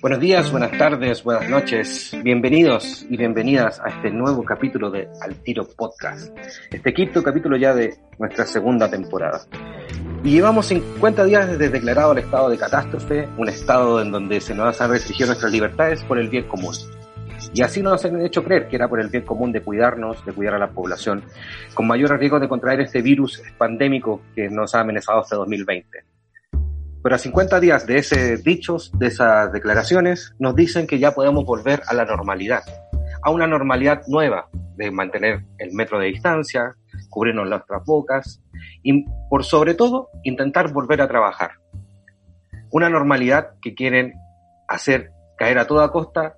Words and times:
Buenos 0.00 0.20
días, 0.20 0.50
buenas 0.52 0.78
tardes, 0.78 1.24
buenas 1.24 1.48
noches. 1.50 2.16
Bienvenidos 2.22 3.04
y 3.10 3.16
bienvenidas 3.16 3.80
a 3.80 3.88
este 3.88 4.10
nuevo 4.10 4.44
capítulo 4.44 4.90
de 4.90 5.08
Al 5.20 5.34
Tiro 5.42 5.66
Podcast. 5.66 6.32
Este 6.70 6.94
quinto 6.94 7.22
capítulo 7.22 7.56
ya 7.56 7.74
de 7.74 7.96
nuestra 8.18 8.46
segunda 8.46 8.88
temporada. 8.88 9.40
Y 10.22 10.30
llevamos 10.30 10.66
50 10.66 11.24
días 11.24 11.48
desde 11.48 11.70
declarado 11.70 12.12
el 12.12 12.18
estado 12.18 12.48
de 12.48 12.58
catástrofe, 12.58 13.28
un 13.36 13.48
estado 13.48 14.00
en 14.00 14.12
donde 14.12 14.40
se 14.40 14.54
nos 14.54 14.80
han 14.80 14.90
restringido 14.90 15.28
nuestras 15.28 15.50
libertades 15.50 16.04
por 16.04 16.18
el 16.18 16.28
bien 16.28 16.46
común. 16.46 16.74
Y 17.54 17.62
así 17.62 17.82
nos 17.82 18.04
han 18.04 18.20
hecho 18.24 18.44
creer 18.44 18.68
que 18.68 18.76
era 18.76 18.88
por 18.88 19.00
el 19.00 19.08
bien 19.08 19.24
común 19.24 19.52
de 19.52 19.62
cuidarnos, 19.62 20.24
de 20.24 20.32
cuidar 20.32 20.54
a 20.54 20.58
la 20.58 20.70
población, 20.70 21.24
con 21.74 21.86
mayor 21.86 22.18
riesgo 22.18 22.40
de 22.40 22.48
contraer 22.48 22.80
este 22.80 23.02
virus 23.02 23.42
pandémico 23.56 24.22
que 24.34 24.48
nos 24.48 24.74
ha 24.74 24.80
amenazado 24.80 25.20
hasta 25.20 25.36
2020. 25.36 26.04
Pero 27.02 27.14
a 27.14 27.18
50 27.18 27.60
días 27.60 27.86
de 27.86 27.98
esos 27.98 28.42
dichos, 28.42 28.90
de 28.98 29.06
esas 29.06 29.52
declaraciones, 29.52 30.34
nos 30.38 30.54
dicen 30.54 30.86
que 30.86 30.98
ya 30.98 31.12
podemos 31.12 31.44
volver 31.44 31.82
a 31.86 31.94
la 31.94 32.04
normalidad, 32.04 32.62
a 33.22 33.30
una 33.30 33.46
normalidad 33.46 34.02
nueva, 34.08 34.48
de 34.76 34.90
mantener 34.90 35.44
el 35.58 35.72
metro 35.72 35.98
de 35.98 36.06
distancia, 36.06 36.76
cubrirnos 37.10 37.48
nuestras 37.48 37.84
bocas 37.84 38.40
y, 38.82 39.04
por 39.28 39.44
sobre 39.44 39.74
todo, 39.74 40.08
intentar 40.22 40.72
volver 40.72 41.02
a 41.02 41.08
trabajar. 41.08 41.52
Una 42.70 42.88
normalidad 42.88 43.54
que 43.60 43.74
quieren 43.74 44.14
hacer 44.68 45.10
caer 45.36 45.58
a 45.58 45.66
toda 45.66 45.90
costa 45.90 46.36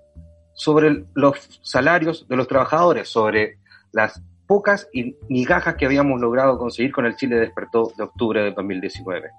sobre 0.61 1.06
los 1.14 1.58
salarios 1.62 2.28
de 2.28 2.36
los 2.36 2.47
trabajadores, 2.47 3.08
sobre 3.08 3.56
las 3.92 4.22
pocas 4.47 4.91
migajas 5.30 5.77
que 5.77 5.86
habíamos 5.86 6.20
logrado 6.20 6.58
conseguir 6.58 6.92
con 6.92 7.06
el 7.06 7.16
Chile 7.16 7.36
despertó 7.36 7.92
de 7.97 8.05
octubre 8.05 8.42
de 8.42 8.53
2019. 8.53 9.31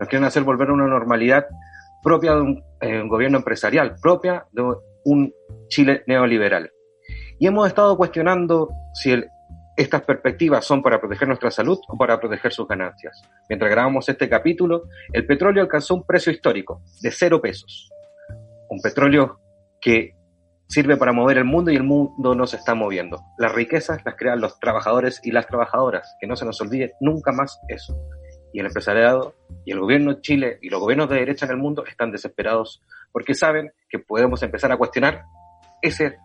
Nos 0.00 0.08
quieren 0.08 0.26
hacer 0.26 0.42
volver 0.42 0.70
a 0.70 0.72
una 0.72 0.88
normalidad 0.88 1.46
propia 2.02 2.34
de 2.34 2.40
un, 2.40 2.64
eh, 2.80 3.00
un 3.00 3.08
gobierno 3.08 3.38
empresarial, 3.38 3.94
propia 4.02 4.46
de 4.50 4.74
un 5.04 5.32
Chile 5.68 6.02
neoliberal. 6.08 6.72
Y 7.38 7.46
hemos 7.46 7.68
estado 7.68 7.96
cuestionando 7.96 8.68
si 8.94 9.14
estas 9.76 10.02
perspectivas 10.02 10.64
son 10.64 10.82
para 10.82 10.98
proteger 10.98 11.28
nuestra 11.28 11.52
salud 11.52 11.78
o 11.86 11.96
para 11.96 12.18
proteger 12.18 12.52
sus 12.52 12.66
ganancias. 12.66 13.22
Mientras 13.48 13.70
grabamos 13.70 14.08
este 14.08 14.28
capítulo, 14.28 14.88
el 15.12 15.24
petróleo 15.24 15.62
alcanzó 15.62 15.94
un 15.94 16.04
precio 16.04 16.32
histórico 16.32 16.82
de 17.00 17.12
cero 17.12 17.40
pesos. 17.40 17.88
Un 18.68 18.80
petróleo 18.80 19.38
que 19.80 20.16
sirve 20.74 20.96
para 20.96 21.12
mover 21.12 21.38
el 21.38 21.44
mundo 21.44 21.70
y 21.70 21.76
el 21.76 21.84
mundo 21.84 22.34
no 22.34 22.48
se 22.48 22.56
está 22.56 22.74
moviendo. 22.74 23.22
Las 23.38 23.54
riquezas 23.54 24.00
las 24.04 24.16
crean 24.16 24.40
los 24.40 24.58
trabajadores 24.58 25.20
y 25.22 25.30
las 25.30 25.46
trabajadoras, 25.46 26.16
que 26.20 26.26
no 26.26 26.34
se 26.34 26.44
nos 26.44 26.60
olvide 26.60 26.94
nunca 27.00 27.30
más 27.30 27.60
eso. 27.68 27.96
Y 28.52 28.58
el 28.58 28.66
empresariado 28.66 29.36
y 29.64 29.70
el 29.70 29.78
gobierno 29.78 30.14
de 30.14 30.20
Chile 30.20 30.58
y 30.62 30.70
los 30.70 30.80
gobiernos 30.80 31.08
de 31.08 31.16
derecha 31.16 31.46
en 31.46 31.52
el 31.52 31.58
mundo 31.58 31.84
están 31.86 32.10
desesperados 32.10 32.82
porque 33.12 33.34
saben 33.34 33.70
que 33.88 34.00
podemos 34.00 34.42
empezar 34.42 34.72
a 34.72 34.76
cuestionar 34.76 35.22
ese, 35.80 36.16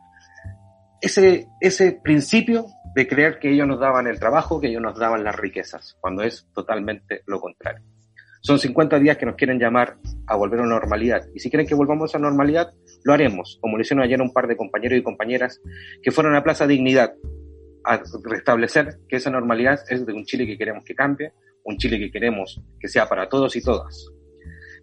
ese, 0.99 1.47
ese 1.61 1.99
principio 2.03 2.65
de 2.95 3.07
creer 3.07 3.37
que 3.37 3.51
ellos 3.51 3.67
nos 3.67 3.79
daban 3.79 4.07
el 4.07 4.19
trabajo, 4.19 4.59
que 4.59 4.69
ellos 4.69 4.81
nos 4.81 4.97
daban 4.97 5.23
las 5.23 5.35
riquezas, 5.35 5.95
cuando 6.01 6.23
es 6.23 6.47
totalmente 6.55 7.21
lo 7.27 7.39
contrario. 7.39 7.83
Son 8.41 8.57
50 8.57 8.97
días 8.99 9.17
que 9.17 9.27
nos 9.27 9.35
quieren 9.35 9.59
llamar 9.59 9.97
a 10.25 10.35
volver 10.35 10.61
a 10.61 10.63
la 10.63 10.69
normalidad. 10.69 11.27
Y 11.35 11.39
si 11.39 11.49
quieren 11.49 11.67
que 11.67 11.75
volvamos 11.75 12.15
a 12.15 12.19
la 12.19 12.29
normalidad, 12.29 12.73
lo 13.03 13.13
haremos, 13.13 13.57
como 13.61 13.77
lo 13.77 13.81
hicieron 13.81 14.03
ayer 14.03 14.21
un 14.21 14.33
par 14.33 14.47
de 14.47 14.57
compañeros 14.57 14.99
y 14.99 15.03
compañeras 15.03 15.61
que 16.01 16.11
fueron 16.11 16.35
a 16.35 16.43
Plaza 16.43 16.67
Dignidad 16.67 17.13
a 17.83 18.01
restablecer 18.23 18.99
que 19.07 19.15
esa 19.15 19.29
normalidad 19.29 19.79
es 19.89 20.05
de 20.05 20.13
un 20.13 20.25
Chile 20.25 20.45
que 20.45 20.57
queremos 20.57 20.83
que 20.83 20.95
cambie, 20.95 21.31
un 21.63 21.77
Chile 21.77 21.97
que 21.97 22.11
queremos 22.11 22.61
que 22.79 22.87
sea 22.87 23.07
para 23.07 23.29
todos 23.29 23.55
y 23.55 23.61
todas. 23.61 24.09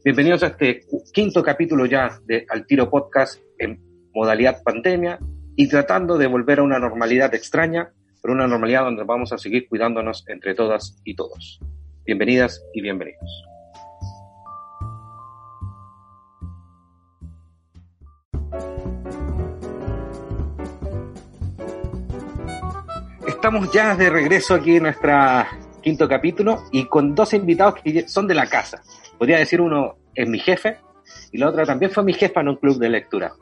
Bienvenidos 0.04 0.42
a 0.42 0.48
este 0.48 0.86
quinto 1.12 1.42
capítulo 1.42 1.86
ya 1.86 2.20
de 2.26 2.46
Al 2.48 2.66
Tiro 2.66 2.88
Podcast 2.88 3.42
en 3.58 3.80
modalidad 4.14 4.62
pandemia 4.62 5.18
y 5.56 5.68
tratando 5.68 6.16
de 6.16 6.26
volver 6.26 6.60
a 6.60 6.62
una 6.62 6.78
normalidad 6.78 7.34
extraña, 7.34 7.92
pero 8.22 8.34
una 8.34 8.46
normalidad 8.46 8.84
donde 8.84 9.04
vamos 9.04 9.32
a 9.32 9.38
seguir 9.38 9.68
cuidándonos 9.68 10.24
entre 10.28 10.54
todas 10.54 11.00
y 11.04 11.16
todos. 11.16 11.60
Bienvenidas 12.04 12.62
y 12.72 12.82
bienvenidos. 12.82 13.55
Estamos 23.46 23.70
ya 23.70 23.94
de 23.94 24.10
regreso 24.10 24.54
aquí 24.54 24.74
en 24.74 24.82
nuestro 24.82 25.12
quinto 25.80 26.08
capítulo 26.08 26.64
y 26.72 26.86
con 26.86 27.14
dos 27.14 27.32
invitados 27.32 27.76
que 27.76 28.08
son 28.08 28.26
de 28.26 28.34
la 28.34 28.48
casa. 28.48 28.82
Podría 29.16 29.38
decir 29.38 29.60
uno 29.60 29.98
es 30.16 30.28
mi 30.28 30.40
jefe 30.40 30.78
y 31.30 31.38
la 31.38 31.50
otra 31.50 31.64
también 31.64 31.92
fue 31.92 32.02
mi 32.02 32.12
jefa 32.12 32.40
en 32.40 32.48
un 32.48 32.56
club 32.56 32.76
de 32.80 32.88
lectura. 32.88 33.34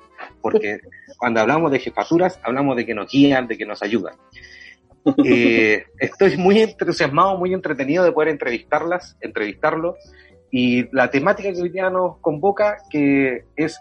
Porque 0.43 0.81
cuando 1.17 1.41
hablamos 1.41 1.73
de 1.73 1.79
jefaturas, 1.79 2.39
hablamos 2.43 2.77
de 2.77 2.85
que 2.85 2.93
nos 2.93 3.11
guían, 3.11 3.49
de 3.49 3.57
que 3.57 3.65
nos 3.65 3.83
ayudan. 3.83 4.15
Eh, 5.25 5.87
estoy 5.99 6.37
muy 6.37 6.61
entusiasmado, 6.61 7.39
muy 7.39 7.55
entretenido 7.55 8.05
de 8.05 8.13
poder 8.13 8.29
entrevistarlas, 8.29 9.17
entrevistarlo. 9.23 9.97
Y 10.51 10.95
la 10.95 11.11
temática 11.11 11.51
que 11.51 11.63
hoy 11.63 11.71
día 11.71 11.89
nos 11.89 12.19
convoca, 12.19 12.77
que 12.91 13.47
es 13.57 13.81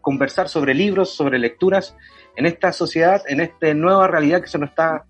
conversar 0.00 0.48
sobre 0.48 0.72
libros, 0.72 1.16
sobre 1.16 1.40
lecturas 1.40 1.96
en 2.36 2.46
esta 2.46 2.72
sociedad, 2.72 3.22
en 3.28 3.40
esta 3.40 3.72
nueva 3.74 4.08
realidad 4.08 4.40
que 4.40 4.48
se 4.48 4.58
nos 4.58 4.70
está 4.70 5.04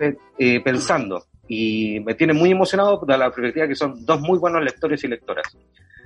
eh, 0.00 0.16
eh, 0.38 0.60
pensando. 0.60 1.24
Y 1.46 2.00
me 2.00 2.14
tiene 2.14 2.32
muy 2.32 2.50
emocionado 2.50 3.04
de 3.06 3.18
la 3.18 3.30
perspectiva 3.30 3.68
que 3.68 3.74
son 3.74 4.04
dos 4.04 4.20
muy 4.20 4.38
buenos 4.38 4.62
lectores 4.62 5.02
y 5.04 5.08
lectoras. 5.08 5.56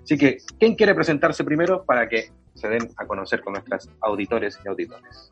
Así 0.03 0.19
que, 0.19 0.39
¿quién 0.59 0.75
quiere 0.75 0.95
presentarse 0.95 1.45
primero 1.45 1.85
para 1.85 2.09
que 2.09 2.31
se 2.55 2.69
den 2.69 2.91
a 2.97 3.07
conocer 3.07 3.41
con 3.41 3.53
nuestros 3.53 3.89
auditores 4.01 4.59
y 4.65 4.69
auditores? 4.69 5.31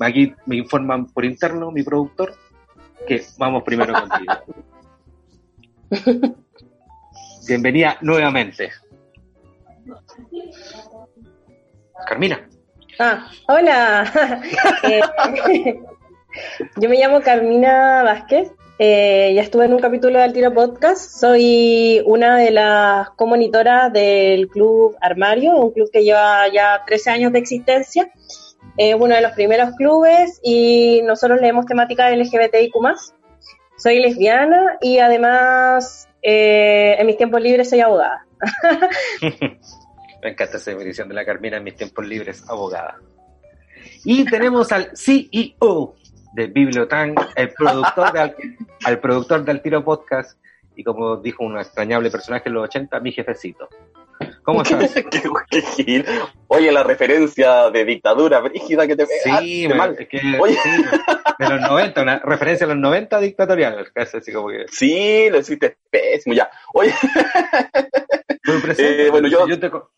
Aquí 0.00 0.34
me 0.46 0.56
informan 0.56 1.06
por 1.06 1.24
interno 1.24 1.72
mi 1.72 1.82
productor 1.82 2.34
que 3.06 3.24
vamos 3.38 3.62
primero 3.64 3.92
contigo. 3.92 4.32
Bienvenida 7.48 7.98
nuevamente. 8.02 8.70
Carmina. 12.06 12.48
Ah, 12.98 13.30
hola. 13.46 14.04
Eh, 14.82 15.00
yo 16.76 16.88
me 16.88 16.98
llamo 16.98 17.20
Carmina 17.20 18.02
Vázquez. 18.02 18.50
Eh, 18.80 19.32
ya 19.34 19.42
estuve 19.42 19.66
en 19.66 19.74
un 19.74 19.80
capítulo 19.80 20.18
del 20.18 20.32
Tiro 20.32 20.52
Podcast. 20.52 21.18
Soy 21.20 22.02
una 22.06 22.36
de 22.38 22.50
las 22.50 23.10
comonitoras 23.10 23.92
del 23.92 24.48
Club 24.48 24.96
Armario, 25.00 25.56
un 25.56 25.70
club 25.72 25.88
que 25.92 26.02
lleva 26.02 26.48
ya 26.52 26.82
13 26.86 27.10
años 27.10 27.32
de 27.32 27.38
existencia. 27.38 28.10
Es 28.76 28.94
uno 28.94 29.14
de 29.14 29.20
los 29.20 29.32
primeros 29.32 29.74
clubes 29.76 30.40
y 30.42 31.00
nosotros 31.02 31.40
leemos 31.40 31.66
temática 31.66 32.10
LGBTIQ. 32.10 32.74
Soy 33.76 34.00
lesbiana 34.00 34.76
y 34.80 34.98
además 34.98 36.08
eh, 36.22 36.96
en 36.98 37.06
mis 37.06 37.16
tiempos 37.16 37.40
libres 37.40 37.70
soy 37.70 37.80
abogada. 37.80 38.26
Me 40.22 40.30
encanta 40.30 40.56
esa 40.56 40.70
definición 40.70 41.08
de 41.08 41.14
la 41.14 41.24
Carmina 41.24 41.58
en 41.58 41.64
mis 41.64 41.76
tiempos 41.76 42.06
libres, 42.06 42.44
abogada. 42.48 42.98
Y 44.04 44.24
tenemos 44.24 44.72
al 44.72 44.90
CEO 44.96 45.94
de 46.32 46.46
Bibliotan, 46.46 47.14
el 47.36 47.50
productor 47.50 48.12
de, 48.12 48.34
al, 48.84 49.00
productor 49.00 49.44
del 49.44 49.62
Tiro 49.62 49.84
Podcast, 49.84 50.38
y 50.76 50.84
como 50.84 51.16
dijo 51.16 51.44
un 51.44 51.58
extrañable 51.58 52.10
personaje 52.10 52.48
en 52.48 52.54
los 52.54 52.64
80, 52.64 53.00
mi 53.00 53.12
jefecito. 53.12 53.68
¿Cómo 54.42 54.62
estás? 54.62 54.92
¿Qué, 54.92 56.04
Oye, 56.48 56.72
la 56.72 56.82
referencia 56.82 57.70
de 57.70 57.84
dictadura 57.84 58.40
brígida 58.40 58.86
que 58.86 58.96
te 58.96 59.06
Sí, 59.06 59.68
ah, 59.72 59.90
es 59.98 60.08
que, 60.08 60.18
sí, 60.18 60.84
de 61.38 61.48
los 61.48 61.60
90, 61.60 62.02
una 62.02 62.18
referencia 62.18 62.64
a 62.64 62.68
los 62.68 62.78
90 62.78 63.20
dictatorial, 63.20 63.86
así 63.94 64.32
como 64.32 64.48
que... 64.48 64.66
Sí, 64.68 65.28
lo 65.30 65.38
hiciste 65.38 65.76
pésimo, 65.90 66.34
ya. 66.34 66.50
Oye, 66.72 66.94
eh, 68.78 69.08
bueno, 69.10 69.28
yo, 69.28 69.46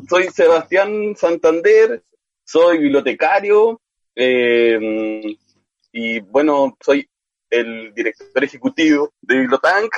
soy 0.09 0.25
Sebastián 0.29 1.15
Santander, 1.17 2.03
soy 2.45 2.79
bibliotecario, 2.79 3.81
eh, 4.15 5.37
y 5.93 6.21
bueno, 6.21 6.77
soy 6.81 7.09
el 7.51 7.93
director 7.95 8.45
ejecutivo 8.45 9.13
de 9.21 9.39
Bibliotank, 9.39 9.93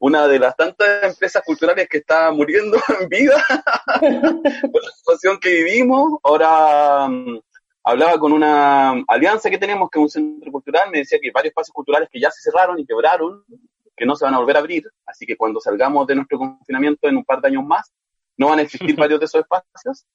una 0.00 0.26
de 0.26 0.38
las 0.38 0.56
tantas 0.56 1.04
empresas 1.04 1.42
culturales 1.44 1.88
que 1.88 1.98
está 1.98 2.30
muriendo 2.32 2.78
en 3.00 3.08
vida 3.08 3.42
por 4.72 4.84
la 4.84 4.90
situación 4.90 5.38
que 5.38 5.62
vivimos. 5.62 6.18
Ahora 6.22 7.08
mm, 7.08 7.40
hablaba 7.84 8.18
con 8.18 8.32
una 8.32 9.02
alianza 9.08 9.50
que 9.50 9.58
tenemos, 9.58 9.88
que 9.90 9.98
es 9.98 10.02
un 10.02 10.10
centro 10.10 10.52
cultural, 10.52 10.90
me 10.90 10.98
decía 10.98 11.18
que 11.20 11.30
varios 11.30 11.52
espacios 11.52 11.74
culturales 11.74 12.08
que 12.10 12.20
ya 12.20 12.30
se 12.30 12.50
cerraron 12.50 12.78
y 12.78 12.86
quebraron, 12.86 13.44
que 13.96 14.06
no 14.06 14.16
se 14.16 14.24
van 14.24 14.34
a 14.34 14.38
volver 14.38 14.56
a 14.56 14.60
abrir, 14.60 14.84
así 15.06 15.26
que 15.26 15.36
cuando 15.36 15.60
salgamos 15.60 16.06
de 16.06 16.16
nuestro 16.16 16.38
confinamiento 16.38 17.08
en 17.08 17.16
un 17.16 17.24
par 17.24 17.40
de 17.40 17.48
años 17.48 17.64
más, 17.64 17.92
no 18.36 18.48
van 18.48 18.58
a 18.58 18.62
existir 18.62 18.96
varios 18.96 19.20
de 19.20 19.26
esos 19.26 19.42
espacios. 19.42 20.06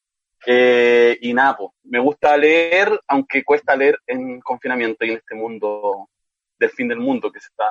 Eh, 0.45 1.17
y 1.21 1.33
nada, 1.33 1.57
pues, 1.57 1.71
me 1.83 1.99
gusta 1.99 2.35
leer, 2.37 2.99
aunque 3.07 3.43
cuesta 3.43 3.75
leer 3.75 3.99
en 4.07 4.39
confinamiento 4.41 5.05
y 5.05 5.11
en 5.11 5.17
este 5.17 5.35
mundo 5.35 6.09
del 6.57 6.69
fin 6.69 6.87
del 6.87 6.99
mundo 6.99 7.31
que 7.31 7.39
se 7.39 7.47
está... 7.47 7.65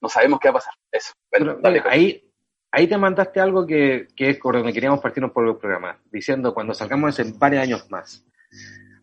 No 0.00 0.08
sabemos 0.08 0.38
qué 0.38 0.48
va 0.48 0.52
a 0.52 0.60
pasar. 0.60 0.74
Eso. 0.92 1.12
dale, 1.60 1.82
ahí, 1.86 2.32
ahí 2.70 2.86
te 2.86 2.96
mandaste 2.96 3.40
algo 3.40 3.66
que, 3.66 4.06
que 4.14 4.30
es 4.30 4.38
por 4.38 4.56
donde 4.56 4.72
queríamos 4.72 5.00
partirnos 5.00 5.32
por 5.32 5.46
el 5.46 5.56
programa, 5.56 6.00
diciendo 6.10 6.54
cuando 6.54 6.72
salgamos 6.72 7.18
en 7.18 7.36
varios 7.36 7.62
años 7.64 7.90
más. 7.90 8.24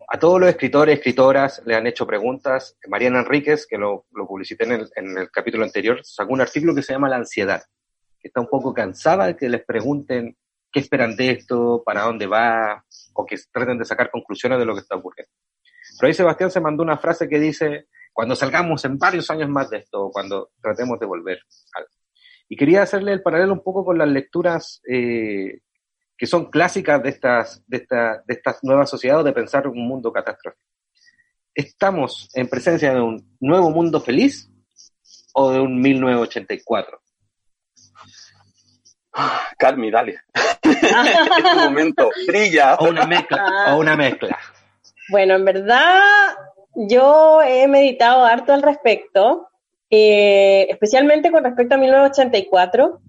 A 0.08 0.18
todos 0.18 0.40
los 0.40 0.48
escritores, 0.48 0.98
escritoras 0.98 1.62
le 1.66 1.74
han 1.74 1.86
hecho 1.86 2.06
preguntas. 2.06 2.76
Mariana 2.88 3.20
Enríquez, 3.20 3.66
que 3.66 3.76
lo, 3.76 4.06
lo 4.12 4.26
publicité 4.26 4.64
en 4.64 5.18
el, 5.18 5.30
capítulo 5.30 5.64
anterior, 5.64 6.00
sacó 6.04 6.32
un 6.32 6.40
artículo 6.40 6.74
que 6.74 6.82
se 6.82 6.92
llama 6.92 7.08
La 7.08 7.16
ansiedad, 7.16 7.62
que 8.20 8.28
está 8.28 8.40
un 8.40 8.48
poco 8.48 8.72
cansada 8.72 9.26
de 9.26 9.36
que 9.36 9.48
les 9.48 9.64
pregunten 9.64 10.36
qué 10.70 10.80
esperan 10.80 11.16
de 11.16 11.30
esto, 11.30 11.82
para 11.84 12.02
dónde 12.02 12.26
va, 12.26 12.84
o 13.14 13.26
que 13.26 13.36
traten 13.50 13.78
de 13.78 13.84
sacar 13.84 14.10
conclusiones 14.10 14.58
de 14.60 14.64
lo 14.64 14.74
que 14.74 14.80
está 14.80 14.94
ocurriendo. 14.94 15.32
Pero 15.98 16.08
ahí 16.08 16.14
Sebastián 16.14 16.50
se 16.50 16.60
mandó 16.60 16.84
una 16.84 16.98
frase 16.98 17.28
que 17.28 17.40
dice, 17.40 17.88
cuando 18.12 18.36
salgamos 18.36 18.84
en 18.84 18.98
varios 18.98 19.28
años 19.30 19.48
más 19.48 19.70
de 19.70 19.78
esto, 19.78 20.10
cuando 20.12 20.50
tratemos 20.60 21.00
de 21.00 21.06
volver. 21.06 21.40
Y 22.48 22.56
quería 22.56 22.82
hacerle 22.82 23.12
el 23.12 23.22
paralelo 23.22 23.54
un 23.54 23.62
poco 23.62 23.84
con 23.84 23.98
las 23.98 24.08
lecturas 24.08 24.80
eh, 24.88 25.62
que 26.16 26.26
son 26.26 26.50
clásicas 26.50 27.02
de 27.02 27.10
estas, 27.10 27.62
de, 27.66 27.76
esta, 27.78 28.22
de 28.26 28.34
estas 28.34 28.62
nuevas 28.62 28.88
sociedades 28.88 29.24
de 29.24 29.32
pensar 29.32 29.68
un 29.68 29.86
mundo 29.86 30.12
catastrófico. 30.12 30.64
¿Estamos 31.54 32.28
en 32.34 32.48
presencia 32.48 32.92
de 32.94 33.00
un 33.00 33.36
nuevo 33.40 33.70
mundo 33.70 34.00
feliz 34.00 34.50
o 35.34 35.52
de 35.52 35.60
un 35.60 35.80
1984? 35.80 37.00
Carmi, 39.58 39.90
dale. 39.90 40.20
este 40.62 41.54
momento, 41.54 42.10
brilla. 42.26 42.76
O 42.76 42.88
una 42.88 43.06
mezcla, 43.06 43.74
o 43.74 43.78
una 43.78 43.96
mezcla. 43.96 44.38
Bueno, 45.08 45.34
en 45.34 45.44
verdad, 45.44 46.02
yo 46.74 47.40
he 47.42 47.68
meditado 47.68 48.24
harto 48.24 48.52
al 48.52 48.62
respecto, 48.62 49.48
eh, 49.88 50.66
especialmente 50.68 51.30
con 51.30 51.44
respecto 51.44 51.74
a 51.74 51.78
1984, 51.78 53.00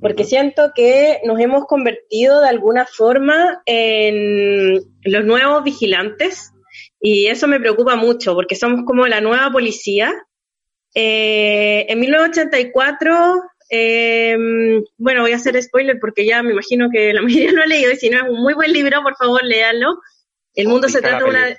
porque 0.00 0.24
siento 0.24 0.72
que 0.74 1.20
nos 1.24 1.40
hemos 1.40 1.66
convertido 1.66 2.40
de 2.40 2.48
alguna 2.48 2.86
forma 2.86 3.62
en 3.64 4.82
los 5.02 5.24
nuevos 5.24 5.64
vigilantes 5.64 6.52
y 7.00 7.26
eso 7.26 7.46
me 7.46 7.60
preocupa 7.60 7.96
mucho 7.96 8.34
porque 8.34 8.56
somos 8.56 8.84
como 8.84 9.06
la 9.06 9.20
nueva 9.20 9.50
policía. 9.50 10.12
Eh, 10.94 11.86
en 11.88 12.00
1984, 12.00 13.42
eh, 13.70 14.36
bueno, 14.96 15.22
voy 15.22 15.32
a 15.32 15.36
hacer 15.36 15.60
spoiler 15.62 15.98
porque 16.00 16.26
ya 16.26 16.42
me 16.42 16.52
imagino 16.52 16.88
que 16.90 17.12
la 17.12 17.22
mayoría 17.22 17.52
lo 17.52 17.62
ha 17.62 17.66
leído 17.66 17.92
y 17.92 17.96
si 17.96 18.10
no 18.10 18.18
es 18.18 18.28
un 18.28 18.42
muy 18.42 18.54
buen 18.54 18.72
libro, 18.72 19.02
por 19.02 19.16
favor, 19.16 19.44
léanlo. 19.44 19.98
El 20.54 20.68
mundo 20.68 20.88
se 20.88 21.00
trata 21.00 21.24
de 21.24 21.30
una... 21.30 21.56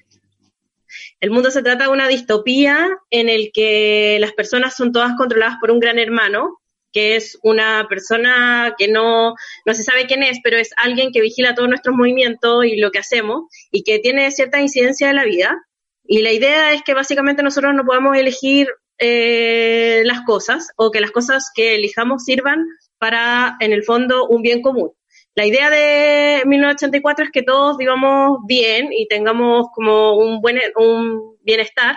El 1.19 1.31
mundo 1.31 1.49
se 1.49 1.63
trata 1.63 1.85
de 1.85 1.89
una 1.89 2.07
distopía 2.07 2.89
en 3.09 3.27
el 3.27 3.51
que 3.51 4.17
las 4.19 4.33
personas 4.33 4.75
son 4.75 4.91
todas 4.91 5.15
controladas 5.17 5.57
por 5.59 5.71
un 5.71 5.79
gran 5.79 5.97
hermano 5.97 6.59
que 6.91 7.15
es 7.15 7.37
una 7.43 7.87
persona 7.89 8.75
que 8.77 8.87
no, 8.87 9.35
no 9.65 9.73
se 9.73 9.83
sabe 9.83 10.07
quién 10.07 10.23
es, 10.23 10.39
pero 10.43 10.57
es 10.57 10.69
alguien 10.77 11.11
que 11.11 11.21
vigila 11.21 11.55
todos 11.55 11.69
nuestros 11.69 11.95
movimientos 11.95 12.65
y 12.65 12.77
lo 12.77 12.91
que 12.91 12.99
hacemos 12.99 13.43
y 13.71 13.83
que 13.83 13.99
tiene 13.99 14.31
cierta 14.31 14.59
incidencia 14.59 15.09
en 15.09 15.15
la 15.15 15.25
vida. 15.25 15.57
Y 16.03 16.21
la 16.21 16.31
idea 16.31 16.73
es 16.73 16.83
que 16.83 16.93
básicamente 16.93 17.43
nosotros 17.43 17.73
no 17.75 17.85
podamos 17.85 18.17
elegir 18.17 18.69
eh, 18.99 20.01
las 20.05 20.21
cosas 20.21 20.69
o 20.75 20.89
que 20.89 21.01
las 21.01 21.11
cosas 21.11 21.51
que 21.53 21.75
elijamos 21.75 22.23
sirvan 22.23 22.65
para, 22.97 23.57
en 23.59 23.73
el 23.73 23.83
fondo, 23.83 24.27
un 24.27 24.41
bien 24.41 24.61
común. 24.61 24.91
La 25.35 25.45
idea 25.45 25.69
de 25.69 26.41
1984 26.45 27.25
es 27.25 27.31
que 27.31 27.43
todos 27.43 27.77
vivamos 27.77 28.39
bien 28.47 28.91
y 28.91 29.07
tengamos 29.07 29.67
como 29.75 30.17
un 30.17 30.41
buen 30.41 30.59
un 30.75 31.37
bienestar, 31.41 31.95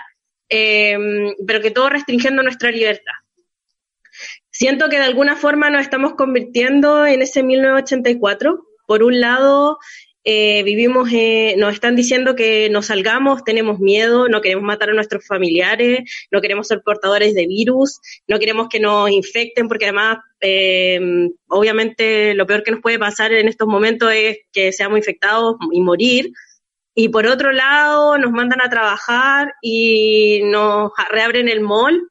eh, 0.50 0.98
pero 1.46 1.62
que 1.62 1.70
todo 1.70 1.88
restringiendo 1.88 2.42
nuestra 2.42 2.70
libertad. 2.70 3.14
Siento 4.60 4.90
que 4.90 4.98
de 4.98 5.04
alguna 5.04 5.36
forma 5.36 5.70
nos 5.70 5.80
estamos 5.80 6.16
convirtiendo 6.16 7.06
en 7.06 7.22
ese 7.22 7.42
1984. 7.42 8.62
Por 8.86 9.02
un 9.02 9.18
lado, 9.18 9.78
eh, 10.22 10.62
vivimos, 10.64 11.08
eh, 11.14 11.54
nos 11.56 11.72
están 11.72 11.96
diciendo 11.96 12.36
que 12.36 12.68
nos 12.68 12.88
salgamos, 12.88 13.42
tenemos 13.42 13.78
miedo, 13.78 14.28
no 14.28 14.42
queremos 14.42 14.62
matar 14.62 14.90
a 14.90 14.92
nuestros 14.92 15.26
familiares, 15.26 16.00
no 16.30 16.42
queremos 16.42 16.68
ser 16.68 16.82
portadores 16.84 17.34
de 17.34 17.46
virus, 17.46 18.00
no 18.28 18.38
queremos 18.38 18.68
que 18.68 18.80
nos 18.80 19.10
infecten, 19.10 19.66
porque 19.66 19.86
además, 19.86 20.18
eh, 20.42 21.00
obviamente, 21.48 22.34
lo 22.34 22.46
peor 22.46 22.62
que 22.62 22.72
nos 22.72 22.82
puede 22.82 22.98
pasar 22.98 23.32
en 23.32 23.48
estos 23.48 23.66
momentos 23.66 24.12
es 24.12 24.40
que 24.52 24.72
seamos 24.72 24.98
infectados 24.98 25.56
y 25.72 25.80
morir. 25.80 26.32
Y 26.94 27.08
por 27.08 27.26
otro 27.26 27.50
lado, 27.50 28.18
nos 28.18 28.30
mandan 28.30 28.60
a 28.60 28.68
trabajar 28.68 29.54
y 29.62 30.42
nos 30.44 30.92
reabren 31.10 31.48
el 31.48 31.62
mall 31.62 32.10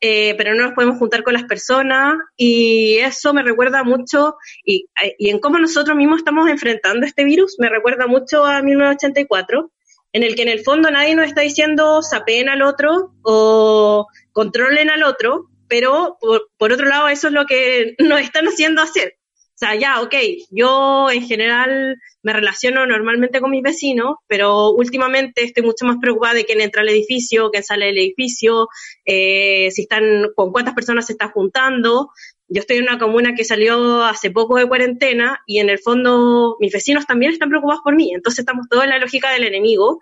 eh, 0.00 0.34
pero 0.36 0.54
no 0.54 0.64
nos 0.64 0.72
podemos 0.74 0.98
juntar 0.98 1.22
con 1.22 1.34
las 1.34 1.44
personas 1.44 2.16
y 2.36 2.98
eso 2.98 3.32
me 3.32 3.42
recuerda 3.42 3.82
mucho, 3.82 4.36
y, 4.64 4.86
y, 5.18 5.30
en 5.30 5.38
cómo 5.38 5.58
nosotros 5.58 5.96
mismos 5.96 6.18
estamos 6.18 6.48
enfrentando 6.50 7.06
este 7.06 7.24
virus, 7.24 7.56
me 7.58 7.68
recuerda 7.68 8.06
mucho 8.06 8.44
a 8.44 8.62
1984, 8.62 9.70
en 10.12 10.22
el 10.22 10.34
que 10.34 10.42
en 10.42 10.48
el 10.48 10.60
fondo 10.60 10.90
nadie 10.90 11.14
nos 11.14 11.26
está 11.26 11.42
diciendo 11.42 12.02
sapen 12.02 12.48
al 12.48 12.62
otro 12.62 13.14
o 13.22 14.06
controlen 14.32 14.90
al 14.90 15.02
otro, 15.02 15.50
pero 15.68 16.16
por, 16.20 16.48
por 16.56 16.72
otro 16.72 16.86
lado 16.86 17.08
eso 17.08 17.28
es 17.28 17.32
lo 17.32 17.46
que 17.46 17.94
nos 17.98 18.20
están 18.20 18.46
haciendo 18.46 18.82
hacer. 18.82 19.16
O 19.56 19.58
sea, 19.58 19.74
ya, 19.74 20.02
ok, 20.02 20.14
yo 20.50 21.10
en 21.10 21.22
general 21.22 21.96
me 22.22 22.34
relaciono 22.34 22.84
normalmente 22.86 23.40
con 23.40 23.50
mis 23.50 23.62
vecinos, 23.62 24.16
pero 24.26 24.68
últimamente 24.72 25.44
estoy 25.44 25.62
mucho 25.62 25.86
más 25.86 25.96
preocupada 25.98 26.34
de 26.34 26.44
quién 26.44 26.60
entra 26.60 26.82
al 26.82 26.90
edificio, 26.90 27.48
quién 27.50 27.62
sale 27.62 27.86
del 27.86 27.96
edificio, 27.96 28.68
eh, 29.06 29.70
si 29.70 29.82
están, 29.82 30.26
con 30.34 30.52
cuántas 30.52 30.74
personas 30.74 31.06
se 31.06 31.12
están 31.12 31.30
juntando. 31.30 32.10
Yo 32.48 32.60
estoy 32.60 32.76
en 32.76 32.82
una 32.82 32.98
comuna 32.98 33.34
que 33.34 33.44
salió 33.44 34.04
hace 34.04 34.30
poco 34.30 34.58
de 34.58 34.68
cuarentena 34.68 35.40
y 35.46 35.58
en 35.58 35.70
el 35.70 35.78
fondo 35.78 36.58
mis 36.60 36.74
vecinos 36.74 37.06
también 37.06 37.32
están 37.32 37.48
preocupados 37.48 37.80
por 37.82 37.96
mí. 37.96 38.12
Entonces 38.12 38.40
estamos 38.40 38.66
todos 38.68 38.84
en 38.84 38.90
la 38.90 38.98
lógica 38.98 39.30
del 39.32 39.44
enemigo, 39.44 40.00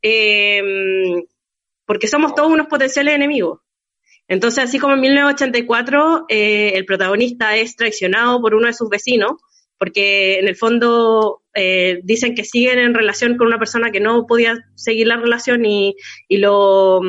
eh, 0.00 0.62
porque 1.86 2.06
somos 2.06 2.36
todos 2.36 2.52
unos 2.52 2.68
potenciales 2.68 3.16
enemigos. 3.16 3.58
Entonces, 4.28 4.64
así 4.64 4.78
como 4.78 4.94
en 4.94 5.00
1984, 5.00 6.26
eh, 6.28 6.72
el 6.74 6.84
protagonista 6.84 7.56
es 7.56 7.76
traicionado 7.76 8.40
por 8.40 8.54
uno 8.54 8.66
de 8.66 8.72
sus 8.72 8.88
vecinos, 8.88 9.32
porque 9.78 10.38
en 10.38 10.48
el 10.48 10.56
fondo 10.56 11.42
eh, 11.54 12.00
dicen 12.04 12.34
que 12.34 12.44
siguen 12.44 12.78
en 12.78 12.94
relación 12.94 13.36
con 13.36 13.48
una 13.48 13.58
persona 13.58 13.90
que 13.90 14.00
no 14.00 14.26
podía 14.26 14.56
seguir 14.74 15.08
la 15.08 15.16
relación 15.16 15.64
y, 15.66 15.94
lo, 16.30 17.00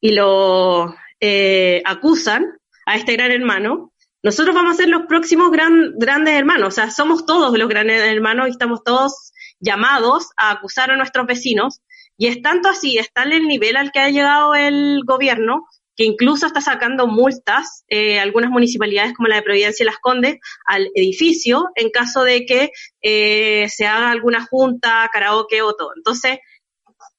y 0.00 0.10
lo 0.12 0.94
eh, 1.20 1.82
acusan 1.84 2.44
a 2.84 2.96
este 2.96 3.12
gran 3.12 3.30
hermano. 3.30 3.92
Nosotros 4.22 4.54
vamos 4.54 4.74
a 4.74 4.76
ser 4.82 4.88
los 4.88 5.06
próximos 5.06 5.50
grandes 5.52 6.34
hermanos, 6.34 6.68
o 6.68 6.70
sea, 6.72 6.90
somos 6.90 7.26
todos 7.26 7.56
los 7.56 7.68
grandes 7.68 8.02
hermanos 8.02 8.48
y 8.48 8.50
estamos 8.50 8.82
todos 8.82 9.32
llamados 9.60 10.30
a 10.36 10.50
acusar 10.50 10.90
a 10.90 10.96
nuestros 10.96 11.26
vecinos. 11.26 11.80
Y 12.18 12.28
es 12.28 12.40
tanto 12.42 12.68
así, 12.68 12.98
es 12.98 13.12
tal 13.12 13.32
el 13.32 13.46
nivel 13.46 13.76
al 13.76 13.92
que 13.92 14.00
ha 14.00 14.10
llegado 14.10 14.54
el 14.54 15.00
gobierno, 15.04 15.66
que 15.96 16.04
incluso 16.04 16.46
está 16.46 16.60
sacando 16.60 17.06
multas, 17.06 17.84
eh, 17.88 18.20
algunas 18.20 18.50
municipalidades 18.50 19.14
como 19.14 19.28
la 19.28 19.36
de 19.36 19.42
Providencia 19.42 19.82
y 19.82 19.86
Las 19.86 19.98
Condes, 19.98 20.38
al 20.66 20.90
edificio 20.94 21.68
en 21.74 21.90
caso 21.90 22.22
de 22.22 22.44
que 22.44 22.70
eh, 23.02 23.66
se 23.70 23.86
haga 23.86 24.10
alguna 24.10 24.44
junta, 24.44 25.08
karaoke 25.12 25.62
o 25.62 25.74
todo. 25.74 25.90
Entonces, 25.96 26.38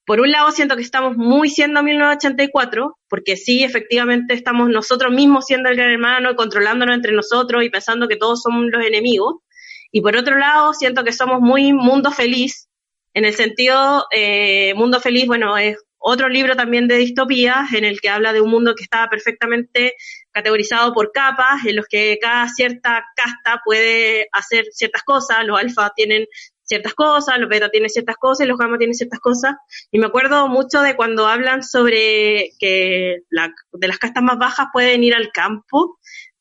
por 0.08 0.20
un 0.20 0.30
lado 0.30 0.50
siento 0.52 0.74
que 0.74 0.82
estamos 0.82 1.16
muy 1.16 1.50
siendo 1.50 1.82
1984, 1.82 2.96
porque 3.08 3.36
sí, 3.36 3.62
efectivamente 3.62 4.32
estamos 4.32 4.70
nosotros 4.70 5.12
mismos 5.12 5.44
siendo 5.44 5.68
el 5.68 5.76
gran 5.76 5.90
hermano, 5.90 6.34
controlándonos 6.34 6.96
entre 6.96 7.12
nosotros 7.12 7.62
y 7.62 7.68
pensando 7.68 8.08
que 8.08 8.16
todos 8.16 8.40
somos 8.40 8.64
los 8.70 8.84
enemigos. 8.86 9.42
Y 9.90 10.00
por 10.00 10.16
otro 10.16 10.38
lado, 10.38 10.72
siento 10.72 11.04
que 11.04 11.12
somos 11.12 11.40
muy 11.40 11.72
mundo 11.72 12.10
feliz, 12.10 12.67
en 13.14 13.24
el 13.24 13.34
sentido, 13.34 14.06
eh, 14.12 14.74
mundo 14.74 15.00
feliz, 15.00 15.26
bueno, 15.26 15.56
es 15.58 15.76
otro 15.98 16.28
libro 16.28 16.54
también 16.54 16.86
de 16.88 16.96
distopías 16.96 17.72
en 17.72 17.84
el 17.84 18.00
que 18.00 18.08
habla 18.08 18.32
de 18.32 18.40
un 18.40 18.50
mundo 18.50 18.74
que 18.74 18.84
está 18.84 19.08
perfectamente 19.08 19.94
categorizado 20.30 20.92
por 20.94 21.10
capas, 21.12 21.64
en 21.66 21.76
los 21.76 21.86
que 21.86 22.18
cada 22.20 22.48
cierta 22.48 23.04
casta 23.16 23.60
puede 23.64 24.28
hacer 24.32 24.66
ciertas 24.70 25.02
cosas. 25.02 25.44
Los 25.44 25.58
alfa 25.58 25.92
tienen 25.96 26.26
ciertas 26.62 26.94
cosas, 26.94 27.38
los 27.38 27.48
beta 27.48 27.70
tienen 27.70 27.88
ciertas 27.88 28.16
cosas 28.16 28.46
los 28.46 28.58
gamma 28.58 28.78
tienen 28.78 28.94
ciertas 28.94 29.20
cosas. 29.20 29.54
Y 29.90 29.98
me 29.98 30.06
acuerdo 30.06 30.48
mucho 30.48 30.82
de 30.82 30.94
cuando 30.94 31.26
hablan 31.26 31.62
sobre 31.62 32.50
que 32.58 33.20
la, 33.30 33.52
de 33.72 33.88
las 33.88 33.98
castas 33.98 34.22
más 34.22 34.38
bajas 34.38 34.68
pueden 34.72 35.02
ir 35.02 35.14
al 35.14 35.32
campo 35.32 35.98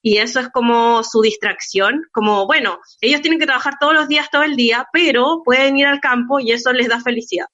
y 0.08 0.20
eso 0.20 0.40
es 0.40 0.48
como 0.48 1.04
su 1.04 1.20
distracción, 1.20 2.04
como, 2.14 2.46
bueno, 2.46 2.80
ellos 3.02 3.20
tienen 3.20 3.42
que 3.42 3.46
trabajar 3.46 3.74
todos 3.78 3.94
los 3.94 4.08
días, 4.08 4.30
todo 4.32 4.44
el 4.44 4.56
día, 4.56 4.88
pero 4.94 5.42
pueden 5.44 5.76
ir 5.76 5.86
al 5.86 6.00
campo 6.00 6.40
y 6.40 6.54
eso 6.54 6.72
les 6.72 6.88
da 6.88 7.02
felicidad. 7.02 7.48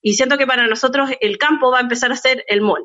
Y 0.00 0.14
siento 0.14 0.38
que 0.38 0.46
para 0.46 0.66
nosotros 0.66 1.10
el 1.20 1.36
campo 1.36 1.70
va 1.70 1.80
a 1.80 1.82
empezar 1.82 2.10
a 2.10 2.16
ser 2.16 2.46
el 2.48 2.62
mall. 2.62 2.82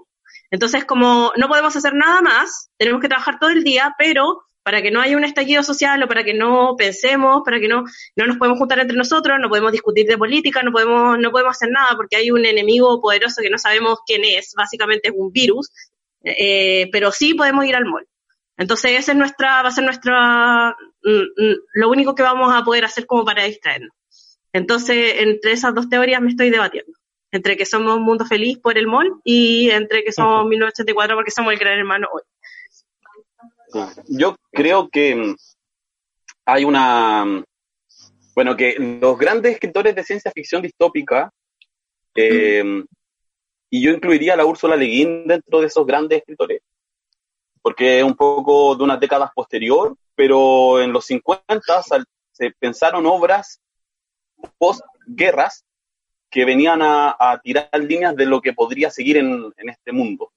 Entonces, 0.51 0.83
como 0.83 1.31
no 1.37 1.47
podemos 1.47 1.73
hacer 1.73 1.93
nada 1.93 2.21
más, 2.21 2.69
tenemos 2.75 2.99
que 2.99 3.07
trabajar 3.07 3.39
todo 3.39 3.49
el 3.49 3.63
día, 3.63 3.95
pero 3.97 4.41
para 4.61 4.81
que 4.81 4.91
no 4.91 4.99
haya 4.99 5.15
un 5.15 5.23
estallido 5.23 5.63
social 5.63 6.03
o 6.03 6.07
para 6.09 6.25
que 6.25 6.33
no 6.33 6.75
pensemos, 6.77 7.43
para 7.45 7.61
que 7.61 7.69
no, 7.69 7.85
no 8.17 8.25
nos 8.25 8.35
podemos 8.35 8.59
juntar 8.59 8.79
entre 8.79 8.97
nosotros, 8.97 9.37
no 9.39 9.47
podemos 9.47 9.71
discutir 9.71 10.05
de 10.05 10.17
política, 10.17 10.63
no 10.63 10.73
podemos, 10.73 11.17
no 11.17 11.31
podemos 11.31 11.55
hacer 11.55 11.69
nada 11.69 11.95
porque 11.95 12.17
hay 12.17 12.29
un 12.29 12.45
enemigo 12.45 12.99
poderoso 12.99 13.41
que 13.41 13.49
no 13.49 13.57
sabemos 13.57 13.99
quién 14.05 14.25
es, 14.25 14.51
básicamente 14.53 15.07
es 15.07 15.13
un 15.15 15.31
virus, 15.31 15.71
eh, 16.25 16.89
pero 16.91 17.13
sí 17.13 17.35
podemos 17.35 17.63
ir 17.65 17.77
al 17.77 17.85
mall. 17.85 18.05
Entonces, 18.57 18.91
esa 18.99 19.11
es 19.11 19.17
nuestra, 19.17 19.63
va 19.63 19.69
a 19.69 19.71
ser 19.71 19.83
nuestra, 19.83 20.75
mm, 21.03 21.43
mm, 21.43 21.55
lo 21.73 21.89
único 21.89 22.13
que 22.15 22.23
vamos 22.23 22.53
a 22.53 22.63
poder 22.63 22.85
hacer 22.85 23.05
como 23.05 23.25
para 23.25 23.43
distraernos. 23.43 23.91
Entonces, 24.51 25.15
entre 25.19 25.53
esas 25.53 25.73
dos 25.73 25.89
teorías 25.89 26.21
me 26.21 26.29
estoy 26.29 26.49
debatiendo. 26.49 26.93
Entre 27.31 27.57
que 27.57 27.65
somos 27.65 27.97
un 27.97 28.03
mundo 28.03 28.25
feliz 28.25 28.59
por 28.59 28.77
el 28.77 28.85
mall 28.85 29.11
y 29.23 29.71
entre 29.71 30.03
que 30.03 30.11
somos 30.11 30.45
1984 30.45 31.15
porque 31.15 31.31
somos 31.31 31.51
el 31.51 31.59
gran 31.59 31.79
hermano 31.79 32.07
hoy. 32.13 32.21
Yo 34.07 34.35
creo 34.51 34.87
que 34.89 35.15
mm, 35.15 35.35
hay 36.45 36.63
una. 36.63 37.43
Bueno, 38.35 38.55
que 38.55 38.75
los 38.77 39.17
grandes 39.17 39.53
escritores 39.53 39.95
de 39.95 40.03
ciencia 40.03 40.31
ficción 40.31 40.61
distópica, 40.61 41.31
eh, 42.15 42.83
y 43.69 43.81
yo 43.81 43.91
incluiría 43.91 44.33
a 44.33 44.37
la 44.37 44.45
Úrsula 44.45 44.75
Le 44.75 44.85
Guin 44.85 45.27
dentro 45.27 45.61
de 45.61 45.67
esos 45.67 45.85
grandes 45.85 46.19
escritores, 46.19 46.61
porque 47.63 47.99
es 47.99 48.03
un 48.03 48.15
poco 48.15 48.75
de 48.75 48.83
unas 48.83 48.99
décadas 48.99 49.31
posterior, 49.33 49.95
pero 50.13 50.81
en 50.81 50.91
los 50.91 51.05
50 51.05 51.81
se 52.31 52.51
pensaron 52.59 53.05
obras 53.07 53.61
postguerras 54.57 55.65
que 56.29 56.43
venían 56.43 56.81
a, 56.81 57.39
tirar 57.41 57.69
líneas 57.79 58.15
de 58.15 58.25
lo 58.25 58.41
que 58.41 58.53
podría 58.53 58.91
seguir 58.91 59.17
en, 59.17 59.53
este 59.57 59.93
mundo. 59.93 60.31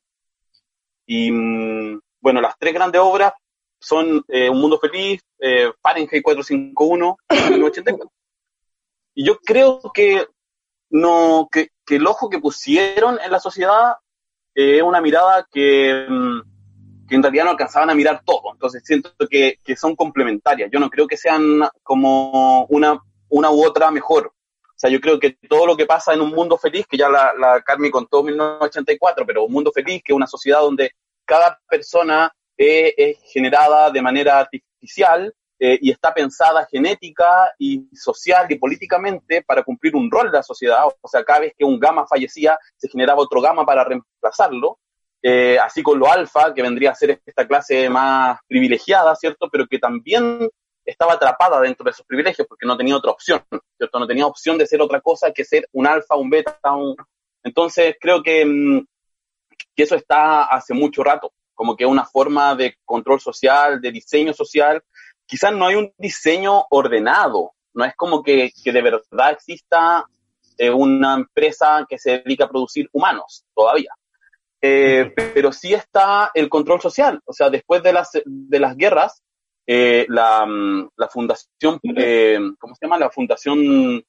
Y 1.04 1.32
mm, 1.32 2.00
bueno, 2.20 2.40
las 2.40 2.56
tres 2.58 2.72
grandes 2.72 3.00
obras 3.00 3.32
son 3.80 4.22
eh, 4.28 4.48
Un 4.48 4.60
Mundo 4.60 4.78
Feliz, 4.78 5.20
eh, 5.40 5.72
Fahrenheit 5.82 6.22
451 6.22 7.16
y 7.28 7.34
1984. 7.34 8.12
Y 9.14 9.26
yo 9.26 9.38
creo 9.40 9.80
que, 9.92 10.26
no, 10.90 11.48
que, 11.50 11.70
el 11.88 12.06
ojo 12.06 12.28
que 12.28 12.38
pusieron 12.38 13.18
en 13.24 13.32
la 13.32 13.40
sociedad 13.40 13.96
es 14.54 14.80
una 14.82 15.00
mirada 15.00 15.44
que... 15.50 16.06
Mm, 16.08 16.55
que 17.08 17.14
en 17.14 17.22
realidad 17.22 17.44
no 17.44 17.50
alcanzaban 17.50 17.90
a 17.90 17.94
mirar 17.94 18.22
todo. 18.24 18.52
Entonces 18.52 18.82
siento 18.84 19.10
que, 19.28 19.58
que 19.64 19.76
son 19.76 19.94
complementarias. 19.96 20.70
Yo 20.72 20.80
no 20.80 20.90
creo 20.90 21.06
que 21.06 21.16
sean 21.16 21.62
como 21.82 22.64
una, 22.66 23.00
una 23.28 23.50
u 23.50 23.64
otra 23.64 23.90
mejor. 23.90 24.32
O 24.76 24.78
sea, 24.78 24.90
yo 24.90 25.00
creo 25.00 25.18
que 25.18 25.38
todo 25.48 25.66
lo 25.66 25.76
que 25.76 25.86
pasa 25.86 26.12
en 26.12 26.20
un 26.20 26.30
mundo 26.30 26.58
feliz, 26.58 26.86
que 26.86 26.98
ya 26.98 27.08
la, 27.08 27.32
la 27.38 27.62
Carmi 27.62 27.90
contó 27.90 28.20
en 28.20 28.26
1984, 28.26 29.24
pero 29.26 29.44
un 29.44 29.52
mundo 29.52 29.72
feliz, 29.72 30.02
que 30.04 30.12
es 30.12 30.16
una 30.16 30.26
sociedad 30.26 30.60
donde 30.60 30.90
cada 31.24 31.58
persona 31.68 32.32
es 32.56 33.18
generada 33.32 33.90
de 33.90 34.02
manera 34.02 34.38
artificial 34.38 35.34
eh, 35.58 35.78
y 35.80 35.90
está 35.90 36.12
pensada 36.12 36.66
genética 36.70 37.50
y 37.58 37.88
social 37.94 38.46
y 38.50 38.56
políticamente 38.56 39.42
para 39.42 39.62
cumplir 39.62 39.96
un 39.96 40.10
rol 40.10 40.26
en 40.26 40.32
la 40.32 40.42
sociedad. 40.42 40.84
O 41.00 41.08
sea, 41.08 41.24
cada 41.24 41.40
vez 41.40 41.54
que 41.56 41.64
un 41.64 41.80
gamma 41.80 42.06
fallecía, 42.06 42.58
se 42.76 42.88
generaba 42.88 43.22
otro 43.22 43.40
gamma 43.40 43.64
para 43.64 43.84
reemplazarlo. 43.84 44.78
Eh, 45.22 45.58
así 45.58 45.82
con 45.82 45.98
lo 45.98 46.10
alfa, 46.10 46.54
que 46.54 46.62
vendría 46.62 46.90
a 46.90 46.94
ser 46.94 47.20
esta 47.24 47.46
clase 47.46 47.88
más 47.88 48.38
privilegiada, 48.46 49.14
¿cierto? 49.16 49.48
Pero 49.50 49.66
que 49.66 49.78
también 49.78 50.48
estaba 50.84 51.14
atrapada 51.14 51.60
dentro 51.60 51.84
de 51.84 51.90
esos 51.90 52.06
privilegios 52.06 52.46
porque 52.46 52.66
no 52.66 52.76
tenía 52.76 52.96
otra 52.96 53.10
opción, 53.10 53.42
¿cierto? 53.76 53.98
No 53.98 54.06
tenía 54.06 54.26
opción 54.26 54.56
de 54.56 54.66
ser 54.66 54.80
otra 54.80 55.00
cosa 55.00 55.32
que 55.32 55.44
ser 55.44 55.68
un 55.72 55.86
alfa, 55.86 56.16
un 56.16 56.30
beta, 56.30 56.58
un... 56.72 56.96
Entonces 57.42 57.96
creo 58.00 58.22
que, 58.22 58.44
mm, 58.44 58.86
que 59.74 59.82
eso 59.82 59.96
está 59.96 60.44
hace 60.44 60.74
mucho 60.74 61.02
rato, 61.02 61.32
como 61.54 61.76
que 61.76 61.86
una 61.86 62.04
forma 62.04 62.54
de 62.54 62.76
control 62.84 63.20
social, 63.20 63.80
de 63.80 63.92
diseño 63.92 64.32
social. 64.32 64.82
Quizás 65.26 65.52
no 65.52 65.66
hay 65.66 65.74
un 65.74 65.92
diseño 65.98 66.66
ordenado, 66.70 67.52
no 67.74 67.84
es 67.84 67.94
como 67.96 68.22
que, 68.22 68.52
que 68.62 68.72
de 68.72 68.82
verdad 68.82 69.32
exista 69.32 70.04
eh, 70.56 70.70
una 70.70 71.14
empresa 71.14 71.84
que 71.88 71.98
se 71.98 72.18
dedica 72.18 72.44
a 72.44 72.48
producir 72.48 72.88
humanos 72.92 73.44
todavía. 73.54 73.90
Eh, 74.68 75.12
pero 75.14 75.52
sí 75.52 75.72
está 75.72 76.32
el 76.34 76.48
control 76.48 76.80
social. 76.80 77.20
O 77.24 77.32
sea, 77.32 77.50
después 77.50 77.82
de 77.84 77.92
las, 77.92 78.10
de 78.24 78.60
las 78.60 78.76
guerras, 78.76 79.22
eh, 79.66 80.06
la, 80.08 80.44
mm, 80.44 80.90
la, 80.96 81.08
fundación, 81.08 81.80
eh, 81.96 82.40
¿cómo 82.58 82.74
se 82.74 82.84
llama? 82.84 82.98
La 82.98 83.10
Fundación 83.10 84.04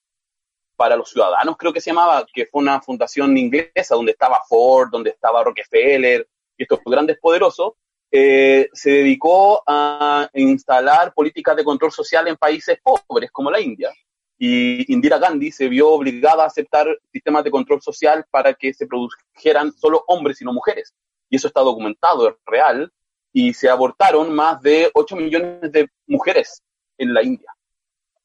para 0.76 0.96
los 0.96 1.10
Ciudadanos, 1.10 1.58
creo 1.58 1.74
que 1.74 1.82
se 1.82 1.92
llamaba, 1.92 2.26
que 2.32 2.48
fue 2.48 2.62
una 2.62 2.82
fundación 2.82 3.36
inglesa 3.38 3.96
donde 3.96 4.12
estaba 4.12 4.42
Ford, 4.48 4.90
donde 4.92 5.10
estaba 5.12 5.44
Rockefeller 5.44 6.28
y 6.56 6.64
estos 6.64 6.80
grandes 6.86 7.18
poderosos, 7.20 7.74
se 8.12 8.70
dedicó 8.84 9.64
a 9.66 10.30
instalar 10.34 11.14
políticas 11.14 11.56
de 11.56 11.64
control 11.64 11.92
social 11.92 12.28
en 12.28 12.38
países 12.38 12.80
pobres 12.82 13.32
como 13.32 13.50
la 13.50 13.60
India 13.60 13.92
y 14.38 14.92
Indira 14.94 15.18
Gandhi 15.18 15.52
se 15.52 15.68
vio 15.68 15.90
obligada 15.90 16.44
a 16.44 16.48
aceptar 16.48 16.88
sistemas 17.12 17.44
de 17.44 17.52
control 17.52 17.82
social 17.82 18.26
para 18.30 18.54
que 18.54 18.74
se 18.74 18.86
produjeran 18.86 19.72
solo 19.74 20.04
hombres 20.08 20.42
y 20.42 20.46
no 20.46 20.54
mujeres. 20.54 20.94
Y 21.30 21.38
eso 21.38 21.48
está 21.48 21.62
documentado, 21.62 22.30
es 22.30 22.36
real, 22.46 22.92
y 23.34 23.54
se 23.54 23.70
abortaron 23.70 24.34
más 24.34 24.62
de 24.62 24.90
8 24.94 25.16
millones 25.16 25.72
de 25.72 25.90
mujeres 26.06 26.62
en 26.98 27.14
la 27.14 27.24
India. 27.24 27.52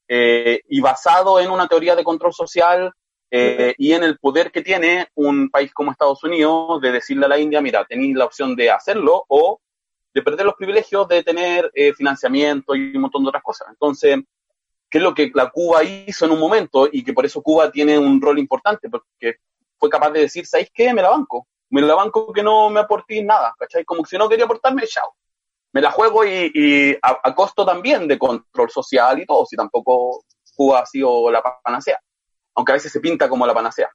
Eh, 0.09 0.61
y 0.69 0.81
basado 0.81 1.41
en 1.41 1.51
una 1.51 1.67
teoría 1.67 1.97
de 1.97 2.05
control 2.05 2.35
social 2.35 2.93
eh, 3.31 3.75
y 3.79 3.93
en 3.93 4.05
el 4.05 4.19
poder 4.19 4.53
que 4.53 4.61
tiene 4.61 5.09
un 5.15 5.49
país 5.49 5.73
como 5.73 5.91
Estados 5.91 6.23
Unidos 6.23 6.83
de 6.83 6.93
decirle 6.93 7.25
a 7.25 7.31
la 7.31 7.39
India, 7.39 7.63
mira, 7.63 7.87
tenéis 7.87 8.15
la 8.15 8.27
opción 8.27 8.55
de 8.55 8.71
hacerlo 8.71 9.25
o 9.29 9.59
de 10.13 10.23
perder 10.23 10.45
los 10.45 10.57
privilegios 10.57 11.09
de 11.09 11.23
tener 11.23 11.71
eh, 11.75 11.95
financiamiento 11.95 12.75
y 12.75 12.95
un 12.95 13.03
montón 13.03 13.23
de 13.23 13.29
otras 13.31 13.43
cosas. 13.43 13.69
Entonces, 13.71 14.19
que 14.93 14.99
es 14.99 15.05
lo 15.05 15.15
que 15.15 15.31
la 15.35 15.49
Cuba 15.49 15.83
hizo 15.83 16.27
en 16.27 16.33
un 16.33 16.39
momento 16.39 16.87
y 16.93 17.03
que 17.03 17.15
por 17.15 17.25
eso 17.25 17.41
Cuba 17.41 17.73
tiene 17.73 17.99
un 17.99 18.21
rol 18.21 18.39
importante, 18.39 18.91
porque 18.91 19.39
fue 19.79 19.89
capaz 19.89 20.11
de 20.11 20.21
decir, 20.21 20.45
¿sabéis 20.47 20.69
qué? 20.73 20.93
Me 20.93 21.01
la 21.01 21.09
banco. 21.09 21.49
Me 21.71 21.81
la 21.81 21.95
banco 21.95 22.31
que 22.31 22.43
no 22.43 22.69
me 22.69 22.81
aportéis 22.81 23.25
nada, 23.25 23.55
¿cachai? 23.59 23.87
Como 23.87 24.03
que 24.03 24.11
si 24.11 24.19
no 24.19 24.29
quería 24.29 24.45
aportarme, 24.45 24.87
chao. 24.87 25.15
Me 25.73 25.81
la 25.81 25.91
juego 25.91 26.27
y, 26.27 26.95
a, 27.01 27.35
costo 27.35 27.65
también 27.65 28.07
de 28.07 28.19
control 28.19 28.69
social 28.69 29.19
y 29.19 29.25
todo, 29.25 29.47
si 29.47 29.57
tampoco 29.57 30.25
Cuba 30.55 30.81
ha 30.81 30.87
sido 30.87 31.31
la 31.31 31.43
panacea, 31.65 31.99
aunque 32.55 32.73
a 32.73 32.75
veces 32.75 32.93
se 32.93 33.01
pinta 33.01 33.31
como 33.31 33.47
la 33.47 33.55
panacea. 33.55 33.91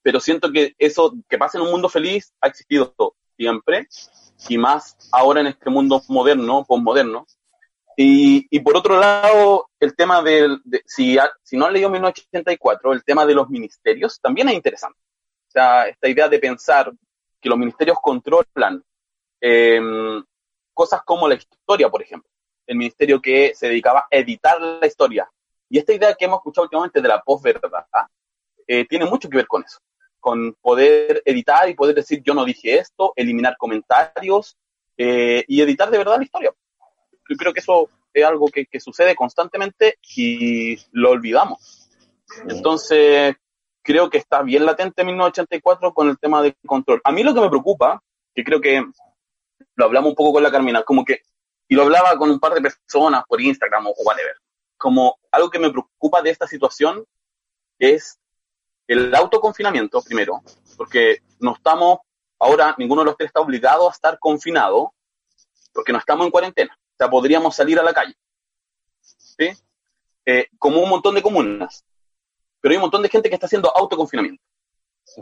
Pero 0.00 0.18
siento 0.18 0.50
que 0.50 0.74
eso, 0.78 1.12
que 1.28 1.36
pasa 1.36 1.58
en 1.58 1.64
un 1.64 1.72
mundo 1.72 1.90
feliz, 1.90 2.32
ha 2.40 2.48
existido 2.48 2.94
siempre, 3.36 3.86
y 4.48 4.56
más 4.56 4.96
ahora 5.12 5.42
en 5.42 5.48
este 5.48 5.68
mundo 5.68 6.00
moderno, 6.08 6.64
postmoderno, 6.64 7.26
y, 8.02 8.60
por 8.60 8.78
otro 8.78 8.98
lado, 8.98 9.68
el 9.78 9.94
tema 9.94 10.22
del, 10.22 10.62
de, 10.64 10.82
si, 10.86 11.18
si 11.42 11.58
no 11.58 11.66
han 11.66 11.74
leído 11.74 11.90
1984, 11.90 12.94
el 12.94 13.04
tema 13.04 13.26
de 13.26 13.34
los 13.34 13.50
ministerios 13.50 14.18
también 14.22 14.48
es 14.48 14.54
interesante. 14.54 14.98
O 15.48 15.50
sea, 15.50 15.86
esta 15.86 16.08
idea 16.08 16.26
de 16.26 16.38
pensar 16.38 16.90
que 17.38 17.48
los 17.50 17.58
ministerios 17.58 17.98
controlan 18.00 18.82
em, 19.38 20.24
cosas 20.72 21.02
como 21.04 21.28
la 21.28 21.34
historia, 21.34 21.90
por 21.90 22.00
ejemplo. 22.00 22.30
El 22.66 22.78
ministerio 22.78 23.20
que 23.20 23.52
se 23.54 23.68
dedicaba 23.68 24.06
a 24.10 24.16
editar 24.16 24.58
la 24.58 24.86
historia. 24.86 25.30
Y 25.68 25.76
esta 25.76 25.92
idea 25.92 26.14
que 26.14 26.24
hemos 26.24 26.38
escuchado 26.38 26.64
últimamente 26.64 27.02
de 27.02 27.08
la 27.08 27.20
posverdad 27.20 27.84
eh, 28.66 28.86
tiene 28.86 29.04
mucho 29.04 29.28
que 29.28 29.36
ver 29.36 29.46
con 29.46 29.62
eso. 29.62 29.78
Con 30.18 30.54
poder 30.62 31.20
editar 31.26 31.68
y 31.68 31.74
poder 31.74 31.96
decir 31.96 32.22
yo 32.24 32.32
no 32.32 32.46
dije 32.46 32.78
esto, 32.78 33.12
eliminar 33.14 33.58
comentarios 33.58 34.56
eh, 34.96 35.44
y 35.46 35.60
editar 35.60 35.90
de 35.90 35.98
verdad 35.98 36.16
la 36.16 36.24
historia 36.24 36.54
yo 37.30 37.36
creo 37.36 37.52
que 37.54 37.60
eso 37.60 37.88
es 38.12 38.24
algo 38.24 38.48
que, 38.48 38.66
sucede 38.80 39.14
constantemente 39.14 39.98
y 40.16 40.76
lo 40.90 41.10
olvidamos. 41.10 41.88
Entonces, 42.48 43.36
creo 43.82 44.10
que 44.10 44.18
está 44.18 44.42
bien 44.42 44.66
latente 44.66 45.04
1984 45.04 45.94
con 45.94 46.08
el 46.08 46.18
tema 46.18 46.42
de 46.42 46.56
control. 46.66 47.00
A 47.04 47.12
mí 47.12 47.22
lo 47.22 47.32
que 47.32 47.40
me 47.40 47.48
preocupa, 47.48 48.02
que 48.34 48.42
creo 48.42 48.60
que 48.60 48.84
lo 49.76 49.84
hablamos 49.84 50.10
un 50.10 50.16
poco 50.16 50.32
con 50.32 50.42
la 50.42 50.50
Carmina, 50.50 50.82
como 50.82 51.04
que, 51.04 51.20
y 51.68 51.76
lo 51.76 51.82
hablaba 51.82 52.18
con 52.18 52.30
un 52.30 52.40
par 52.40 52.52
de 52.52 52.62
personas 52.62 53.22
por 53.28 53.40
Instagram 53.40 53.86
o 53.86 53.94
whatever, 54.04 54.34
como 54.76 55.20
algo 55.30 55.48
que 55.48 55.60
me 55.60 55.70
preocupa 55.70 56.20
de 56.22 56.30
esta 56.30 56.48
situación 56.48 57.04
es 57.78 58.18
el 58.88 59.14
autoconfinamiento, 59.14 60.02
primero, 60.02 60.42
porque 60.76 61.18
no 61.38 61.54
estamos, 61.54 62.00
ahora 62.40 62.74
ninguno 62.76 63.02
de 63.02 63.06
los 63.06 63.16
tres 63.16 63.28
está 63.28 63.40
obligado 63.40 63.88
a 63.88 63.92
estar 63.92 64.18
confinado, 64.18 64.92
porque 65.72 65.92
no 65.92 65.98
estamos 66.00 66.26
en 66.26 66.32
cuarentena 66.32 66.79
sea, 67.04 67.10
podríamos 67.10 67.54
salir 67.56 67.78
a 67.78 67.82
la 67.82 67.92
calle. 67.92 68.14
¿sí? 69.02 69.50
eh, 70.26 70.46
como 70.58 70.80
un 70.80 70.88
montón 70.88 71.14
de 71.14 71.22
comunas. 71.22 71.84
Pero 72.60 72.72
hay 72.72 72.76
un 72.76 72.82
montón 72.82 73.02
de 73.02 73.08
gente 73.08 73.28
que 73.28 73.34
está 73.34 73.46
haciendo 73.46 73.74
autoconfinamiento. 73.74 74.42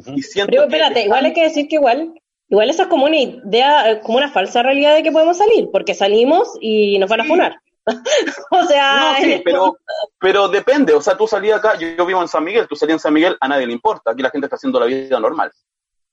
Y 0.06 0.23
pero 0.47 0.64
espérate, 0.64 1.04
igual 1.04 1.25
hay 1.25 1.32
que 1.32 1.44
decir 1.44 1.68
que 1.68 1.76
igual, 1.76 2.12
igual 2.49 2.68
eso 2.68 2.82
es 2.82 2.88
como 2.88 3.06
una 3.06 3.16
idea, 3.16 4.00
como 4.00 4.18
una 4.18 4.30
falsa 4.30 4.62
realidad 4.62 4.94
de 4.94 5.02
que 5.02 5.12
podemos 5.12 5.38
salir, 5.38 5.70
porque 5.73 5.94
salimos 5.94 6.58
y 6.61 6.99
nos 6.99 7.08
van 7.08 7.20
a 7.23 7.25
funar. 7.25 7.61
o 8.50 8.64
sea. 8.64 9.12
No, 9.12 9.25
sí, 9.25 9.40
pero, 9.42 9.78
pero 10.18 10.49
depende. 10.49 10.92
O 10.92 11.00
sea, 11.00 11.16
tú 11.16 11.26
salías 11.26 11.58
acá, 11.58 11.78
yo, 11.78 12.04
vivo 12.04 12.20
en 12.20 12.28
San 12.28 12.44
Miguel, 12.44 12.68
tú 12.68 12.76
salías 12.76 12.97
en 12.97 13.00
San 13.00 13.14
Miguel, 13.14 13.37
a 13.40 13.49
nadie 13.49 13.66
le 13.66 13.73
importa. 13.73 14.11
Aquí 14.11 14.20
la 14.20 14.30
gente 14.30 14.47
está 14.47 14.56
haciendo 14.56 14.80
la 14.80 14.87
vida 14.87 15.18
normal. 15.20 15.50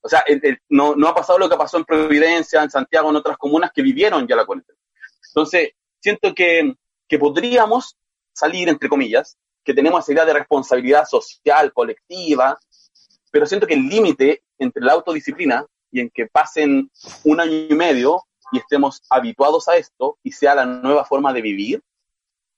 O 0.00 0.08
sea, 0.08 0.24
no, 0.68 0.94
no 0.94 1.08
ha 1.08 1.14
pasado 1.14 1.38
lo 1.38 1.50
que 1.50 1.56
pasó 1.56 1.76
en 1.76 1.84
Providencia, 1.84 2.62
en 2.62 2.70
Santiago, 2.70 3.10
en 3.10 3.16
otras 3.16 3.36
comunas 3.36 3.72
que 3.74 3.82
vivieron 3.82 4.26
ya 4.26 4.36
la 4.36 4.46
cuarentena. 4.46 4.78
Entonces, 5.28 5.70
siento 6.00 6.34
que, 6.34 6.74
que 7.08 7.18
podríamos 7.18 7.96
salir, 8.32 8.68
entre 8.68 8.88
comillas, 8.88 9.36
que 9.64 9.74
tenemos 9.74 10.04
esa 10.04 10.12
idea 10.12 10.24
de 10.24 10.34
responsabilidad 10.34 11.06
social, 11.06 11.72
colectiva, 11.72 12.58
pero 13.30 13.46
siento 13.46 13.66
que 13.66 13.74
el 13.74 13.88
límite 13.88 14.42
entre 14.58 14.82
la 14.82 14.92
autodisciplina 14.92 15.66
y 15.90 16.00
en 16.00 16.10
que 16.10 16.26
pasen 16.26 16.90
un 17.24 17.40
año 17.40 17.52
y 17.52 17.74
medio 17.74 18.22
y 18.52 18.58
estemos 18.58 19.02
habituados 19.10 19.68
a 19.68 19.76
esto 19.76 20.18
y 20.22 20.32
sea 20.32 20.54
la 20.54 20.66
nueva 20.66 21.04
forma 21.04 21.32
de 21.32 21.42
vivir, 21.42 21.82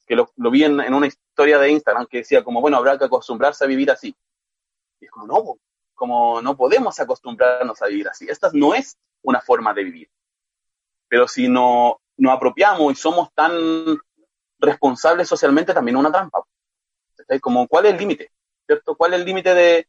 que 0.07 0.17
lo, 0.17 0.31
vi 0.51 0.65
en, 0.65 0.81
una 0.95 1.07
historia 1.07 1.59
de 1.59 1.71
Instagram 1.71 2.07
que 2.07 2.19
decía 2.19 2.43
como, 2.43 2.61
bueno, 2.61 2.77
habrá 2.77 2.99
que 2.99 3.05
acostumbrarse 3.05 3.65
a 3.65 3.67
vivir 3.67 3.91
así. 3.91 4.15
Y 5.01 5.07
es 5.07 5.11
como, 5.11 5.27
no, 5.27 5.59
como 5.95 6.43
no 6.43 6.57
podemos 6.57 6.99
acostumbrarnos 6.99 7.81
a 7.83 7.87
vivir 7.87 8.09
así. 8.09 8.27
Esta 8.29 8.51
no 8.53 8.75
es 8.75 8.97
una 9.23 9.41
forma 9.41 9.75
de 9.75 9.85
vivir. 9.85 10.11
Pero 11.09 11.29
si 11.29 11.49
no 11.49 12.01
nos 12.19 12.37
apropiamos 12.37 12.93
y 12.93 12.97
somos 12.97 13.33
tan 13.33 13.53
responsables 14.59 15.29
socialmente, 15.29 15.73
también 15.73 15.97
una 15.97 16.13
trampa. 16.13 16.43
Como, 17.41 17.67
¿cuál 17.67 17.87
es 17.87 17.93
el 17.93 17.99
límite? 17.99 18.31
¿Cierto? 18.67 18.97
¿Cuál 18.97 19.15
es 19.15 19.21
el 19.21 19.27
límite 19.27 19.55
de, 19.55 19.89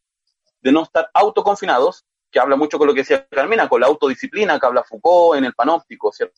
de 0.61 0.71
no 0.71 0.83
estar 0.83 1.09
autoconfinados 1.13 2.05
que 2.31 2.39
habla 2.39 2.55
mucho 2.55 2.77
con 2.77 2.87
lo 2.87 2.93
que 2.93 3.01
decía 3.01 3.27
Carmina, 3.27 3.67
con 3.67 3.81
la 3.81 3.87
autodisciplina 3.87 4.59
que 4.59 4.65
habla 4.65 4.83
Foucault 4.83 5.37
en 5.37 5.45
el 5.45 5.53
panóptico, 5.53 6.11
¿cierto? 6.11 6.35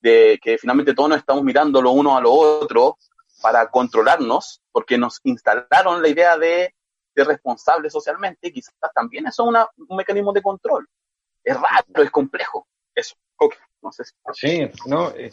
De 0.00 0.38
que 0.40 0.58
finalmente 0.58 0.94
todos 0.94 1.08
nos 1.08 1.18
estamos 1.18 1.42
mirando 1.42 1.82
lo 1.82 1.90
uno 1.90 2.16
a 2.16 2.20
lo 2.20 2.32
otro 2.32 2.98
para 3.42 3.68
controlarnos, 3.68 4.62
porque 4.70 4.96
nos 4.96 5.20
instalaron 5.24 6.00
la 6.00 6.08
idea 6.08 6.38
de 6.38 6.74
ser 7.14 7.26
responsables 7.26 7.92
socialmente, 7.92 8.48
y 8.48 8.52
quizás 8.52 8.74
también 8.94 9.26
eso 9.26 9.50
es 9.50 9.66
un 9.88 9.96
mecanismo 9.96 10.32
de 10.32 10.42
control. 10.42 10.88
Es 11.42 11.54
raro, 11.54 12.02
es 12.02 12.10
complejo. 12.10 12.66
Eso, 12.94 13.16
no 13.82 13.92
sé 13.92 14.04
si... 14.04 14.14
Sí, 14.32 14.70
no, 14.86 15.10
eh, 15.10 15.30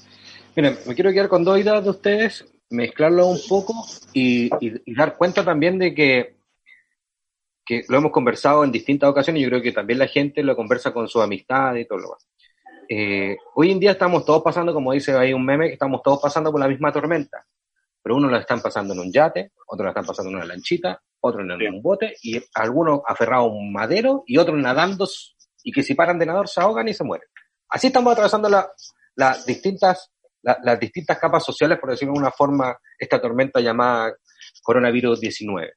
miren, 0.56 0.78
me 0.86 0.96
quiero 0.96 1.12
quedar 1.12 1.30
con 1.30 1.44
dos 1.44 1.60
ideas 1.60 1.84
de 1.84 1.90
ustedes, 1.90 2.46
mezclarlo 2.70 3.28
un 3.28 3.40
poco 3.48 3.74
y 4.14 4.50
dar 4.94 5.18
cuenta 5.18 5.44
también 5.44 5.78
de 5.80 5.94
que 5.94 6.42
que 7.66 7.84
lo 7.88 7.98
hemos 7.98 8.12
conversado 8.12 8.64
en 8.64 8.72
distintas 8.72 9.10
ocasiones, 9.10 9.42
yo 9.42 9.50
creo 9.50 9.62
que 9.62 9.72
también 9.72 10.00
la 10.00 10.08
gente 10.08 10.44
lo 10.44 10.56
conversa 10.56 10.92
con 10.92 11.08
su 11.08 11.22
amistad 11.22 11.76
y 11.76 11.86
todo 11.86 12.00
lo 12.00 12.04
demás. 12.06 12.28
Eh, 12.90 13.38
hoy 13.56 13.72
en 13.72 13.80
día 13.80 13.92
estamos 13.92 14.26
todos 14.26 14.44
pasando, 14.44 14.74
como 14.74 14.92
dice 14.92 15.14
ahí 15.14 15.34
un 15.34 15.46
meme, 15.46 15.68
que 15.68 15.74
estamos 15.74 16.02
todos 16.04 16.20
pasando 16.22 16.52
por 16.52 16.60
la 16.60 16.68
misma 16.68 16.92
tormenta, 16.92 17.46
pero 18.02 18.16
unos 18.16 18.32
lo 18.32 18.38
están 18.38 18.62
pasando 18.62 18.94
en 18.94 19.00
un 19.00 19.12
yate, 19.12 19.52
otros 19.68 19.86
lo 19.86 19.90
están 19.90 20.06
pasando 20.06 20.30
en 20.30 20.36
una 20.38 20.46
lanchita, 20.46 21.02
otros 21.22 21.46
en 21.48 21.74
un 21.74 21.82
bote, 21.82 22.16
y 22.24 22.42
algunos 22.56 23.02
aferrados 23.06 23.52
a 23.52 23.54
un 23.54 23.72
madero 23.72 24.24
y 24.26 24.38
otros 24.38 24.58
nadando, 24.58 25.08
y 25.64 25.72
que 25.72 25.84
si 25.84 25.94
paran 25.94 26.20
de 26.20 26.26
nadar 26.26 26.48
se 26.48 26.60
ahogan 26.60 26.88
y 26.90 26.94
se 26.94 27.04
mueren. 27.04 27.28
Así 27.72 27.88
estamos 27.88 28.12
atravesando 28.12 28.50
las 29.16 29.46
distintas, 29.46 30.12
las 30.42 30.80
distintas 30.80 31.18
capas 31.18 31.44
sociales, 31.46 31.80
por 31.80 31.90
decirlo 31.90 32.14
de 32.14 32.20
una 32.20 32.32
forma, 32.32 32.78
esta 33.00 33.22
tormenta 33.22 33.62
llamada 33.62 34.14
coronavirus 34.62 35.22
19. 35.22 35.74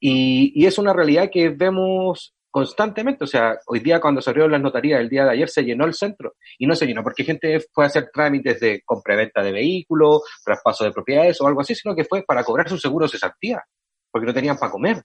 Y, 0.00 0.66
es 0.66 0.78
una 0.78 0.92
realidad 0.92 1.30
que 1.32 1.50
vemos 1.50 2.34
constantemente. 2.50 3.22
O 3.22 3.26
sea, 3.28 3.56
hoy 3.66 3.78
día 3.78 4.00
cuando 4.00 4.20
se 4.20 4.30
abrió 4.30 4.48
las 4.48 4.60
notarías, 4.60 5.00
el 5.00 5.08
día 5.08 5.24
de 5.24 5.30
ayer 5.30 5.48
se 5.48 5.62
llenó 5.62 5.84
el 5.84 5.94
centro 5.94 6.34
y 6.58 6.66
no 6.66 6.74
se 6.74 6.86
llenó 6.86 7.04
porque 7.04 7.22
gente 7.22 7.60
fue 7.72 7.84
a 7.84 7.86
hacer 7.86 8.10
trámites 8.12 8.58
de 8.58 8.82
compra-venta 8.84 9.42
de 9.42 9.52
vehículos, 9.52 10.22
traspaso 10.44 10.84
de 10.84 10.90
propiedades 10.90 11.40
o 11.40 11.46
algo 11.46 11.60
así, 11.60 11.76
sino 11.76 11.94
que 11.94 12.04
fue 12.04 12.24
para 12.26 12.42
cobrar 12.42 12.68
su 12.68 12.78
seguro 12.78 13.06
de 13.06 13.12
cesantía, 13.12 13.62
porque 14.10 14.26
no 14.26 14.34
tenían 14.34 14.58
para 14.58 14.72
comer. 14.72 15.02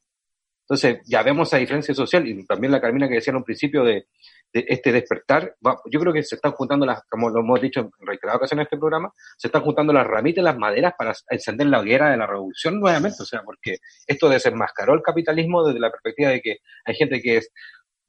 Entonces, 0.69 0.99
ya 1.05 1.23
vemos 1.23 1.47
esa 1.47 1.57
diferencia 1.57 1.95
social 1.95 2.27
y 2.27 2.45
también 2.45 2.73
la 2.73 2.81
Carmina 2.81 3.07
que 3.07 3.15
decía 3.15 3.31
en 3.31 3.37
un 3.37 3.45
principio 3.45 3.85
de, 3.85 4.07
este 4.51 4.91
despertar, 4.91 5.55
yo 5.89 5.99
creo 5.99 6.11
que 6.11 6.23
se 6.23 6.35
están 6.35 6.51
juntando 6.51 6.85
las, 6.85 7.03
como 7.09 7.29
lo 7.29 7.39
hemos 7.39 7.61
dicho 7.61 7.79
en 7.79 7.89
reiteradas 7.99 8.39
ocasiones 8.39 8.63
en 8.63 8.65
este 8.65 8.77
programa, 8.77 9.13
se 9.37 9.47
están 9.47 9.61
juntando 9.61 9.93
las 9.93 10.05
ramitas 10.05 10.41
y 10.41 10.45
las 10.45 10.57
maderas 10.57 10.93
para 10.97 11.13
encender 11.29 11.67
la 11.67 11.79
hoguera 11.79 12.09
de 12.09 12.17
la 12.17 12.27
revolución 12.27 12.81
nuevamente, 12.81 13.23
o 13.23 13.25
sea, 13.25 13.43
porque 13.43 13.77
esto 14.05 14.27
desenmascaró 14.27 14.93
el 14.93 15.01
capitalismo 15.01 15.65
desde 15.65 15.79
la 15.79 15.89
perspectiva 15.89 16.31
de 16.31 16.41
que 16.41 16.57
hay 16.83 16.95
gente 16.95 17.21
que 17.21 17.39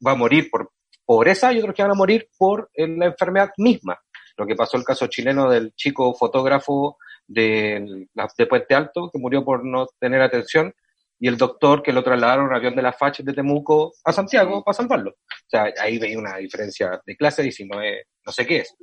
va 0.05 0.11
a 0.11 0.15
morir 0.15 0.49
por 0.49 0.71
pobreza 1.05 1.53
y 1.53 1.59
otros 1.59 1.73
que 1.73 1.83
van 1.83 1.91
a 1.91 1.95
morir 1.95 2.27
por 2.37 2.69
eh, 2.73 2.87
la 2.87 3.05
enfermedad 3.05 3.51
misma. 3.57 3.97
Lo 4.35 4.45
que 4.45 4.55
pasó 4.55 4.75
el 4.75 4.83
caso 4.83 5.07
chileno 5.07 5.49
del 5.49 5.73
chico 5.75 6.13
fotógrafo 6.13 6.97
de, 7.25 8.07
de 8.37 8.45
Puente 8.47 8.75
Alto, 8.75 9.09
que 9.11 9.19
murió 9.19 9.45
por 9.45 9.63
no 9.63 9.87
tener 9.97 10.21
atención, 10.21 10.73
y 11.19 11.27
el 11.27 11.37
doctor 11.37 11.83
que 11.83 11.91
lo 11.91 12.03
trasladaron 12.03 12.47
en 12.47 12.55
avión 12.55 12.75
de 12.75 12.81
la 12.81 12.93
FACH 12.93 13.19
de 13.19 13.33
Temuco 13.33 13.93
a 14.05 14.13
Santiago 14.13 14.63
para 14.63 14.73
salvarlo. 14.73 15.11
O 15.11 15.49
sea, 15.49 15.71
ahí 15.81 15.99
veía 15.99 16.17
una 16.17 16.37
diferencia 16.37 17.01
de 17.05 17.15
clase 17.17 17.45
y 17.45 17.51
si 17.51 17.65
no 17.65 17.81
es, 17.81 18.05
no 18.25 18.31
sé 18.31 18.47
qué 18.47 18.59
es. 18.59 18.73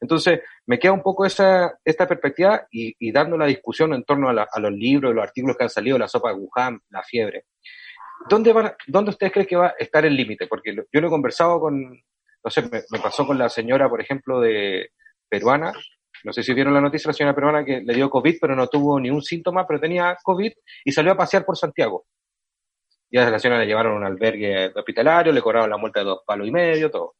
Entonces, 0.00 0.40
me 0.66 0.78
queda 0.78 0.92
un 0.92 1.02
poco 1.02 1.24
esa, 1.24 1.78
esta 1.84 2.08
perspectiva 2.08 2.66
y, 2.70 3.12
dando 3.12 3.38
la 3.38 3.46
discusión 3.46 3.94
en 3.94 4.02
torno 4.04 4.28
a, 4.28 4.60
los 4.60 4.72
libros, 4.72 5.14
los 5.14 5.22
artículos 5.22 5.56
que 5.56 5.64
han 5.64 5.70
salido, 5.70 5.96
la 5.96 6.08
sopa 6.08 6.30
de 6.30 6.34
Wuhan, 6.34 6.80
la 6.90 7.02
fiebre. 7.02 7.44
¿Dónde, 8.28 8.52
van, 8.52 8.74
¿Dónde 8.88 9.10
ustedes 9.10 9.32
creen 9.32 9.46
que 9.46 9.56
va 9.56 9.68
a 9.68 9.74
estar 9.78 10.04
el 10.04 10.16
límite? 10.16 10.48
Porque 10.48 10.74
yo 10.74 11.00
lo 11.00 11.06
he 11.06 11.10
conversado 11.10 11.60
con, 11.60 11.90
no 11.90 12.50
sé, 12.50 12.62
me 12.90 12.98
pasó 12.98 13.24
con 13.24 13.38
la 13.38 13.48
señora, 13.48 13.88
por 13.88 14.00
ejemplo, 14.00 14.40
de 14.40 14.90
peruana, 15.28 15.72
no 16.24 16.32
sé 16.32 16.42
si 16.42 16.54
vieron 16.54 16.72
la 16.72 16.80
noticia, 16.80 17.08
la 17.08 17.12
señora 17.12 17.34
peruana 17.34 17.64
que 17.64 17.82
le 17.82 17.94
dio 17.94 18.08
COVID, 18.08 18.38
pero 18.40 18.56
no 18.56 18.66
tuvo 18.66 18.98
ni 18.98 19.10
un 19.10 19.22
síntoma, 19.22 19.66
pero 19.66 19.78
tenía 19.78 20.16
COVID 20.22 20.52
y 20.84 20.92
salió 20.92 21.12
a 21.12 21.16
pasear 21.16 21.44
por 21.44 21.56
Santiago. 21.56 22.06
Y 23.10 23.18
a 23.18 23.28
la 23.30 23.38
señora 23.38 23.60
le 23.60 23.66
llevaron 23.66 23.92
a 23.92 23.96
un 23.96 24.04
albergue 24.04 24.72
hospitalario, 24.74 25.32
le 25.32 25.42
cobraron 25.42 25.68
la 25.68 25.76
multa 25.76 26.00
de 26.00 26.06
dos 26.06 26.22
palos 26.26 26.48
y 26.48 26.50
medio, 26.50 26.90
todo. 26.90 27.14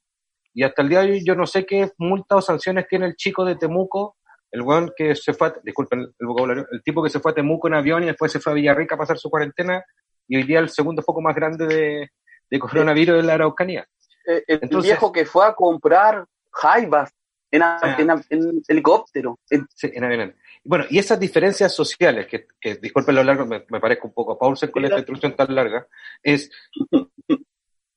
Y 0.54 0.62
hasta 0.62 0.82
el 0.82 0.88
día 0.88 1.02
de 1.02 1.10
hoy 1.12 1.24
yo 1.24 1.34
no 1.34 1.46
sé 1.46 1.66
qué 1.66 1.90
multa 1.98 2.36
o 2.36 2.40
sanciones 2.40 2.88
tiene 2.88 3.06
el 3.06 3.14
chico 3.14 3.44
de 3.44 3.56
Temuco, 3.56 4.16
el 4.50 4.62
weón 4.62 4.92
que 4.96 5.14
se 5.14 5.34
fue, 5.34 5.52
disculpen 5.62 6.00
el 6.00 6.26
vocabulario, 6.26 6.66
el 6.70 6.82
tipo 6.82 7.02
que 7.02 7.10
se 7.10 7.20
fue 7.20 7.32
a 7.32 7.34
Temuco 7.34 7.68
en 7.68 7.74
avión 7.74 8.04
y 8.04 8.06
después 8.06 8.32
se 8.32 8.40
fue 8.40 8.52
a 8.52 8.54
Villarrica 8.54 8.94
a 8.94 8.98
pasar 8.98 9.18
su 9.18 9.28
cuarentena 9.28 9.84
y 10.26 10.36
hoy 10.36 10.44
día 10.44 10.60
el 10.60 10.70
segundo 10.70 11.02
foco 11.02 11.20
más 11.20 11.34
grande 11.34 11.66
de, 11.66 12.08
de 12.50 12.58
coronavirus 12.58 13.18
es 13.18 13.24
la 13.24 13.34
Araucanía. 13.34 13.86
Eh, 14.26 14.42
el 14.46 14.80
viejo 14.80 15.12
que 15.12 15.26
fue 15.26 15.46
a 15.46 15.54
comprar 15.54 16.24
jaibas 16.50 17.12
en, 17.54 18.62
helicóptero. 18.68 19.38
Sí, 19.44 19.90
en 19.92 20.04
avión. 20.04 20.34
Bueno, 20.64 20.84
y 20.88 20.98
esas 20.98 21.20
diferencias 21.20 21.74
sociales, 21.74 22.26
que, 22.26 22.46
que 22.60 22.76
disculpen 22.76 23.14
lo 23.14 23.24
largo, 23.24 23.46
me, 23.46 23.64
me 23.68 23.80
parezco 23.80 24.08
un 24.08 24.14
poco 24.14 24.32
a 24.32 24.38
Paulsen 24.38 24.70
con 24.70 24.84
esta 24.84 24.98
instrucción 24.98 25.36
tan 25.36 25.54
larga, 25.54 25.86
es. 26.22 26.50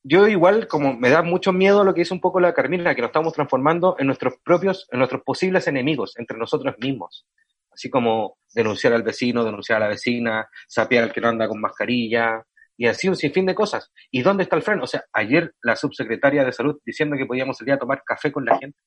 Yo 0.04 0.26
igual, 0.26 0.68
como 0.68 0.96
me 0.96 1.10
da 1.10 1.22
mucho 1.22 1.52
miedo 1.52 1.84
lo 1.84 1.92
que 1.92 2.00
dice 2.00 2.14
un 2.14 2.20
poco 2.20 2.40
la 2.40 2.54
Carmina, 2.54 2.94
que 2.94 3.02
nos 3.02 3.08
estamos 3.08 3.34
transformando 3.34 3.96
en 3.98 4.06
nuestros 4.06 4.34
propios, 4.42 4.88
en 4.90 5.00
nuestros 5.00 5.22
posibles 5.22 5.66
enemigos, 5.66 6.14
entre 6.16 6.38
nosotros 6.38 6.76
mismos. 6.78 7.26
Así 7.70 7.90
como 7.90 8.38
denunciar 8.54 8.94
al 8.94 9.02
vecino, 9.02 9.44
denunciar 9.44 9.78
a 9.78 9.84
la 9.84 9.88
vecina, 9.88 10.48
sapear 10.66 11.04
al 11.04 11.12
que 11.12 11.20
no 11.20 11.28
anda 11.28 11.46
con 11.46 11.60
mascarilla, 11.60 12.42
y 12.78 12.86
así 12.86 13.08
un 13.08 13.16
sinfín 13.16 13.44
de 13.44 13.56
cosas. 13.56 13.92
¿Y 14.10 14.22
dónde 14.22 14.44
está 14.44 14.56
el 14.56 14.62
freno? 14.62 14.84
O 14.84 14.86
sea, 14.86 15.04
ayer 15.12 15.52
la 15.62 15.74
subsecretaria 15.74 16.44
de 16.44 16.52
salud 16.52 16.78
diciendo 16.86 17.16
que 17.16 17.26
podíamos 17.26 17.58
salir 17.58 17.74
a 17.74 17.78
tomar 17.78 18.02
café 18.04 18.30
con 18.30 18.44
la 18.44 18.56
gente. 18.56 18.78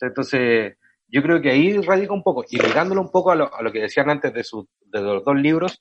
Entonces, 0.00 0.76
yo 1.08 1.22
creo 1.22 1.40
que 1.40 1.50
ahí 1.50 1.78
radica 1.78 2.12
un 2.12 2.22
poco, 2.22 2.44
y 2.48 2.58
ligándolo 2.58 3.00
un 3.00 3.10
poco 3.10 3.30
a 3.30 3.34
lo, 3.34 3.54
a 3.54 3.62
lo 3.62 3.72
que 3.72 3.80
decían 3.80 4.10
antes 4.10 4.32
de, 4.32 4.44
su, 4.44 4.68
de 4.80 5.00
los 5.00 5.24
dos 5.24 5.36
libros, 5.36 5.80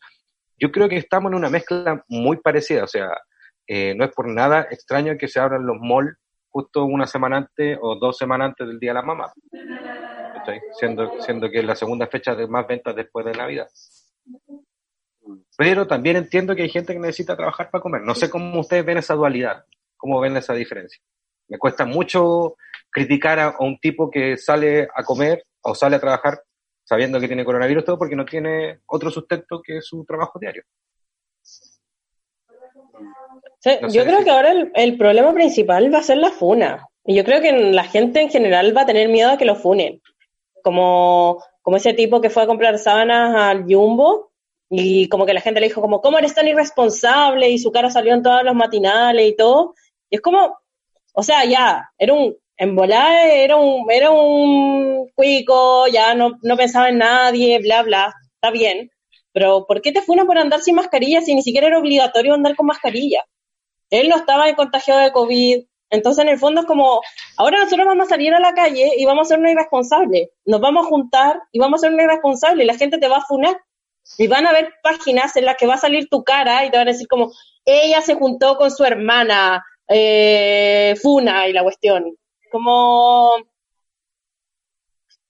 yo 0.57 0.71
creo 0.71 0.89
que 0.89 0.97
estamos 0.97 1.31
en 1.31 1.37
una 1.37 1.49
mezcla 1.49 2.03
muy 2.07 2.37
parecida, 2.37 2.83
o 2.83 2.87
sea, 2.87 3.09
eh, 3.67 3.93
no 3.95 4.05
es 4.05 4.11
por 4.11 4.27
nada 4.27 4.67
extraño 4.71 5.17
que 5.17 5.27
se 5.27 5.39
abran 5.39 5.65
los 5.65 5.77
malls 5.79 6.15
justo 6.49 6.85
una 6.85 7.05
semana 7.05 7.37
antes 7.37 7.77
o 7.81 7.97
dos 7.97 8.17
semanas 8.17 8.49
antes 8.49 8.67
del 8.67 8.79
Día 8.79 8.91
de 8.91 8.95
la 8.95 9.01
Mamá, 9.01 9.31
siendo, 10.79 11.21
siendo 11.21 11.51
que 11.51 11.59
es 11.59 11.65
la 11.65 11.75
segunda 11.75 12.07
fecha 12.07 12.33
de 12.33 12.47
más 12.47 12.65
ventas 12.65 12.95
después 12.95 13.25
de 13.25 13.33
Navidad. 13.33 13.67
Pero 15.57 15.85
también 15.85 16.15
entiendo 16.15 16.55
que 16.55 16.63
hay 16.63 16.69
gente 16.69 16.93
que 16.93 16.99
necesita 16.99 17.35
trabajar 17.35 17.69
para 17.69 17.81
comer. 17.81 18.01
No 18.01 18.15
sé 18.15 18.29
cómo 18.29 18.59
ustedes 18.61 18.85
ven 18.85 18.97
esa 18.97 19.13
dualidad, 19.13 19.65
cómo 19.97 20.19
ven 20.19 20.37
esa 20.37 20.53
diferencia. 20.53 21.01
Me 21.49 21.57
cuesta 21.57 21.85
mucho 21.85 22.55
criticar 22.89 23.39
a, 23.39 23.55
un 23.59 23.77
tipo 23.79 24.09
que 24.09 24.37
sale 24.37 24.87
a 24.93 25.03
comer 25.03 25.43
o 25.61 25.75
sale 25.75 25.95
a 25.95 25.99
trabajar 25.99 26.39
sabiendo 26.87 27.19
que 27.19 27.27
tiene 27.27 27.43
coronavirus, 27.43 27.83
todo 27.83 27.97
porque 27.97 28.15
no 28.15 28.23
tiene 28.23 28.79
otro 28.85 29.11
sustento 29.11 29.61
que 29.61 29.81
su 29.81 30.05
trabajo 30.05 30.39
diario. 30.39 30.63
yo 33.89 34.03
creo 34.05 34.23
que 34.23 34.29
ahora 34.29 34.53
el, 34.73 34.97
problema 34.97 35.33
principal 35.33 35.93
va 35.93 35.99
a 35.99 36.03
ser 36.03 36.17
la 36.17 36.31
funa. 36.31 36.87
Y 37.03 37.15
yo 37.15 37.25
creo 37.25 37.41
que 37.41 37.51
la 37.51 37.83
gente 37.83 38.21
en 38.21 38.29
general 38.29 38.75
va 38.75 38.81
a 38.81 38.85
tener 38.85 39.09
miedo 39.09 39.31
a 39.31 39.37
que 39.37 39.43
lo 39.43 39.55
funen. 39.55 40.01
Como, 40.63 41.43
como 41.61 41.75
ese 41.75 41.93
tipo 41.93 42.21
que 42.21 42.29
fue 42.29 42.43
a 42.43 42.47
comprar 42.47 42.79
sábanas 42.79 43.35
al 43.35 43.63
Jumbo 43.63 44.31
y 44.69 45.09
como 45.09 45.25
que 45.25 45.33
la 45.33 45.41
gente 45.41 45.59
le 45.59 45.67
dijo 45.67 45.81
como, 45.81 46.01
¿cómo 46.01 46.17
eres 46.17 46.33
tan 46.33 46.47
irresponsable? 46.47 47.49
Y 47.49 47.59
su 47.59 47.71
cara 47.71 47.89
salió 47.89 48.13
en 48.13 48.23
todos 48.23 48.43
los 48.43 48.55
matinales 48.55 49.27
y 49.27 49.35
todo. 49.35 49.75
Y 50.09 50.15
es 50.15 50.21
como, 50.21 50.57
o 51.13 51.23
sea, 51.23 51.43
ya, 51.43 51.89
era 51.97 52.13
un, 52.13 52.37
en 52.57 52.75
volar 52.75 53.27
era 53.27 53.55
un, 53.57 53.89
era 53.91 54.11
un 54.11 55.09
cuico, 55.15 55.87
ya 55.87 56.15
no, 56.15 56.37
no 56.41 56.57
pensaba 56.57 56.89
en 56.89 56.99
nadie, 56.99 57.59
bla, 57.59 57.83
bla, 57.83 58.13
está 58.35 58.51
bien. 58.51 58.91
Pero 59.31 59.65
¿por 59.67 59.81
qué 59.81 59.91
te 59.91 60.01
fueron 60.01 60.27
por 60.27 60.37
andar 60.37 60.61
sin 60.61 60.75
mascarilla 60.75 61.21
si 61.21 61.35
ni 61.35 61.43
siquiera 61.43 61.67
era 61.67 61.79
obligatorio 61.79 62.33
andar 62.33 62.55
con 62.55 62.65
mascarilla? 62.65 63.23
Él 63.89 64.09
no 64.09 64.17
estaba 64.17 64.53
contagiado 64.55 65.01
de 65.01 65.11
COVID, 65.11 65.63
entonces, 65.89 66.23
en 66.23 66.29
el 66.29 66.39
fondo 66.39 66.61
es 66.61 66.67
como, 66.67 67.01
ahora 67.37 67.59
nosotros 67.63 67.87
vamos 67.87 68.07
a 68.07 68.09
salir 68.09 68.33
a 68.33 68.39
la 68.39 68.53
calle 68.53 68.91
y 68.97 69.05
vamos 69.05 69.27
a 69.27 69.29
ser 69.29 69.39
una 69.39 69.51
irresponsable. 69.51 70.31
Nos 70.45 70.59
vamos 70.59 70.85
a 70.85 70.89
juntar 70.89 71.41
y 71.51 71.59
vamos 71.59 71.79
a 71.79 71.87
ser 71.87 71.93
una 71.93 72.03
irresponsable. 72.03 72.65
La 72.65 72.75
gente 72.75 72.97
te 72.97 73.07
va 73.07 73.17
a 73.17 73.25
funar. 73.25 73.57
Y 74.17 74.27
van 74.27 74.45
a 74.45 74.51
haber 74.51 74.73
páginas 74.81 75.35
en 75.35 75.45
las 75.45 75.57
que 75.57 75.67
va 75.67 75.75
a 75.75 75.79
salir 75.79 76.07
tu 76.09 76.23
cara 76.23 76.65
y 76.65 76.71
te 76.71 76.77
van 76.77 76.87
a 76.87 76.91
decir 76.91 77.07
como, 77.07 77.31
ella 77.65 78.01
se 78.01 78.15
juntó 78.15 78.57
con 78.57 78.71
su 78.71 78.85
hermana, 78.85 79.63
eh, 79.89 80.95
Funa 81.01 81.47
y 81.47 81.53
la 81.53 81.63
cuestión. 81.63 82.15
Como, 82.51 83.35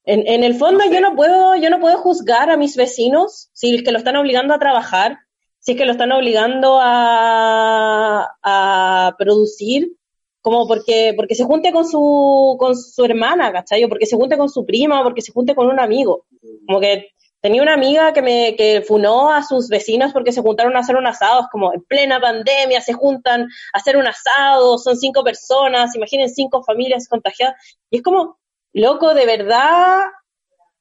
en, 0.03 0.25
en 0.27 0.43
el 0.43 0.56
fondo 0.56 0.86
yo 0.91 1.01
no 1.01 1.15
puedo, 1.15 1.56
yo 1.56 1.69
no 1.69 1.80
puedo 1.80 1.97
juzgar 1.97 2.49
a 2.49 2.58
mis 2.58 2.77
vecinos 2.77 3.49
si 3.53 3.75
es 3.75 3.84
que 3.84 3.91
lo 3.91 3.97
están 3.97 4.15
obligando 4.15 4.53
a 4.53 4.60
trabajar, 4.60 5.17
si 5.60 5.71
es 5.73 5.77
que 5.77 5.86
lo 5.86 5.91
están 5.91 6.12
obligando 6.13 6.80
a, 6.82 8.25
a 8.41 9.15
producir, 9.17 9.97
como 10.41 10.65
porque, 10.65 11.13
porque 11.17 11.36
se 11.36 11.43
junte 11.43 11.73
con 11.73 11.86
su, 11.86 12.56
con 12.58 12.77
su 12.77 13.03
hermana, 13.03 13.51
¿cachai? 13.51 13.84
O 13.84 13.89
porque 13.89 14.06
se 14.06 14.15
junte 14.15 14.38
con 14.38 14.49
su 14.49 14.65
prima, 14.65 15.01
o 15.01 15.03
porque 15.03 15.21
se 15.21 15.34
junte 15.34 15.53
con 15.53 15.67
un 15.67 15.77
amigo. 15.77 16.25
Como 16.65 16.80
que 16.80 17.10
tenía 17.48 17.62
una 17.62 17.76
amiga 17.76 18.12
que 18.12 18.22
me 18.22 18.58
que 18.58 18.84
funó 18.86 19.32
a 19.32 19.42
sus 19.42 19.70
vecinos 19.70 20.12
porque 20.12 20.34
se 20.34 20.42
juntaron 20.42 20.76
a 20.76 20.82
hacer 20.82 20.98
un 20.98 21.08
asado, 21.08 21.48
como 21.50 21.74
en 21.74 21.82
plena 21.84 22.20
pandemia 22.20 22.82
se 22.82 22.92
juntan 22.92 23.44
a 23.44 23.78
hacer 23.78 23.96
un 23.96 24.06
asado, 24.06 24.78
son 24.78 24.98
cinco 24.98 25.24
personas, 25.24 25.96
imaginen 25.96 26.30
cinco 26.30 26.62
familias 26.62 27.08
contagiadas. 27.08 27.56
Y 27.90 28.00
es 28.00 28.04
como, 28.04 28.38
loco, 28.74 29.14
de 29.14 29.26
verdad, 29.26 30.08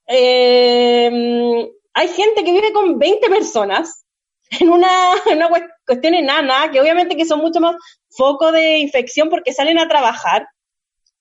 eh, 0.09 1.71
hay 1.95 2.09
gente 2.09 2.43
que 2.43 2.51
vive 2.51 2.73
con 2.73 2.99
20 2.99 3.29
personas 3.29 4.05
en 4.59 4.69
una, 4.69 4.91
una 5.31 5.49
cuestión 5.87 6.15
enana, 6.15 6.73
que 6.73 6.81
obviamente 6.81 7.17
que 7.17 7.27
son 7.27 7.39
mucho 7.39 7.61
más 7.61 7.77
foco 8.09 8.51
de 8.51 8.79
infección 8.79 9.31
porque 9.31 9.53
salen 9.53 9.79
a 9.79 9.87
trabajar. 9.87 10.49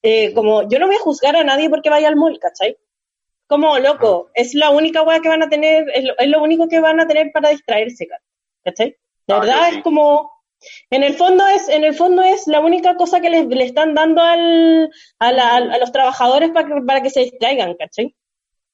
Eh, 0.02 0.34
como 0.34 0.68
yo 0.68 0.80
no 0.80 0.88
voy 0.88 0.96
a 0.96 1.00
juzgar 1.00 1.36
a 1.36 1.44
nadie 1.44 1.70
porque 1.70 1.92
vaya 1.92 2.08
al 2.08 2.16
mall, 2.16 2.40
¿cachai? 2.40 2.76
Como 3.48 3.78
loco, 3.78 4.32
es 4.34 4.56
la 4.56 4.72
única 4.72 5.04
weá 5.04 5.20
que 5.20 5.30
van 5.30 5.44
a 5.44 5.50
tener, 5.50 5.86
es 5.94 6.28
lo, 6.28 6.42
único 6.42 6.68
que 6.68 6.80
van 6.80 7.00
a 7.00 7.08
tener 7.08 7.32
para 7.32 7.50
distraerse, 7.50 8.08
¿cachai? 8.64 8.98
La 9.28 9.38
ah, 9.38 9.40
verdad 9.40 9.70
es 9.70 9.84
como, 9.84 10.32
en 10.90 11.04
el 11.04 11.14
fondo 11.14 11.46
es, 11.48 11.70
en 11.70 11.84
el 11.84 11.94
fondo 11.94 12.24
es 12.24 12.48
la 12.48 12.60
única 12.60 12.96
cosa 12.96 13.20
que 13.20 13.30
le, 13.30 13.48
están 13.64 13.94
dando 13.94 14.22
al, 14.22 14.90
a, 15.20 15.28
a, 15.28 15.78
los 15.78 15.92
trabajadores 15.92 16.52
para 16.52 16.68
que, 16.68 16.82
para 16.82 17.02
que 17.02 17.10
se 17.10 17.22
distraigan, 17.22 17.76
¿cachai? 17.76 18.16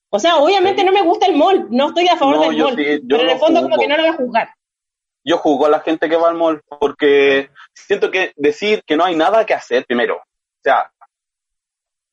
O 0.09 0.19
sea, 0.19 0.37
obviamente 0.37 0.83
no 0.83 0.91
me 0.91 1.03
gusta 1.03 1.25
el 1.25 1.35
mall, 1.35 1.67
no 1.69 1.87
estoy 1.87 2.07
a 2.07 2.17
favor 2.17 2.39
del 2.39 2.57
mall, 2.57 2.75
pero 2.75 3.23
en 3.23 3.29
el 3.29 3.39
fondo 3.39 3.61
como 3.61 3.77
que 3.77 3.87
no 3.87 3.95
lo 3.95 4.03
voy 4.03 4.11
a 4.11 4.17
juzgar. 4.17 4.49
Yo 5.23 5.37
juzgo 5.37 5.67
a 5.67 5.69
la 5.69 5.79
gente 5.81 6.09
que 6.09 6.17
va 6.17 6.29
al 6.29 6.35
mall 6.35 6.61
porque 6.79 7.49
siento 7.73 8.11
que 8.11 8.33
decir 8.35 8.83
que 8.85 8.97
no 8.97 9.05
hay 9.05 9.15
nada 9.15 9.45
que 9.45 9.53
hacer, 9.53 9.85
primero, 9.85 10.17
o 10.17 10.61
sea, 10.63 10.91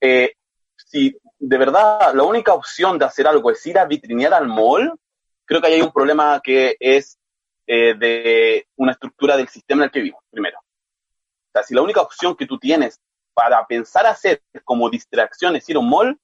eh, 0.01 0.33
si 0.77 1.17
de 1.39 1.59
verdad 1.59 2.15
la 2.15 2.23
única 2.23 2.53
opción 2.53 2.99
de 2.99 3.05
hacer 3.05 3.27
algo 3.27 3.51
es 3.51 3.65
ir 3.67 3.79
a 3.79 3.85
vitrinear 3.85 4.35
al 4.35 4.49
mall, 4.49 4.99
creo 5.45 5.61
que 5.61 5.69
ahí 5.69 5.75
hay 5.75 5.83
un 5.83 5.93
problema 5.93 6.41
que 6.43 6.77
es 6.81 7.19
eh, 7.67 7.95
de 7.95 8.67
una 8.77 8.93
estructura 8.93 9.37
del 9.37 9.49
sistema 9.49 9.83
en 9.83 9.85
el 9.85 9.91
que 9.91 10.01
vivo, 10.01 10.23
primero. 10.31 10.59
O 10.59 11.51
sea, 11.53 11.63
si 11.63 11.75
la 11.75 11.83
única 11.83 12.01
opción 12.01 12.37
que 12.37 12.47
tú 12.47 12.59
tienes 12.59 13.01
para 13.35 13.67
pensar 13.67 14.07
hacer 14.07 14.43
como 14.65 14.91
distracción 14.91 15.55
es 15.57 15.69
ir 15.69 15.77
a 15.77 15.81
un 15.81 15.89
mall, 15.89 16.19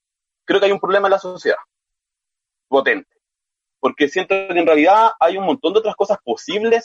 creo 0.44 0.58
que 0.58 0.66
hay 0.66 0.72
un 0.72 0.80
problema 0.80 1.06
en 1.06 1.12
la 1.12 1.18
sociedad. 1.18 1.58
Potente. 2.68 3.14
Porque 3.78 4.08
siento 4.08 4.34
que 4.34 4.48
en 4.48 4.66
realidad 4.66 5.12
hay 5.20 5.36
un 5.36 5.44
montón 5.44 5.72
de 5.72 5.78
otras 5.78 5.94
cosas 5.94 6.18
posibles 6.24 6.84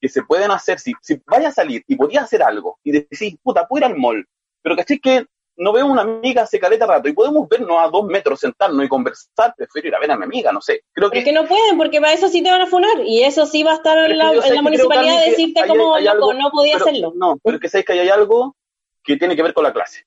que 0.00 0.08
se 0.08 0.22
pueden 0.22 0.50
hacer. 0.50 0.80
Si, 0.80 0.92
si 1.00 1.20
vaya 1.26 1.48
a 1.48 1.52
salir 1.52 1.84
y 1.86 1.96
podía 1.96 2.22
hacer 2.22 2.42
algo 2.42 2.78
y 2.82 2.92
decís, 2.92 3.36
puta, 3.42 3.66
puedo 3.68 3.86
ir 3.86 3.92
al 3.92 3.98
mall, 3.98 4.26
pero 4.62 4.76
caché 4.76 4.98
que 4.98 5.26
no 5.56 5.72
veo 5.72 5.86
una 5.86 6.02
amiga 6.02 6.42
hace 6.42 6.58
caleta 6.58 6.86
rato 6.86 7.08
y 7.08 7.12
podemos 7.12 7.48
vernos 7.48 7.76
a 7.78 7.88
dos 7.88 8.06
metros, 8.06 8.40
sentarnos 8.40 8.84
y 8.84 8.88
conversar, 8.88 9.54
prefiero 9.56 9.88
ir 9.88 9.94
a 9.94 10.00
ver 10.00 10.10
a 10.10 10.16
mi 10.16 10.24
amiga, 10.24 10.52
no 10.52 10.60
sé. 10.60 10.82
Creo 10.92 11.10
que... 11.10 11.18
Es 11.18 11.24
que 11.24 11.32
no 11.32 11.46
pueden, 11.46 11.76
porque 11.76 12.00
para 12.00 12.12
eso 12.12 12.28
sí 12.28 12.42
te 12.42 12.50
van 12.50 12.62
a 12.62 12.66
funar 12.66 13.00
y 13.04 13.22
eso 13.22 13.46
sí 13.46 13.62
va 13.62 13.72
a 13.72 13.76
estar 13.76 14.10
en 14.10 14.18
la, 14.18 14.32
en 14.32 14.54
la 14.54 14.62
municipalidad 14.62 15.20
de 15.20 15.30
decirte 15.30 15.66
como 15.66 15.98
no 15.98 16.50
podía 16.50 16.76
hacerlo. 16.76 17.12
No, 17.14 17.38
pero 17.42 17.60
que 17.60 17.68
sabéis 17.68 17.86
que 17.86 17.92
hay 17.92 18.08
algo 18.08 18.56
que 19.02 19.16
tiene 19.16 19.36
que 19.36 19.42
ver 19.42 19.54
con 19.54 19.64
la 19.64 19.72
clase. 19.72 20.06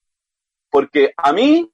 Porque 0.69 1.13
a 1.15 1.31
mí 1.31 1.71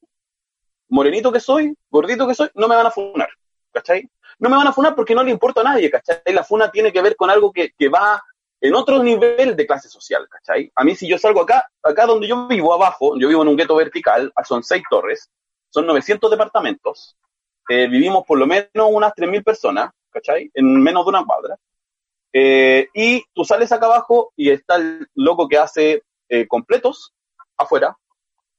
morenito 0.93 1.31
que 1.31 1.39
soy, 1.39 1.75
gordito 1.89 2.27
que 2.27 2.35
soy, 2.35 2.49
no 2.53 2.67
me 2.67 2.75
van 2.75 2.85
a 2.85 2.91
funar, 2.91 3.29
¿cachai? 3.71 4.07
No 4.39 4.49
me 4.49 4.57
van 4.57 4.67
a 4.67 4.73
funar 4.73 4.95
porque 4.95 5.15
no 5.15 5.23
le 5.23 5.31
importa 5.31 5.61
a 5.61 5.63
nadie, 5.63 5.89
¿cachai? 5.89 6.21
La 6.27 6.43
funa 6.43 6.71
tiene 6.71 6.91
que 6.93 7.01
ver 7.01 7.15
con 7.15 7.29
algo 7.29 7.51
que, 7.51 7.71
que 7.77 7.89
va 7.89 8.21
en 8.63 8.75
otro 8.75 9.03
nivel 9.03 9.57
de 9.57 9.67
clase 9.67 9.89
social, 9.89 10.25
¿cachai? 10.29 10.71
A 10.73 10.85
mí 10.85 10.95
si 10.95 11.05
yo 11.05 11.17
salgo 11.17 11.41
acá, 11.41 11.69
acá 11.83 12.05
donde 12.05 12.29
yo 12.29 12.47
vivo, 12.47 12.73
abajo, 12.73 13.19
yo 13.19 13.27
vivo 13.27 13.41
en 13.41 13.49
un 13.49 13.57
gueto 13.57 13.75
vertical, 13.75 14.31
son 14.47 14.63
seis 14.63 14.81
torres, 14.89 15.29
son 15.69 15.85
900 15.85 16.31
departamentos, 16.31 17.17
eh, 17.67 17.87
vivimos 17.87 18.23
por 18.25 18.39
lo 18.39 18.47
menos 18.47 18.69
unas 18.89 19.13
3.000 19.15 19.43
personas, 19.43 19.91
¿cachai? 20.09 20.49
En 20.53 20.81
menos 20.81 21.03
de 21.03 21.09
una 21.09 21.25
cuadra. 21.25 21.57
Eh, 22.31 22.87
y 22.93 23.21
tú 23.33 23.43
sales 23.43 23.69
acá 23.73 23.87
abajo 23.87 24.31
y 24.37 24.49
está 24.49 24.77
el 24.77 25.09
loco 25.13 25.49
que 25.49 25.57
hace 25.57 26.03
eh, 26.29 26.47
completos 26.47 27.13
afuera, 27.57 27.97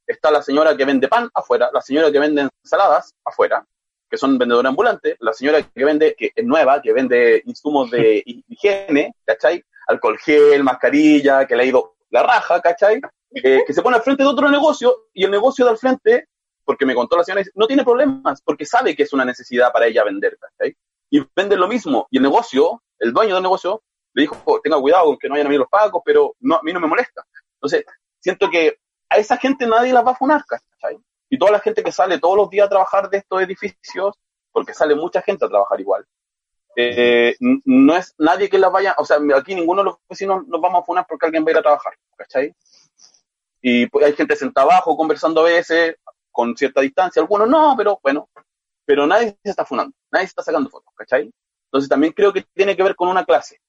está 0.05 0.29
la 0.29 0.43
señora 0.43 0.77
que 0.77 0.85
vende 0.85 1.07
pan 1.07 1.31
afuera, 1.33 1.71
la 1.73 1.81
señora 1.81 2.11
que 2.11 2.19
vende 2.19 2.47
ensaladas 2.63 3.15
afuera, 3.25 3.65
que 4.07 4.17
son 4.17 4.37
vendedores 4.37 4.69
ambulantes, 4.69 5.17
la 5.19 5.33
señora 5.33 5.63
que 5.63 5.83
vende, 5.83 6.15
que 6.15 6.31
es 6.35 6.45
nueva, 6.45 6.79
que 6.79 6.93
vende 6.93 7.41
insumos 7.47 7.89
de 7.89 8.21
higiene, 8.47 9.15
¿cachai? 9.25 9.63
Alcohol 9.87 10.17
gel, 10.19 10.63
mascarilla, 10.63 11.45
que 11.45 11.55
le 11.55 11.63
ha 11.63 11.65
ido 11.65 11.95
la 12.09 12.23
raja, 12.23 12.61
¿cachai? 12.61 13.01
Eh, 13.31 13.63
que 13.65 13.73
se 13.73 13.81
pone 13.81 13.97
al 13.97 14.03
frente 14.03 14.23
de 14.23 14.29
otro 14.29 14.49
negocio 14.49 15.07
y 15.13 15.25
el 15.25 15.31
negocio 15.31 15.65
de 15.65 15.71
al 15.71 15.77
frente, 15.77 16.29
porque 16.63 16.85
me 16.85 16.95
contó 16.95 17.17
la 17.17 17.23
señora, 17.23 17.43
no 17.55 17.67
tiene 17.67 17.83
problemas, 17.83 18.41
porque 18.41 18.65
sabe 18.65 18.95
que 18.95 19.03
es 19.03 19.13
una 19.13 19.25
necesidad 19.25 19.71
para 19.71 19.87
ella 19.87 20.03
vender, 20.03 20.37
¿cachai? 20.39 20.75
Y 21.09 21.21
vende 21.35 21.55
lo 21.55 21.67
mismo. 21.67 22.07
Y 22.09 22.17
el 22.17 22.23
negocio, 22.23 22.81
el 22.99 23.13
dueño 23.13 23.35
del 23.35 23.43
negocio, 23.43 23.83
le 24.13 24.23
dijo, 24.23 24.61
tenga 24.63 24.79
cuidado 24.79 25.05
con 25.05 25.17
que 25.17 25.27
no 25.27 25.33
vayan 25.33 25.47
a 25.47 25.49
venir 25.49 25.59
los 25.59 25.69
pagos, 25.69 26.01
pero 26.05 26.35
no, 26.39 26.55
a 26.55 26.63
mí 26.63 26.71
no 26.71 26.79
me 26.79 26.87
molesta. 26.87 27.23
Entonces, 27.55 27.85
siento 28.19 28.49
que 28.49 28.79
a 29.09 29.17
esa 29.17 29.37
gente 29.37 29.67
nadie 29.67 29.93
las 29.93 30.05
va 30.05 30.11
a 30.11 30.15
funar, 30.15 30.43
¿cachai? 30.45 30.97
Y 31.29 31.37
toda 31.37 31.51
la 31.51 31.59
gente 31.59 31.83
que 31.83 31.91
sale 31.91 32.19
todos 32.19 32.37
los 32.37 32.49
días 32.49 32.67
a 32.67 32.69
trabajar 32.69 33.09
de 33.09 33.17
estos 33.17 33.41
edificios, 33.41 34.15
porque 34.51 34.73
sale 34.73 34.95
mucha 34.95 35.21
gente 35.21 35.45
a 35.45 35.49
trabajar 35.49 35.79
igual, 35.81 36.05
eh, 36.75 37.35
no 37.39 37.95
es 37.95 38.13
nadie 38.17 38.49
que 38.49 38.57
las 38.57 38.71
vaya, 38.71 38.95
o 38.97 39.05
sea, 39.05 39.17
aquí 39.35 39.55
ninguno 39.55 39.81
de 39.81 39.85
los 39.85 39.95
vecinos 40.09 40.47
nos 40.47 40.61
vamos 40.61 40.81
a 40.81 40.85
funar 40.85 41.05
porque 41.07 41.25
alguien 41.25 41.43
va 41.45 41.49
a 41.49 41.51
ir 41.51 41.57
a 41.57 41.61
trabajar, 41.61 41.93
¿cachai? 42.17 42.53
Y 43.61 43.87
pues, 43.87 44.05
hay 44.05 44.13
gente 44.13 44.35
sentada 44.35 44.67
abajo 44.67 44.95
conversando 44.95 45.41
a 45.41 45.45
veces, 45.45 45.95
con 46.31 46.55
cierta 46.55 46.81
distancia, 46.81 47.21
algunos 47.21 47.49
no, 47.49 47.75
pero 47.77 47.99
bueno, 48.03 48.29
pero 48.85 49.07
nadie 49.07 49.37
se 49.43 49.51
está 49.51 49.65
funando, 49.65 49.95
nadie 50.11 50.27
se 50.27 50.31
está 50.31 50.43
sacando 50.43 50.69
fotos, 50.69 50.93
¿cachai? 50.95 51.31
Entonces 51.65 51.89
también 51.89 52.13
creo 52.13 52.31
que 52.31 52.45
tiene 52.53 52.75
que 52.75 52.83
ver 52.83 52.95
con 52.95 53.09
una 53.09 53.25
clase. 53.25 53.59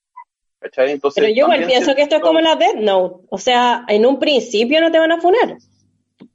Pero 0.59 1.29
yo 1.29 1.45
igual 1.45 1.67
pienso 1.67 1.95
que 1.95 2.03
esto 2.03 2.17
es 2.17 2.23
como 2.23 2.41
la 2.41 2.57
Death 2.57 2.77
Note. 2.77 3.27
O 3.31 3.39
sea, 3.39 3.85
en 3.89 4.07
un 4.07 4.19
principio 4.19 4.81
no 4.81 4.91
te 4.91 4.99
van 4.99 5.13
a 5.13 5.21
funar. 5.21 5.59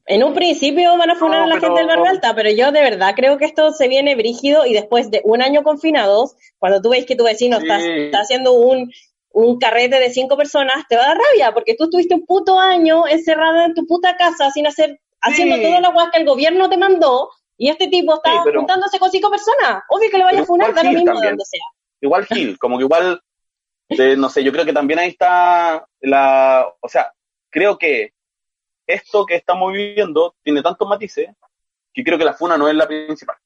En 0.06 0.24
un 0.24 0.34
principio 0.34 0.98
van 0.98 1.10
a 1.10 1.16
funar 1.16 1.42
a 1.42 1.48
la 1.48 1.60
gente 1.60 1.80
del 1.80 1.88
barrio 1.88 2.06
alta, 2.06 2.36
pero 2.36 2.52
yo 2.52 2.72
de 2.72 2.82
verdad 2.82 3.14
creo 3.16 3.38
que 3.38 3.46
esto 3.46 3.72
se 3.72 3.88
viene 3.88 4.16
brígido 4.16 4.66
y 4.66 4.74
después 4.74 5.10
de 5.10 5.22
un 5.24 5.42
año 5.42 5.64
confinados, 5.64 6.36
cuando 6.60 6.82
tú 6.82 6.90
ves 6.90 7.06
que 7.06 7.16
tu 7.16 7.24
vecino 7.24 7.58
está, 7.58 7.80
haciendo 8.20 8.54
un, 8.54 8.92
un 9.32 9.58
carrete 9.58 10.00
de 10.00 10.10
cinco 10.10 10.38
personas, 10.38 10.86
te 10.90 10.98
va 10.98 11.04
a 11.04 11.08
dar 11.08 11.18
rabia, 11.18 11.54
porque 11.54 11.76
tú 11.76 11.86
estuviste 11.86 12.14
un 12.14 12.26
puto 12.26 12.60
año 12.60 13.08
encerrada 13.08 13.66
en 13.66 13.74
tu 13.74 13.88
puta 13.88 14.16
casa 14.18 14.52
sin 14.52 14.68
hacer, 14.68 15.00
haciendo 15.22 15.62
toda 15.62 15.80
la 15.80 15.92
guas 15.92 16.10
que 16.12 16.20
el 16.20 16.26
gobierno 16.26 16.70
te 16.70 16.78
mandó, 16.78 17.30
y 17.58 17.70
este 17.70 17.88
tipo 17.88 18.16
está 18.16 18.42
juntándose 18.42 19.00
con 19.00 19.12
cinco 19.12 19.30
personas. 19.30 19.84
Obvio 19.90 20.10
que 20.10 20.18
le 20.18 20.24
vaya 20.24 20.42
a 20.42 20.46
funar, 20.46 20.74
da 20.74 20.84
lo 20.84 20.92
mismo 20.92 21.20
de 21.20 21.28
donde 21.28 21.46
sea. 21.46 21.66
Igual 22.02 22.26
Gil, 22.26 22.58
como 22.58 22.78
que 22.78 22.84
igual 22.84 23.22
no 24.18 24.30
sé, 24.30 24.44
yo 24.44 24.52
creo 24.52 24.66
que 24.66 24.74
también 24.74 25.00
ahí 25.00 25.10
está 25.10 25.86
la, 26.00 26.66
o 26.80 26.88
sea, 26.88 27.14
creo 27.50 27.78
que 27.78 28.14
esto 28.86 29.26
que 29.26 29.36
estamos 29.36 29.72
viviendo 29.72 30.36
tiene 30.44 30.62
tantos 30.62 30.88
matices 30.88 31.30
que 31.94 32.04
creo 32.04 32.18
que 32.18 32.26
la 32.26 32.34
funa 32.34 32.58
no 32.58 32.68
es 32.68 32.76
la 32.76 32.88
principal. 32.88 33.38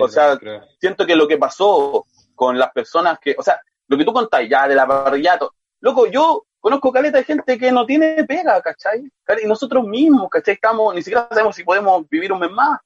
o 0.00 0.08
sea, 0.08 0.38
siento 0.80 1.06
que 1.06 1.16
lo 1.16 1.26
que 1.26 1.38
pasó 1.38 2.06
con 2.34 2.58
las 2.58 2.72
personas 2.72 3.18
que, 3.18 3.34
o 3.38 3.42
sea, 3.42 3.60
lo 3.88 3.96
que 3.96 4.04
tú 4.04 4.12
contáis 4.12 4.48
ya 4.50 4.68
de 4.68 4.74
la 4.74 4.84
barrillato, 4.84 5.54
loco, 5.80 6.06
yo 6.06 6.46
conozco 6.60 6.92
caleta 6.92 7.18
de 7.18 7.24
gente 7.24 7.58
que 7.58 7.70
no 7.70 7.86
tiene 7.86 8.24
pega, 8.24 8.60
¿cachai? 8.60 9.10
Y 9.42 9.46
nosotros 9.46 9.84
mismos, 9.84 10.28
¿cachai? 10.30 10.54
Estamos, 10.54 10.94
ni 10.94 11.02
siquiera 11.02 11.28
sabemos 11.28 11.54
si 11.54 11.64
podemos 11.64 12.08
vivir 12.08 12.32
un 12.32 12.40
mes 12.40 12.50
más. 12.50 12.80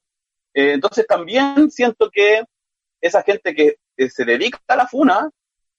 Eh, 0.52 0.72
entonces 0.72 1.06
también 1.06 1.70
siento 1.70 2.10
que 2.10 2.44
esa 3.00 3.22
gente 3.22 3.54
que 3.54 3.76
se 4.08 4.24
dedica 4.24 4.58
a 4.68 4.76
la 4.76 4.86
funa 4.86 5.30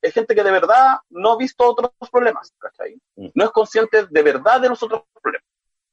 es 0.02 0.14
gente 0.14 0.34
que 0.34 0.44
de 0.44 0.52
verdad 0.52 0.98
no 1.10 1.34
ha 1.34 1.38
visto 1.38 1.64
otros 1.64 1.92
problemas, 2.12 2.54
¿cachai? 2.58 3.00
Mm. 3.16 3.28
No 3.36 3.46
es 3.46 3.52
consciente 3.52 4.08
de 4.10 4.24
verdad 4.24 4.60
de 4.60 4.70
los 4.70 4.82
otros 4.82 5.04
problemas. 5.22 5.51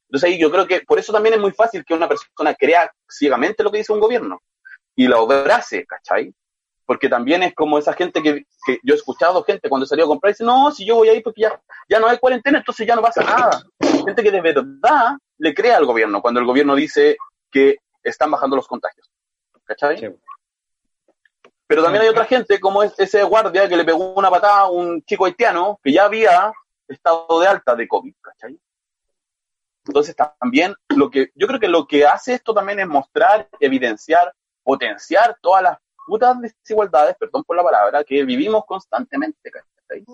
Entonces 0.09 0.27
ahí 0.27 0.39
yo 0.39 0.49
creo 0.49 0.65
que 0.65 0.81
por 0.81 0.97
eso 0.97 1.13
también 1.13 1.35
es 1.35 1.39
muy 1.39 1.51
fácil 1.51 1.85
que 1.85 1.93
una 1.93 2.07
persona 2.07 2.55
crea 2.55 2.91
ciegamente 3.07 3.63
lo 3.63 3.71
que 3.71 3.77
dice 3.77 3.93
un 3.93 3.99
gobierno 3.99 4.41
y 4.95 5.07
lo 5.07 5.19
abrace, 5.19 5.85
¿cachai? 5.85 6.33
Porque 6.83 7.07
también 7.07 7.43
es 7.43 7.53
como 7.53 7.77
esa 7.77 7.93
gente 7.93 8.23
que, 8.23 8.45
que 8.65 8.79
yo 8.81 8.95
he 8.95 8.97
escuchado 8.97 9.43
gente 9.43 9.69
cuando 9.69 9.85
salió 9.85 10.05
a 10.05 10.07
comprar 10.07 10.31
y 10.31 10.33
dice, 10.33 10.43
no, 10.43 10.71
si 10.71 10.83
yo 10.83 10.95
voy 10.95 11.09
ahí 11.09 11.21
porque 11.21 11.41
ya, 11.41 11.61
ya 11.87 11.99
no 11.99 12.07
hay 12.07 12.17
cuarentena, 12.17 12.57
entonces 12.57 12.87
ya 12.87 12.95
no 12.95 13.03
pasa 13.03 13.23
nada. 13.23 13.61
Gente 13.79 14.23
que 14.23 14.31
de 14.31 14.41
verdad 14.41 15.17
le 15.37 15.53
crea 15.53 15.77
al 15.77 15.85
gobierno 15.85 16.23
cuando 16.23 16.39
el 16.39 16.47
gobierno 16.47 16.75
dice 16.75 17.17
que 17.51 17.77
están 18.01 18.31
bajando 18.31 18.55
los 18.55 18.67
contagios. 18.67 19.07
¿Cachai? 19.63 20.17
Pero 21.67 21.83
también 21.83 22.01
hay 22.01 22.09
otra 22.09 22.25
gente, 22.25 22.59
como 22.59 22.81
es 22.81 22.97
ese 22.97 23.21
guardia 23.21 23.69
que 23.69 23.77
le 23.77 23.85
pegó 23.85 24.15
una 24.15 24.31
patada 24.31 24.61
a 24.61 24.71
un 24.71 25.03
chico 25.03 25.25
haitiano 25.25 25.79
que 25.83 25.93
ya 25.93 26.05
había 26.05 26.51
estado 26.87 27.39
de 27.39 27.47
alta 27.47 27.75
de 27.75 27.87
COVID, 27.87 28.15
¿cachai? 28.19 28.59
Entonces 29.89 30.15
también 30.15 30.75
lo 30.89 31.09
que, 31.09 31.31
yo 31.33 31.47
creo 31.47 31.59
que 31.59 31.67
lo 31.67 31.87
que 31.87 32.05
hace 32.05 32.35
esto 32.35 32.53
también 32.53 32.79
es 32.79 32.87
mostrar, 32.87 33.49
evidenciar, 33.59 34.31
potenciar 34.63 35.35
todas 35.41 35.63
las 35.63 35.77
putas 36.05 36.37
desigualdades, 36.39 37.15
perdón 37.19 37.43
por 37.43 37.57
la 37.57 37.63
palabra, 37.63 38.03
que 38.03 38.23
vivimos 38.23 38.65
constantemente, 38.67 39.49
¿cachai? 39.49 40.05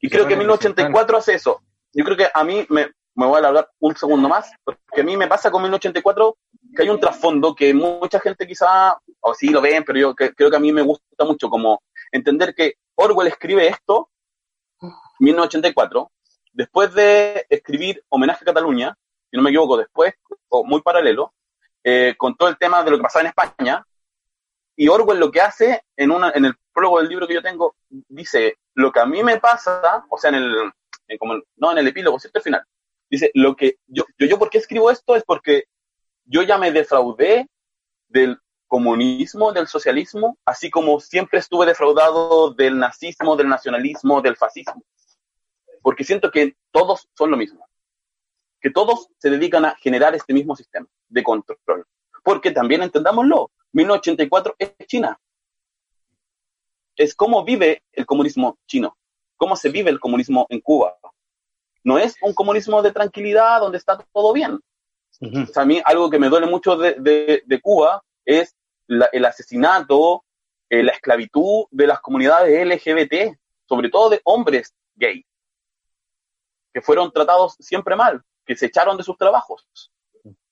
y 0.00 0.10
creo 0.10 0.26
que 0.26 0.36
1984 0.36 1.16
hace 1.16 1.34
eso. 1.34 1.62
Yo 1.94 2.04
creo 2.04 2.18
que 2.18 2.26
a 2.32 2.44
mí 2.44 2.66
me, 2.68 2.90
me 3.14 3.26
voy 3.26 3.42
a 3.42 3.48
hablar 3.48 3.70
un 3.78 3.96
segundo 3.96 4.28
más, 4.28 4.50
porque 4.62 5.00
a 5.00 5.04
mí 5.04 5.16
me 5.16 5.26
pasa 5.26 5.50
con 5.50 5.62
1984 5.62 6.36
que 6.76 6.82
hay 6.82 6.90
un 6.90 7.00
trasfondo 7.00 7.54
que 7.54 7.72
mucha 7.72 8.20
gente 8.20 8.46
quizá, 8.46 8.98
o 9.20 9.32
sí 9.32 9.48
lo 9.48 9.62
ven, 9.62 9.84
pero 9.84 9.98
yo 9.98 10.14
creo 10.14 10.50
que 10.50 10.56
a 10.56 10.60
mí 10.60 10.70
me 10.70 10.82
gusta 10.82 11.24
mucho 11.24 11.48
como 11.48 11.82
entender 12.12 12.54
que 12.54 12.74
Orwell 12.94 13.28
escribe 13.28 13.68
esto, 13.68 14.10
1984, 15.18 16.10
después 16.56 16.92
de 16.94 17.46
escribir 17.50 18.02
Homenaje 18.08 18.42
a 18.42 18.46
Cataluña, 18.46 18.96
si 19.30 19.36
no 19.36 19.42
me 19.42 19.50
equivoco, 19.50 19.76
después, 19.76 20.14
o 20.48 20.64
muy 20.64 20.80
paralelo, 20.80 21.34
eh, 21.84 22.14
con 22.16 22.34
todo 22.34 22.48
el 22.48 22.56
tema 22.56 22.82
de 22.82 22.90
lo 22.90 22.96
que 22.96 23.02
pasaba 23.02 23.22
en 23.22 23.28
España, 23.28 23.86
y 24.74 24.88
Orwell 24.88 25.20
lo 25.20 25.30
que 25.30 25.42
hace 25.42 25.82
en, 25.96 26.10
una, 26.10 26.32
en 26.34 26.46
el 26.46 26.54
prólogo 26.72 26.98
del 26.98 27.08
libro 27.08 27.26
que 27.26 27.34
yo 27.34 27.42
tengo, 27.42 27.76
dice, 27.88 28.56
lo 28.74 28.90
que 28.90 29.00
a 29.00 29.06
mí 29.06 29.22
me 29.22 29.38
pasa, 29.38 30.06
o 30.08 30.16
sea, 30.16 30.30
en 30.30 30.36
el, 30.36 30.72
como, 31.18 31.40
no 31.56 31.72
en 31.72 31.78
el 31.78 31.88
epílogo, 31.88 32.18
¿cierto? 32.18 32.38
Al 32.38 32.44
final, 32.44 32.64
dice, 33.10 33.30
lo 33.34 33.54
que 33.54 33.76
yo, 33.86 34.04
yo, 34.18 34.26
yo, 34.26 34.38
¿por 34.38 34.48
qué 34.48 34.58
escribo 34.58 34.90
esto? 34.90 35.14
Es 35.14 35.24
porque 35.24 35.64
yo 36.24 36.42
ya 36.42 36.56
me 36.56 36.72
defraudé 36.72 37.48
del 38.08 38.38
comunismo, 38.66 39.52
del 39.52 39.68
socialismo, 39.68 40.38
así 40.46 40.70
como 40.70 41.00
siempre 41.00 41.38
estuve 41.38 41.66
defraudado 41.66 42.54
del 42.54 42.78
nazismo, 42.78 43.36
del 43.36 43.48
nacionalismo, 43.48 44.22
del 44.22 44.36
fascismo. 44.36 44.82
Porque 45.86 46.02
siento 46.02 46.32
que 46.32 46.56
todos 46.72 47.08
son 47.16 47.30
lo 47.30 47.36
mismo. 47.36 47.64
Que 48.60 48.70
todos 48.70 49.06
se 49.18 49.30
dedican 49.30 49.64
a 49.64 49.76
generar 49.76 50.16
este 50.16 50.34
mismo 50.34 50.56
sistema 50.56 50.88
de 51.08 51.22
control. 51.22 51.86
Porque 52.24 52.50
también 52.50 52.82
entendámoslo, 52.82 53.52
1984 53.70 54.56
es 54.58 54.74
China. 54.88 55.20
Es 56.96 57.14
cómo 57.14 57.44
vive 57.44 57.84
el 57.92 58.04
comunismo 58.04 58.58
chino, 58.66 58.96
cómo 59.36 59.54
se 59.54 59.68
vive 59.68 59.90
el 59.90 60.00
comunismo 60.00 60.46
en 60.48 60.60
Cuba. 60.60 60.96
No 61.84 61.98
es 61.98 62.16
un 62.20 62.34
comunismo 62.34 62.82
de 62.82 62.90
tranquilidad 62.90 63.60
donde 63.60 63.78
está 63.78 63.96
todo 64.12 64.32
bien 64.32 64.58
a 65.54 65.64
mí 65.64 65.80
algo 65.84 66.10
que 66.10 66.18
me 66.18 66.28
duele 66.28 66.46
mucho 66.46 66.76
de, 66.76 67.42
de, 67.44 67.60
Cuba 67.60 68.02
es 68.24 68.54
el 68.88 69.24
asesinato, 69.24 70.24
eh, 70.68 70.82
la 70.82 70.92
esclavitud 70.92 71.66
de 71.70 71.86
las 71.86 72.00
comunidades 72.00 72.66
LGBT, 72.66 73.36
sobre 73.68 73.88
todo 73.88 74.10
de 74.10 74.20
hombres 74.24 74.74
gay, 74.94 75.24
que 76.76 76.82
fueron 76.82 77.10
tratados 77.10 77.56
siempre 77.58 77.96
mal, 77.96 78.22
que 78.44 78.54
se 78.54 78.66
echaron 78.66 78.98
de 78.98 79.02
sus 79.02 79.16
trabajos, 79.16 79.66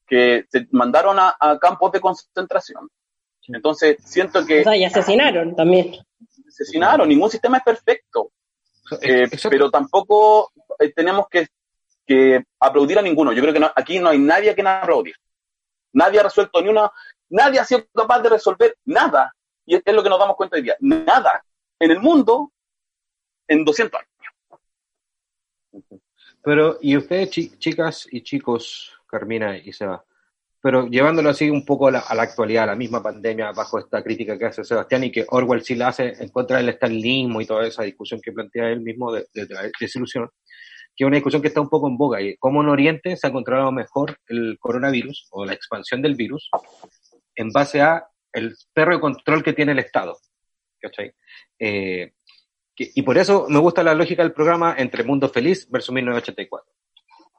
que 0.07 0.47
se 0.49 0.67
mandaron 0.71 1.19
a, 1.19 1.37
campos 1.61 1.93
de 1.93 2.01
concentración. 2.01 2.89
Entonces, 3.49 3.99
siento 4.03 4.47
que... 4.47 4.61
O 4.61 4.65
sea, 4.65 4.75
y 4.75 4.85
asesinaron 4.85 5.55
también. 5.55 5.97
Asesinaron, 6.49 7.07
ningún 7.07 7.29
sistema 7.29 7.59
es 7.59 7.63
perfecto. 7.63 8.31
Eh, 9.03 9.29
pero 9.51 9.71
tampoco 9.71 10.51
eh, 10.79 10.95
tenemos 10.95 11.29
que 11.29 11.49
que 12.07 12.43
aplaudir 12.59 12.99
a 12.99 13.03
ninguno. 13.03 13.33
Yo 13.33 13.43
creo 13.43 13.55
que 13.55 13.71
aquí 13.77 13.99
no 13.99 14.09
hay 14.09 14.19
nadie 14.19 14.51
a 14.51 14.55
quien 14.55 14.67
aplaudir. 14.67 15.15
Nadie 15.93 16.21
ha 16.21 16.23
resuelto 16.23 16.61
ni 16.63 16.69
una, 16.69 16.91
nadie 17.29 17.61
ha 17.61 17.65
sido 17.65 17.87
capaz 17.95 18.21
de 18.21 18.31
resolver 18.31 18.77
nada. 18.87 19.35
Y 19.67 19.77
es, 19.77 19.83
lo 19.95 20.03
que 20.03 20.09
nos 20.09 20.19
damos 20.19 20.37
cuenta 20.37 20.57
hoy 20.57 20.63
día. 20.63 20.77
Nada 20.81 21.45
en 21.79 21.91
el 21.91 22.01
mundo 22.01 22.51
en 23.47 23.65
200 23.65 24.01
años. 24.01 24.14
Pero, 26.45 26.79
y 26.81 26.97
ustedes, 26.97 27.31
chicas 27.31 28.07
y 28.11 28.23
chicos, 28.23 28.93
Carmina 29.07 29.57
y 29.57 29.73
Seba, 29.73 30.05
pero 30.61 30.87
llevándolo 30.87 31.31
así 31.31 31.51
un 31.51 31.65
poco 31.65 31.89
a 31.89 31.91
la, 31.91 31.99
actualidad, 32.01 32.65
a 32.65 32.69
la 32.69 32.77
misma 32.77 33.03
pandemia, 33.03 33.53
bajo 33.53 33.79
esta 33.79 34.03
crítica 34.03 34.39
que 34.39 34.47
hace 34.47 34.65
Sebastián 34.65 35.05
y 35.05 35.13
que 35.13 35.27
Orwell 35.29 35.63
sí 35.63 35.75
la 35.75 35.89
hace 35.89 36.15
en 36.19 36.29
contra 36.31 36.59
del 36.59 36.71
estalinismo 36.71 37.41
y 37.41 37.47
toda 37.47 37.67
esa 37.67 37.83
discusión 37.83 38.21
que 38.23 38.33
plantea 38.33 38.71
él 38.71 38.81
mismo 38.81 39.13
de, 39.13 39.27
de 39.35 39.47
la 39.49 39.71
desilusión 39.79 40.31
que 40.97 41.05
es 41.05 41.07
una 41.07 41.17
discusión 41.17 41.43
que 41.43 41.49
está 41.49 41.61
un 41.61 41.69
poco 41.69 41.89
en 41.89 41.97
boga, 41.97 42.23
y 42.23 42.37
cómo 42.37 42.63
en 42.63 42.69
Oriente 42.69 43.17
se 43.17 43.27
ha 43.27 43.33
controlado 43.33 43.73
mejor 43.73 44.17
el 44.29 44.59
coronavirus 44.61 45.29
o 45.33 45.45
la 45.45 45.53
expansión 45.53 46.01
del 46.03 46.15
virus 46.15 46.49
en 47.35 47.51
base 47.51 47.81
a 47.81 48.07
el 48.33 48.55
perro 48.73 48.95
de 48.95 49.01
control 49.01 49.43
que 49.43 49.53
tiene 49.53 49.73
el 49.73 49.81
Estado. 49.81 50.17
Eh, 51.59 52.13
y 52.77 53.03
por 53.03 53.19
eso 53.19 53.47
me 53.49 53.59
gusta 53.59 53.83
la 53.83 53.95
lógica 53.95 54.23
del 54.23 54.33
programa 54.33 54.75
entre 54.79 55.05
Mundo 55.05 55.29
Feliz 55.29 55.69
versus 55.71 55.95
1984. 55.95 56.73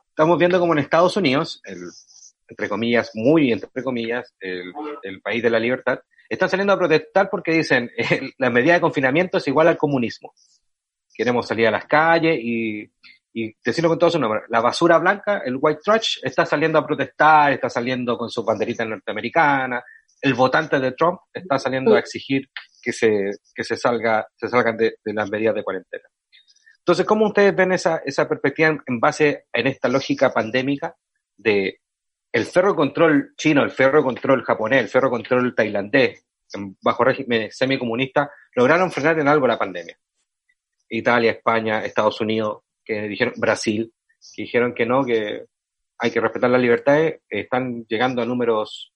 Estamos 0.10 0.40
viendo 0.40 0.60
como 0.60 0.74
en 0.74 0.80
Estados 0.80 1.18
Unidos, 1.18 1.62
el, 1.66 1.80
entre 2.48 2.70
comillas, 2.70 3.12
muy 3.14 3.52
entre 3.52 3.84
comillas, 3.84 4.34
el, 4.40 4.72
el, 5.04 5.22
país 5.22 5.44
de 5.44 5.50
la 5.50 5.60
libertad, 5.60 6.00
están 6.30 6.50
saliendo 6.50 6.74
a 6.74 6.80
protestar 6.80 7.30
porque 7.30 7.52
dicen 7.52 7.92
la 8.38 8.50
medida 8.50 8.76
de 8.76 8.82
confinamiento 8.82 9.38
es 9.38 9.48
igual 9.48 9.68
al 9.68 9.78
comunismo. 9.78 10.34
Queremos 11.14 11.48
salir 11.48 11.68
a 11.68 11.72
las 11.72 11.86
calles 11.86 12.40
y 12.42 12.90
y 13.38 13.54
decirlo 13.64 13.90
con 13.90 14.00
todo 14.00 14.10
su 14.10 14.18
nombre, 14.18 14.44
la 14.48 14.62
basura 14.62 14.98
blanca, 14.98 15.42
el 15.46 15.58
white 15.60 15.82
trash, 15.84 16.20
está 16.24 16.46
saliendo 16.46 16.80
a 16.80 16.88
protestar, 16.88 17.52
está 17.52 17.70
saliendo 17.70 18.18
con 18.18 18.30
su 18.30 18.46
banderita 18.46 18.86
norteamericana, 18.86 19.84
el 20.22 20.34
votante 20.34 20.80
de 20.80 20.94
Trump 20.94 21.20
está 21.34 21.60
saliendo 21.60 21.96
a 21.96 22.00
exigir 22.00 22.50
que 22.86 22.94
se, 22.94 23.32
que 23.56 23.64
se 23.64 23.76
salga, 23.76 24.28
se 24.36 24.48
salgan 24.48 24.78
de, 24.78 24.96
las 25.06 25.30
medidas 25.32 25.56
de 25.56 25.64
cuarentena. 25.64 26.04
Entonces, 26.78 27.04
¿cómo 27.04 27.26
ustedes 27.26 27.56
ven 27.56 27.72
esa, 27.72 28.04
esa 28.06 28.30
perspectiva 28.30 28.78
en 28.86 29.00
base 29.00 29.46
en 29.52 29.66
esta 29.66 29.90
lógica 29.90 30.32
pandémica 30.32 30.96
de 31.36 31.80
el 32.32 32.46
ferro 32.46 32.76
control 32.76 33.34
chino, 33.36 33.64
el 33.64 33.72
ferro 33.72 34.04
control 34.04 34.44
japonés, 34.44 34.84
el 34.84 34.90
ferro 34.90 35.10
control 35.10 35.56
tailandés, 35.56 36.24
bajo 36.84 37.04
régimen 37.04 37.52
semicomunista, 37.52 38.30
lograron 38.54 38.92
frenar 38.92 39.18
en 39.18 39.28
algo 39.28 39.48
la 39.48 39.58
pandemia? 39.58 39.98
Italia, 40.90 41.32
España, 41.32 41.84
Estados 41.84 42.22
Unidos, 42.22 42.60
que 42.84 43.08
dijeron, 43.08 43.34
Brasil, 43.38 43.92
que 44.36 44.44
dijeron 44.44 44.76
que 44.76 44.86
no, 44.86 45.04
que 45.04 45.46
hay 45.98 46.12
que 46.12 46.22
respetar 46.22 46.52
las 46.52 46.62
libertades, 46.62 47.22
están 47.28 47.84
llegando 47.88 48.22
a 48.22 48.26
números 48.26 48.94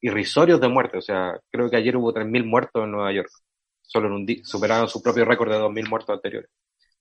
irrisorios 0.00 0.60
de 0.60 0.68
muertes. 0.68 0.98
O 0.98 1.02
sea, 1.02 1.38
creo 1.50 1.70
que 1.70 1.76
ayer 1.76 1.96
hubo 1.96 2.12
3.000 2.12 2.44
muertos 2.44 2.84
en 2.84 2.90
Nueva 2.90 3.12
York. 3.12 3.30
Solo 3.82 4.08
en 4.08 4.12
un 4.14 4.26
día, 4.26 4.40
superaron 4.42 4.88
su 4.88 5.02
propio 5.02 5.24
récord 5.24 5.50
de 5.50 5.58
2.000 5.58 5.88
muertos 5.88 6.14
anteriores. 6.14 6.50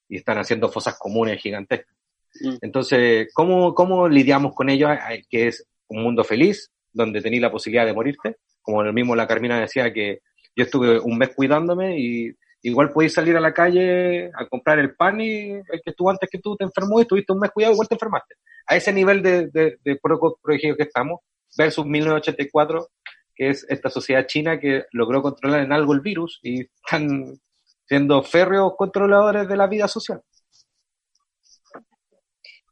Y 0.08 0.18
están 0.18 0.38
haciendo 0.38 0.70
fosas 0.70 0.98
comunes 0.98 1.42
gigantescas. 1.42 1.96
Mm. 2.42 2.56
Entonces, 2.62 3.30
¿cómo, 3.34 3.74
¿cómo 3.74 4.08
lidiamos 4.08 4.54
con 4.54 4.70
ello? 4.70 4.90
Que 5.30 5.48
es 5.48 5.66
un 5.88 6.04
mundo 6.04 6.24
feliz, 6.24 6.72
donde 6.94 7.22
tenéis 7.22 7.42
la 7.42 7.52
posibilidad 7.52 7.86
de 7.86 7.94
morirte. 7.94 8.38
Como 8.62 8.82
el 8.82 8.94
mismo 8.94 9.16
la 9.16 9.28
Carmina 9.28 9.60
decía 9.60 9.92
que 9.94 10.20
yo 10.56 10.64
estuve 10.64 11.00
un 11.00 11.18
mes 11.18 11.30
cuidándome 11.36 12.00
y 12.00 12.32
igual 12.62 12.92
podéis 12.92 13.14
salir 13.14 13.36
a 13.38 13.42
la 13.42 13.54
calle 13.54 14.32
a 14.34 14.48
comprar 14.48 14.80
el 14.80 14.96
pan 14.96 15.22
y 15.22 15.52
el 15.52 15.82
que 15.84 15.92
estuvo 15.92 16.10
antes 16.10 16.30
que 16.32 16.40
tú 16.40 16.56
te 16.56 16.64
enfermó 16.64 16.98
y 16.98 17.04
estuviste 17.04 17.32
un 17.32 17.40
mes 17.40 17.52
cuidado, 17.52 17.74
igual 17.74 17.88
te 17.88 17.96
enfermaste. 17.96 18.36
A 18.66 18.76
ese 18.76 18.92
nivel 18.92 19.22
de, 19.22 19.48
de, 19.48 19.78
de 19.84 20.00
protegido 20.02 20.76
que 20.76 20.84
estamos, 20.84 21.20
versus 21.58 21.86
1984, 21.86 22.90
que 23.36 23.50
es 23.50 23.66
esta 23.70 23.90
sociedad 23.90 24.26
china 24.28 24.60
que 24.60 24.86
logró 24.92 25.22
controlar 25.22 25.62
en 25.62 25.74
algo 25.74 25.94
el 25.94 26.02
virus 26.02 26.40
y 26.44 26.62
están 26.62 27.40
siendo 27.88 28.24
férreos 28.24 28.74
controladores 28.78 29.48
de 29.48 29.58
la 29.58 29.68
vida 29.68 29.88
social. 29.88 30.22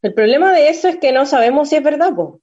El 0.02 0.14
problema 0.14 0.52
de 0.52 0.70
eso 0.70 0.90
es 0.90 0.98
que 0.98 1.12
no 1.12 1.26
sabemos 1.26 1.70
si 1.70 1.78
es 1.78 1.84
verdad, 1.84 2.14
po. 2.14 2.42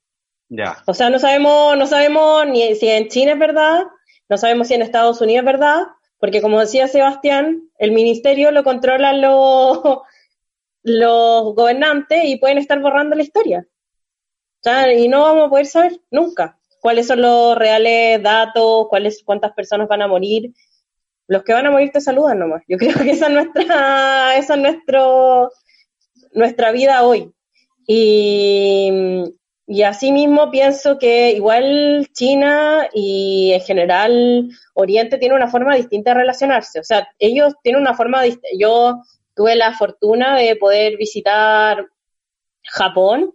Ya. 0.49 0.83
O 0.87 0.95
sea, 0.95 1.11
no 1.11 1.19
sabemos, 1.19 1.77
no 1.77 1.87
sabemos 1.87 2.47
ni 2.47 2.75
si 2.75 2.89
en 2.89 3.09
China 3.09 3.33
es 3.33 3.39
verdad, 3.39 3.85
no 4.29 4.37
sabemos 4.37 4.69
si 4.69 4.75
en 4.75 4.83
Estados 4.83 5.21
Unidos 5.21 5.41
es 5.41 5.47
verdad, 5.47 5.87
porque 6.19 6.41
como 6.41 6.61
decía 6.61 6.89
Sebastián, 6.89 7.69
el 7.79 7.93
ministerio 7.93 8.51
lo 8.51 8.65
controlan 8.65 9.21
los, 9.21 9.81
los 10.83 11.55
gobernantes 11.55 12.25
y 12.25 12.37
pueden 12.37 12.59
estar 12.59 12.81
borrando 12.81 13.15
la 13.15 13.23
historia. 13.23 13.67
Y 14.65 15.09
no 15.09 15.23
vamos 15.23 15.47
a 15.47 15.51
poder 15.51 15.67
saber 15.67 16.01
nunca. 16.11 16.59
cuáles 16.81 17.07
son 17.07 17.21
los 17.21 17.57
reales 17.57 18.23
datos, 18.23 18.87
cuáles, 18.89 19.23
cuántas 19.25 19.53
personas 19.53 19.89
van 19.89 20.03
a 20.03 20.09
morir. 20.09 20.53
Los 21.27 21.45
que 21.45 21.53
van 21.53 21.67
a 21.67 21.71
morir 21.71 21.91
te 21.93 22.01
saludan 22.01 22.39
nomás. 22.39 22.63
Yo 22.69 22.77
creo 22.79 22.97
que 22.97 23.11
esa 23.11 23.27
es 23.27 23.33
nuestra, 23.33 24.37
esa 24.37 24.55
es 24.55 24.61
nuestro, 24.61 25.51
nuestra 26.33 26.73
vida 26.73 27.03
hoy. 27.03 27.33
Y, 27.87 28.91
y 29.67 29.83
asimismo 29.83 30.51
pienso 30.51 30.99
que 30.99 31.33
igual 31.33 32.09
China 32.13 32.89
y 32.93 33.53
en 33.53 33.61
general 33.61 34.49
Oriente 34.75 35.19
tiene 35.19 35.35
una 35.35 35.49
forma 35.49 35.77
distinta 35.77 36.11
de 36.11 36.21
relacionarse. 36.21 36.81
O 36.81 36.85
sea, 36.85 37.09
ellos 37.19 37.55
tienen 37.63 37.81
una 37.81 37.95
forma. 37.95 38.23
Yo 38.59 39.03
tuve 39.35 39.57
la 39.57 39.73
fortuna 39.77 40.37
de 40.39 40.57
poder 40.57 40.97
visitar 40.97 41.87
Japón 42.63 43.33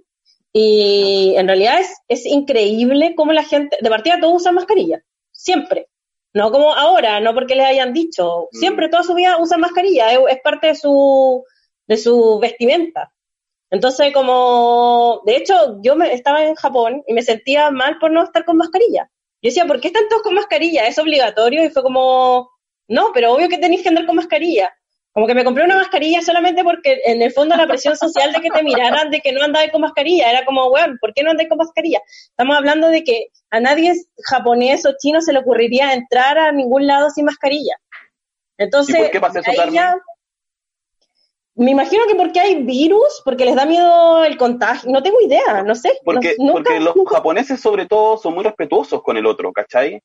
y 0.58 1.36
en 1.36 1.48
realidad 1.48 1.82
es, 1.82 2.02
es 2.08 2.26
increíble 2.26 3.14
cómo 3.18 3.34
la 3.34 3.44
gente, 3.44 3.78
de 3.82 3.90
partida 3.90 4.22
todos 4.22 4.42
usan 4.42 4.56
mascarilla, 4.56 5.04
siempre. 5.34 5.90
No 6.34 6.50
como 6.50 6.74
ahora, 6.74 7.20
no 7.20 7.34
porque 7.34 7.56
les 7.56 7.66
hayan 7.66 7.92
dicho, 7.92 8.48
mm. 8.54 8.58
siempre 8.58 8.88
toda 8.88 9.04
su 9.04 9.14
vida 9.16 9.38
usan 9.38 9.60
mascarilla, 9.60 10.14
es, 10.14 10.40
parte 10.42 10.68
de 10.68 10.76
su, 10.76 11.44
de 11.88 11.98
su 11.98 12.40
vestimenta. 12.40 13.12
Entonces, 13.70 14.14
como, 14.14 15.24
de 15.26 15.36
hecho, 15.36 15.82
yo 15.82 15.98
me, 15.98 16.14
estaba 16.14 16.46
en 16.46 16.56
Japón 16.56 17.04
y 17.06 17.14
me 17.14 17.22
sentía 17.22 17.70
mal 17.70 17.98
por 18.00 18.12
no 18.12 18.24
estar 18.24 18.46
con 18.46 18.56
mascarilla. 18.56 19.12
Yo 19.42 19.50
decía, 19.50 19.66
¿por 19.66 19.82
qué 19.82 19.88
están 19.88 20.08
todos 20.10 20.24
con 20.24 20.36
mascarilla? 20.36 20.88
Es 20.88 20.98
obligatorio 20.98 21.66
y 21.66 21.70
fue 21.70 21.84
como, 21.84 22.50
no, 22.88 23.12
pero 23.14 23.34
obvio 23.34 23.50
que 23.50 23.58
tenéis 23.58 23.84
que 23.84 23.90
andar 23.90 24.06
con 24.06 24.16
mascarilla. 24.16 24.74
Como 25.16 25.28
que 25.28 25.34
me 25.34 25.46
compré 25.46 25.64
una 25.64 25.78
mascarilla 25.78 26.22
solamente 26.22 26.62
porque 26.62 27.00
en 27.06 27.22
el 27.22 27.32
fondo 27.32 27.56
la 27.56 27.66
presión 27.66 27.96
social 27.96 28.34
de 28.34 28.42
que 28.42 28.50
te 28.50 28.62
miraran 28.62 29.10
de 29.10 29.22
que 29.22 29.32
no 29.32 29.42
andabas 29.42 29.72
con 29.72 29.80
mascarilla 29.80 30.30
era 30.30 30.44
como, 30.44 30.70
bueno, 30.70 30.96
¿por 31.00 31.14
qué 31.14 31.24
no 31.24 31.32
andáis 31.32 31.48
con 31.48 31.58
mascarilla? 31.58 32.02
Estamos 32.32 32.58
hablando 32.58 32.90
de 32.90 33.06
que 33.06 33.28
a 33.50 33.62
nadie 33.62 33.94
japonés 34.26 34.86
o 34.86 34.92
chino 35.00 35.22
se 35.22 35.32
le 35.32 35.40
ocurriría 35.40 35.94
entrar 35.94 36.38
a 36.38 36.52
ningún 36.52 36.86
lado 36.86 37.10
sin 37.12 37.24
mascarilla. 37.24 37.78
Entonces, 38.58 38.94
¿Y 38.94 39.00
por 39.00 39.12
qué 39.12 39.22
pasa 39.22 39.40
eso, 39.40 40.02
me 41.56 41.72
imagino 41.72 42.04
que 42.10 42.16
porque 42.16 42.42
hay 42.42 42.64
virus, 42.64 43.22
porque 43.24 43.46
les 43.46 43.56
da 43.56 43.66
miedo 43.66 44.26
el 44.26 44.36
contagio, 44.36 44.92
no 44.92 45.02
tengo 45.02 45.22
idea, 45.22 45.64
no 45.64 45.76
sé. 45.76 45.98
Porque, 46.04 46.36
porque 46.52 46.82
los 46.82 46.94
japoneses 47.10 47.62
sobre 47.62 47.86
todo 47.86 48.18
son 48.18 48.34
muy 48.34 48.44
respetuosos 48.44 49.02
con 49.02 49.16
el 49.16 49.26
otro, 49.26 49.54
¿cachai? 49.54 50.04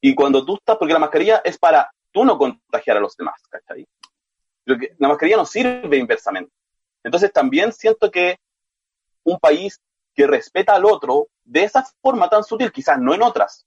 Y 0.00 0.14
cuando 0.14 0.44
tú 0.46 0.54
estás, 0.54 0.76
porque 0.76 0.92
la 0.92 1.00
mascarilla 1.00 1.42
es 1.44 1.58
para 1.58 1.90
tú 2.12 2.24
no 2.24 2.38
contagiar 2.38 2.98
a 2.98 3.00
los 3.00 3.16
demás, 3.16 3.42
¿cachai? 3.50 3.84
La 4.64 5.08
mascarilla 5.08 5.36
no 5.36 5.46
sirve 5.46 5.96
inversamente. 5.96 6.52
Entonces 7.02 7.32
también 7.32 7.72
siento 7.72 8.10
que 8.10 8.38
un 9.24 9.38
país 9.38 9.80
que 10.14 10.26
respeta 10.26 10.74
al 10.74 10.84
otro 10.84 11.28
de 11.44 11.64
esa 11.64 11.86
forma 12.00 12.28
tan 12.28 12.44
sutil, 12.44 12.72
quizás 12.72 12.98
no 12.98 13.14
en 13.14 13.22
otras, 13.22 13.66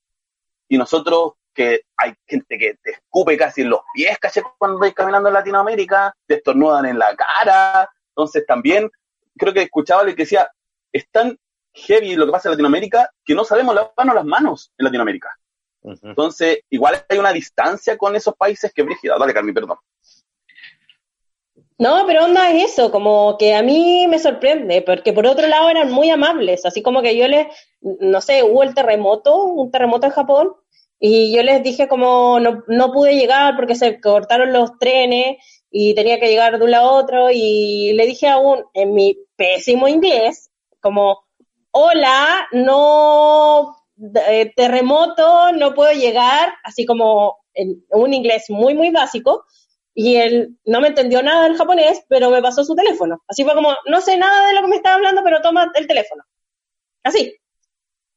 y 0.68 0.78
nosotros 0.78 1.34
que 1.54 1.82
hay 1.96 2.14
gente 2.26 2.58
que 2.58 2.76
te 2.82 2.92
escupe 2.92 3.38
casi 3.38 3.62
en 3.62 3.70
los 3.72 3.82
pies, 3.94 4.18
caché, 4.20 4.44
cuando 4.58 4.80
vais 4.80 4.94
caminando 4.94 5.30
en 5.30 5.34
Latinoamérica, 5.34 6.16
te 6.26 6.36
estornudan 6.36 6.86
en 6.86 7.00
la 7.00 7.16
cara, 7.16 7.90
entonces 8.10 8.46
también 8.46 8.90
creo 9.36 9.54
que 9.54 9.64
escuchaba 9.64 10.04
el 10.04 10.16
que 10.16 10.24
decía, 10.24 10.50
es 10.92 11.10
tan 11.10 11.38
heavy 11.74 12.16
lo 12.16 12.26
que 12.26 12.32
pasa 12.32 12.50
en 12.50 12.54
Latinoamérica 12.54 13.12
que 13.24 13.36
no 13.36 13.44
sabemos 13.44 13.76
lavarnos 13.76 14.16
las 14.16 14.26
manos 14.26 14.72
en 14.78 14.86
Latinoamérica. 14.86 15.36
Entonces, 15.84 16.60
igual 16.70 17.06
hay 17.08 17.18
una 17.18 17.32
distancia 17.32 17.98
con 17.98 18.16
esos 18.16 18.36
países 18.36 18.74
que 18.74 18.84
brígida. 18.84 19.18
Dale, 19.18 19.34
Carmi, 19.34 19.54
perdón. 19.54 19.78
No, 21.80 22.06
pero 22.08 22.26
onda 22.26 22.50
es 22.52 22.74
eso, 22.74 22.92
como 22.92 23.38
que 23.38 23.54
a 23.54 23.62
mí 23.62 24.08
me 24.08 24.18
sorprende, 24.18 24.82
porque 24.82 25.14
por 25.14 25.28
otro 25.28 25.48
lado 25.48 25.70
eran 25.70 25.92
muy 25.92 26.10
amables, 26.10 26.66
así 26.66 26.82
como 26.82 27.04
que 27.04 27.16
yo 27.16 27.28
les, 27.28 27.48
no 27.82 28.20
sé, 28.20 28.42
hubo 28.42 28.64
el 28.64 28.74
terremoto, 28.74 29.44
un 29.44 29.70
terremoto 29.70 30.08
en 30.08 30.12
Japón, 30.14 30.54
y 31.00 31.32
yo 31.36 31.44
les 31.44 31.62
dije 31.62 31.88
como 31.88 32.40
no, 32.40 32.64
no 32.68 32.92
pude 32.92 33.14
llegar 33.16 33.56
porque 33.56 33.76
se 33.76 34.02
cortaron 34.02 34.52
los 34.54 34.80
trenes 34.80 35.38
y 35.70 35.94
tenía 35.94 36.20
que 36.20 36.30
llegar 36.30 36.58
de 36.58 36.66
un 36.66 36.72
lado 36.72 36.90
a 36.90 36.94
otro, 36.94 37.30
y 37.32 37.94
le 37.94 38.08
dije 38.08 38.28
aún 38.28 38.64
en 38.74 38.96
mi 38.96 39.16
pésimo 39.36 39.88
inglés, 39.88 40.50
como, 40.82 41.20
hola, 41.70 42.48
no, 42.54 43.76
eh, 44.28 44.52
terremoto, 44.56 45.52
no 45.52 45.76
puedo 45.76 45.92
llegar, 45.92 46.54
así 46.64 46.88
como 46.88 47.38
en 47.54 47.84
un 47.92 48.16
inglés 48.16 48.46
muy, 48.50 48.74
muy 48.74 48.90
básico, 48.90 49.44
y 50.00 50.18
él 50.18 50.56
no 50.64 50.80
me 50.80 50.90
entendió 50.90 51.24
nada 51.24 51.46
del 51.46 51.58
japonés, 51.58 52.04
pero 52.08 52.30
me 52.30 52.40
pasó 52.40 52.64
su 52.64 52.76
teléfono. 52.76 53.24
Así 53.28 53.44
fue 53.44 53.56
como, 53.56 53.74
no 53.88 54.00
sé 54.00 54.16
nada 54.16 54.48
de 54.48 54.54
lo 54.54 54.62
que 54.62 54.68
me 54.68 54.76
estaba 54.76 54.96
hablando, 54.96 55.24
pero 55.24 55.42
toma 55.42 55.72
el 55.74 55.88
teléfono. 55.88 56.24
Así. 57.04 57.36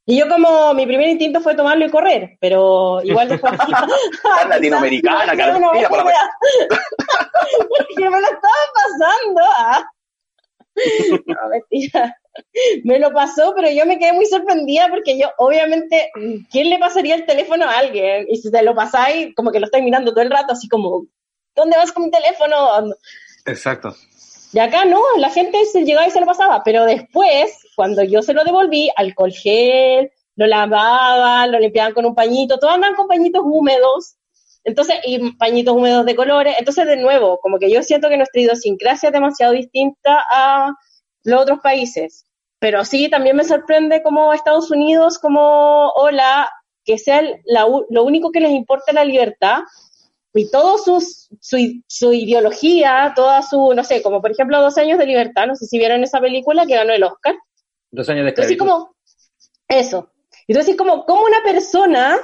Y 0.04 0.18
yo 0.18 0.28
como, 0.28 0.74
mi 0.74 0.84
primer 0.84 1.08
instinto 1.08 1.40
fue 1.40 1.54
tomarlo 1.54 1.86
y 1.86 1.90
correr, 1.90 2.36
pero 2.38 3.00
igual 3.02 3.30
después... 3.30 3.54
latinoamericana, 4.50 5.34
la... 5.34 5.54
Porque 5.54 5.64
me 7.96 8.10
lo 8.10 8.26
estaba 8.26 8.62
pasando. 8.74 9.40
¿ah? 9.56 9.82
No, 11.24 11.48
mentira. 11.48 12.14
Me 12.84 12.98
lo 12.98 13.10
pasó, 13.10 13.54
pero 13.56 13.70
yo 13.70 13.86
me 13.86 13.98
quedé 13.98 14.12
muy 14.12 14.26
sorprendida 14.26 14.88
porque 14.90 15.18
yo, 15.18 15.30
obviamente, 15.38 16.10
¿quién 16.50 16.68
le 16.68 16.78
pasaría 16.78 17.14
el 17.14 17.24
teléfono 17.24 17.64
a 17.64 17.78
alguien? 17.78 18.26
Y 18.28 18.36
si 18.36 18.50
te 18.50 18.62
lo 18.62 18.74
pasáis, 18.74 19.34
como 19.34 19.50
que 19.50 19.60
lo 19.60 19.64
estáis 19.64 19.82
mirando 19.82 20.10
todo 20.10 20.20
el 20.20 20.30
rato, 20.30 20.52
así 20.52 20.68
como, 20.68 21.06
¿dónde 21.54 21.76
vas 21.76 21.92
con 21.92 22.04
mi 22.04 22.10
teléfono? 22.10 22.94
Exacto. 23.46 23.94
Y 24.52 24.58
acá 24.58 24.84
no, 24.84 25.00
la 25.18 25.30
gente 25.30 25.64
se 25.66 25.84
llegaba 25.84 26.08
y 26.08 26.10
se 26.10 26.20
lo 26.20 26.26
pasaba, 26.26 26.62
pero 26.64 26.84
después, 26.84 27.56
cuando 27.76 28.02
yo 28.02 28.20
se 28.22 28.34
lo 28.34 28.42
devolví, 28.42 28.90
alcohol 28.96 29.32
gel, 29.32 30.10
lo 30.34 30.46
lavaban, 30.46 31.52
lo 31.52 31.58
limpiaban 31.60 31.92
con 31.92 32.04
un 32.04 32.14
pañito, 32.14 32.58
todos 32.58 32.74
andan 32.74 32.94
con 32.94 33.06
pañitos 33.06 33.42
húmedos, 33.44 34.16
entonces, 34.64 34.96
y 35.04 35.32
pañitos 35.36 35.74
húmedos 35.74 36.04
de 36.04 36.16
colores, 36.16 36.56
entonces 36.58 36.86
de 36.86 36.96
nuevo, 36.96 37.38
como 37.40 37.58
que 37.58 37.70
yo 37.70 37.82
siento 37.82 38.08
que 38.08 38.16
nuestra 38.16 38.40
idiosincrasia 38.40 39.08
es 39.08 39.12
demasiado 39.12 39.52
distinta 39.52 40.24
a 40.30 40.72
los 41.22 41.42
otros 41.42 41.60
países, 41.60 42.26
pero 42.58 42.84
sí, 42.84 43.08
también 43.08 43.36
me 43.36 43.44
sorprende 43.44 44.02
como 44.02 44.32
Estados 44.32 44.70
Unidos, 44.70 45.18
como, 45.18 45.90
hola, 45.90 46.50
que 46.84 46.98
sea 46.98 47.22
lo 47.48 48.04
único 48.04 48.32
que 48.32 48.40
les 48.40 48.50
importa 48.50 48.92
la 48.92 49.04
libertad, 49.04 49.60
y 50.34 50.50
todo 50.50 50.78
sus, 50.78 51.28
su, 51.40 52.12
ideología, 52.12 53.12
toda 53.16 53.42
su, 53.42 53.72
no 53.74 53.82
sé, 53.82 54.02
como 54.02 54.20
por 54.20 54.30
ejemplo 54.30 54.60
Dos 54.60 54.78
años 54.78 54.98
de 54.98 55.06
libertad, 55.06 55.46
no 55.46 55.56
sé 55.56 55.66
si 55.66 55.78
vieron 55.78 56.02
esa 56.02 56.20
película 56.20 56.66
que 56.66 56.76
ganó 56.76 56.92
el 56.92 57.02
Oscar. 57.02 57.36
Dos 57.90 58.08
años 58.08 58.24
de 58.24 58.30
esclavitud. 58.30 58.52
Entonces, 58.52 58.72
como, 58.72 58.94
eso. 59.68 60.12
Entonces, 60.46 60.76
como, 60.76 61.04
como 61.04 61.22
una 61.24 61.42
persona, 61.42 62.18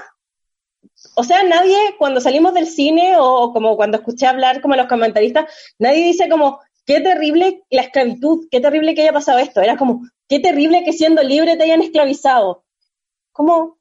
o 1.15 1.25
sea, 1.25 1.43
nadie, 1.43 1.77
cuando 1.99 2.21
salimos 2.21 2.55
del 2.55 2.67
cine 2.67 3.15
o 3.19 3.53
como 3.53 3.77
cuando 3.77 3.99
escuché 3.99 4.27
hablar 4.27 4.61
como 4.61 4.77
los 4.77 4.87
comentaristas, 4.87 5.47
nadie 5.79 6.05
dice 6.05 6.29
como, 6.29 6.61
qué 6.85 7.01
terrible 7.01 7.65
la 7.71 7.83
esclavitud, 7.83 8.47
qué 8.51 8.61
terrible 8.61 8.95
que 8.95 9.03
haya 9.03 9.13
pasado 9.13 9.39
esto. 9.39 9.61
Era 9.61 9.77
como, 9.77 10.03
qué 10.29 10.41
terrible 10.41 10.85
que 10.85 10.93
siendo 10.93 11.23
libre 11.23 11.57
te 11.57 11.65
hayan 11.65 11.83
esclavizado. 11.83 12.65
Como, 13.33 13.76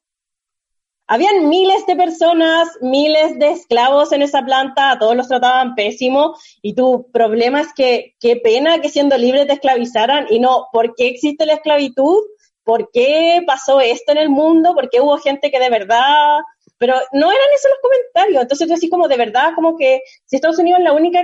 habían 1.07 1.49
miles 1.49 1.85
de 1.85 1.95
personas, 1.95 2.67
miles 2.81 3.37
de 3.37 3.51
esclavos 3.51 4.11
en 4.11 4.21
esa 4.21 4.43
planta, 4.43 4.91
a 4.91 4.99
todos 4.99 5.15
los 5.15 5.27
trataban 5.27 5.75
pésimo 5.75 6.35
y 6.61 6.73
tu 6.73 7.11
problema 7.11 7.61
es 7.61 7.73
que 7.73 8.15
qué 8.19 8.37
pena 8.37 8.81
que 8.81 8.89
siendo 8.89 9.17
libres 9.17 9.47
te 9.47 9.53
esclavizaran 9.53 10.27
y 10.29 10.39
no, 10.39 10.67
¿por 10.71 10.95
qué 10.95 11.07
existe 11.07 11.45
la 11.45 11.53
esclavitud? 11.53 12.23
¿Por 12.63 12.89
qué 12.91 13.43
pasó 13.45 13.79
esto 13.79 14.11
en 14.11 14.17
el 14.17 14.29
mundo? 14.29 14.73
¿Por 14.73 14.89
qué 14.89 15.01
hubo 15.01 15.17
gente 15.17 15.51
que 15.51 15.59
de 15.59 15.69
verdad... 15.69 16.39
Pero 16.77 16.93
no 17.13 17.31
eran 17.31 17.47
esos 17.55 17.71
los 17.71 17.79
comentarios, 17.81 18.41
entonces 18.41 18.69
así 18.69 18.89
como 18.89 19.07
de 19.07 19.15
verdad, 19.15 19.53
como 19.55 19.77
que 19.77 20.01
si 20.25 20.35
Estados 20.35 20.59
Unidos 20.59 20.81
la 20.81 20.91
única 20.91 21.23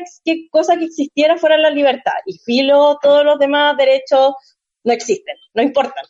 cosa 0.50 0.78
que 0.78 0.86
existiera 0.86 1.38
fuera 1.38 1.58
la 1.58 1.70
libertad 1.70 2.14
y 2.26 2.38
filo, 2.38 2.98
todos 3.02 3.26
los 3.26 3.38
demás 3.38 3.76
derechos 3.76 4.34
no 4.86 4.94
existen, 4.94 5.36
no 5.54 5.62
importan. 5.62 6.06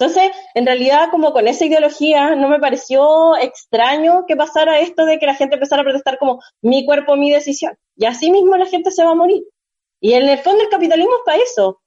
Entonces, 0.00 0.30
en 0.54 0.64
realidad, 0.64 1.10
como 1.10 1.30
con 1.34 1.46
esa 1.46 1.66
ideología, 1.66 2.34
no 2.34 2.48
me 2.48 2.58
pareció 2.58 3.36
extraño 3.36 4.24
que 4.26 4.34
pasara 4.34 4.80
esto 4.80 5.04
de 5.04 5.18
que 5.18 5.26
la 5.26 5.34
gente 5.34 5.56
empezara 5.56 5.82
a 5.82 5.84
protestar 5.84 6.16
como 6.16 6.40
mi 6.62 6.86
cuerpo, 6.86 7.16
mi 7.16 7.30
decisión. 7.30 7.76
Y 7.96 8.06
así 8.06 8.30
mismo 8.32 8.56
la 8.56 8.64
gente 8.64 8.90
se 8.92 9.04
va 9.04 9.10
a 9.10 9.14
morir. 9.14 9.42
Y 10.00 10.14
en 10.14 10.26
el 10.26 10.38
fondo 10.38 10.62
el 10.62 10.70
capitalismo 10.70 11.12
es 11.12 11.22
para 11.26 11.42
eso. 11.42 11.82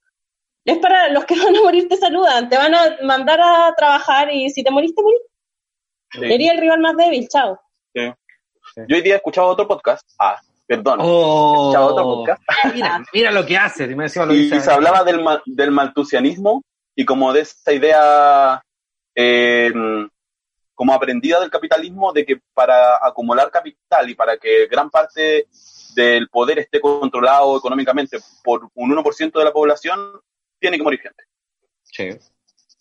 Es 0.63 0.77
para 0.77 1.09
los 1.09 1.25
que 1.25 1.35
van 1.43 1.55
a 1.55 1.61
morir 1.63 1.87
te 1.89 1.97
saludan, 1.97 2.49
te 2.49 2.55
van 2.55 2.75
a 2.75 2.97
mandar 3.01 3.41
a 3.41 3.73
trabajar 3.75 4.31
y 4.31 4.47
si 4.51 4.63
te 4.63 4.69
moriste, 4.69 5.01
morís. 5.01 5.21
Sería 6.11 6.51
el 6.51 6.59
rival 6.59 6.81
más 6.81 6.95
débil, 6.95 7.27
chao. 7.27 7.59
Yo 7.95 8.95
hoy 8.95 9.01
día 9.01 9.15
he 9.15 9.17
escuchado 9.17 9.47
otro 9.47 9.67
podcast. 9.67 10.07
Ah, 10.19 10.39
perdón. 10.67 10.99
Oh. 11.01 11.05
he 11.07 11.61
escuchado 11.61 11.87
otro 11.87 12.03
podcast. 12.03 12.43
Mira, 13.11 13.31
lo 13.31 13.43
que 13.43 13.57
hace. 13.57 13.85
y 13.85 14.49
se 14.49 14.71
hablaba 14.71 15.03
del, 15.03 15.25
del 15.47 15.71
maltusianismo 15.71 16.61
y 16.95 17.05
como 17.05 17.33
de 17.33 17.41
esa 17.41 17.73
idea 17.73 18.63
eh, 19.15 19.71
como 20.75 20.93
aprendida 20.93 21.39
del 21.39 21.49
capitalismo 21.49 22.11
de 22.13 22.25
que 22.25 22.41
para 22.53 22.97
acumular 23.05 23.51
capital 23.51 24.09
y 24.09 24.15
para 24.15 24.37
que 24.37 24.67
gran 24.67 24.89
parte 24.89 25.47
del 25.95 26.27
poder 26.29 26.59
esté 26.59 26.79
controlado 26.79 27.57
económicamente 27.57 28.17
por 28.43 28.69
un 28.73 28.91
1% 28.91 29.31
de 29.31 29.45
la 29.45 29.53
población, 29.53 30.19
tiene 30.59 30.77
que 30.77 30.83
morir 30.83 30.99
gente. 30.99 31.23
Sí. 31.83 32.09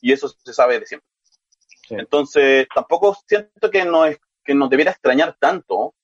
Y 0.01 0.13
eso 0.13 0.29
se 0.29 0.53
sabe 0.55 0.81
de 0.81 0.87
siempre. 0.87 1.09
Entonces, 1.91 2.67
tampoco 2.75 3.17
siento 3.27 3.71
que 3.71 3.85
nos, 3.85 4.17
que 4.43 4.55
nos 4.55 4.71
debiera 4.71 4.93
extrañar 4.93 5.37
tanto. 5.39 5.95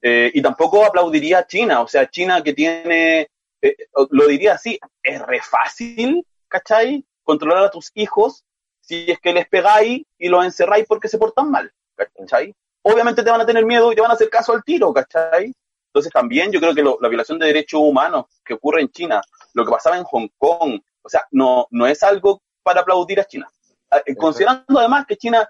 Eh, 0.00 0.30
y 0.32 0.42
tampoco 0.42 0.84
aplaudiría 0.84 1.40
a 1.40 1.46
China. 1.46 1.82
O 1.82 1.88
sea, 1.88 2.08
China 2.08 2.42
que 2.42 2.54
tiene, 2.54 3.28
eh, 3.60 3.76
lo 4.10 4.26
diría 4.26 4.54
así, 4.54 4.78
es 5.02 5.20
re 5.20 5.40
fácil, 5.40 6.24
¿cachai? 6.56 7.04
Controlar 7.22 7.64
a 7.64 7.70
tus 7.70 7.90
hijos 7.94 8.44
si 8.80 9.10
es 9.10 9.18
que 9.20 9.32
les 9.32 9.48
pegáis 9.48 10.04
y 10.18 10.28
los 10.28 10.44
encerráis 10.44 10.86
porque 10.86 11.08
se 11.08 11.18
portan 11.18 11.50
mal, 11.50 11.72
¿cachai? 11.96 12.54
Obviamente 12.82 13.22
te 13.22 13.30
van 13.30 13.40
a 13.40 13.46
tener 13.46 13.66
miedo 13.66 13.90
y 13.90 13.96
te 13.96 14.00
van 14.00 14.10
a 14.10 14.14
hacer 14.14 14.30
caso 14.30 14.52
al 14.52 14.62
tiro, 14.62 14.92
¿cachai? 14.92 15.52
Entonces 15.88 16.12
también 16.12 16.52
yo 16.52 16.60
creo 16.60 16.74
que 16.74 16.82
la 16.82 17.08
violación 17.08 17.38
de 17.38 17.46
derechos 17.46 17.80
humanos 17.80 18.26
que 18.44 18.54
ocurre 18.54 18.82
en 18.82 18.90
China, 18.90 19.20
lo 19.54 19.64
que 19.64 19.70
pasaba 19.70 19.96
en 19.96 20.04
Hong 20.04 20.28
Kong, 20.38 20.80
o 21.02 21.08
sea, 21.08 21.24
no, 21.30 21.66
no 21.70 21.86
es 21.86 22.02
algo 22.02 22.42
para 22.62 22.82
aplaudir 22.82 23.18
a 23.20 23.24
China. 23.24 23.50
Ah, 23.90 24.02
eh, 24.04 24.14
considerando 24.14 24.78
además 24.78 25.06
que 25.06 25.16
China 25.16 25.48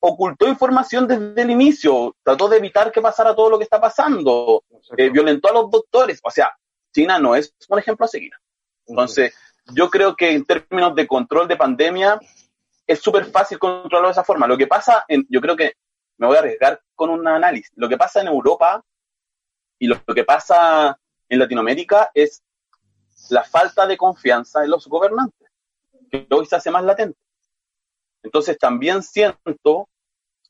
ocultó 0.00 0.48
información 0.48 1.06
desde 1.06 1.42
el 1.42 1.50
inicio, 1.50 2.16
trató 2.22 2.48
de 2.48 2.58
evitar 2.58 2.90
que 2.90 3.00
pasara 3.00 3.34
todo 3.34 3.50
lo 3.50 3.58
que 3.58 3.64
está 3.64 3.80
pasando, 3.80 4.64
eh, 4.96 5.10
violentó 5.10 5.48
a 5.48 5.54
los 5.54 5.70
doctores, 5.70 6.20
o 6.22 6.30
sea, 6.30 6.56
China 6.92 7.18
no 7.18 7.34
es 7.36 7.54
un 7.68 7.78
ejemplo 7.78 8.04
a 8.04 8.08
seguir. 8.08 8.32
Entonces, 8.86 9.34
yo 9.66 9.90
creo 9.90 10.16
que 10.16 10.32
en 10.32 10.44
términos 10.44 10.94
de 10.94 11.06
control 11.06 11.48
de 11.48 11.56
pandemia, 11.56 12.20
es 12.86 13.00
súper 13.00 13.26
fácil 13.26 13.58
controlarlo 13.58 14.08
de 14.08 14.12
esa 14.12 14.24
forma. 14.24 14.46
Lo 14.46 14.58
que 14.58 14.66
pasa, 14.66 15.04
en, 15.08 15.26
yo 15.28 15.40
creo 15.40 15.56
que 15.56 15.74
me 16.18 16.26
voy 16.26 16.36
a 16.36 16.40
arriesgar 16.40 16.80
con 16.94 17.10
un 17.10 17.26
análisis, 17.26 17.72
lo 17.76 17.88
que 17.88 17.96
pasa 17.96 18.20
en 18.20 18.28
Europa 18.28 18.84
y 19.78 19.86
lo, 19.86 20.02
que 20.04 20.24
pasa 20.24 20.98
en 21.28 21.38
Latinoamérica 21.38 22.10
es 22.14 22.42
la 23.30 23.42
falta 23.42 23.86
de 23.86 23.96
confianza 23.96 24.62
en 24.62 24.70
los 24.70 24.86
gobernantes, 24.86 25.50
que 26.10 26.26
hoy 26.30 26.46
se 26.46 26.56
hace 26.56 26.70
más 26.70 26.84
latente. 26.84 27.18
Entonces 28.22 28.58
también 28.58 29.02
siento 29.02 29.88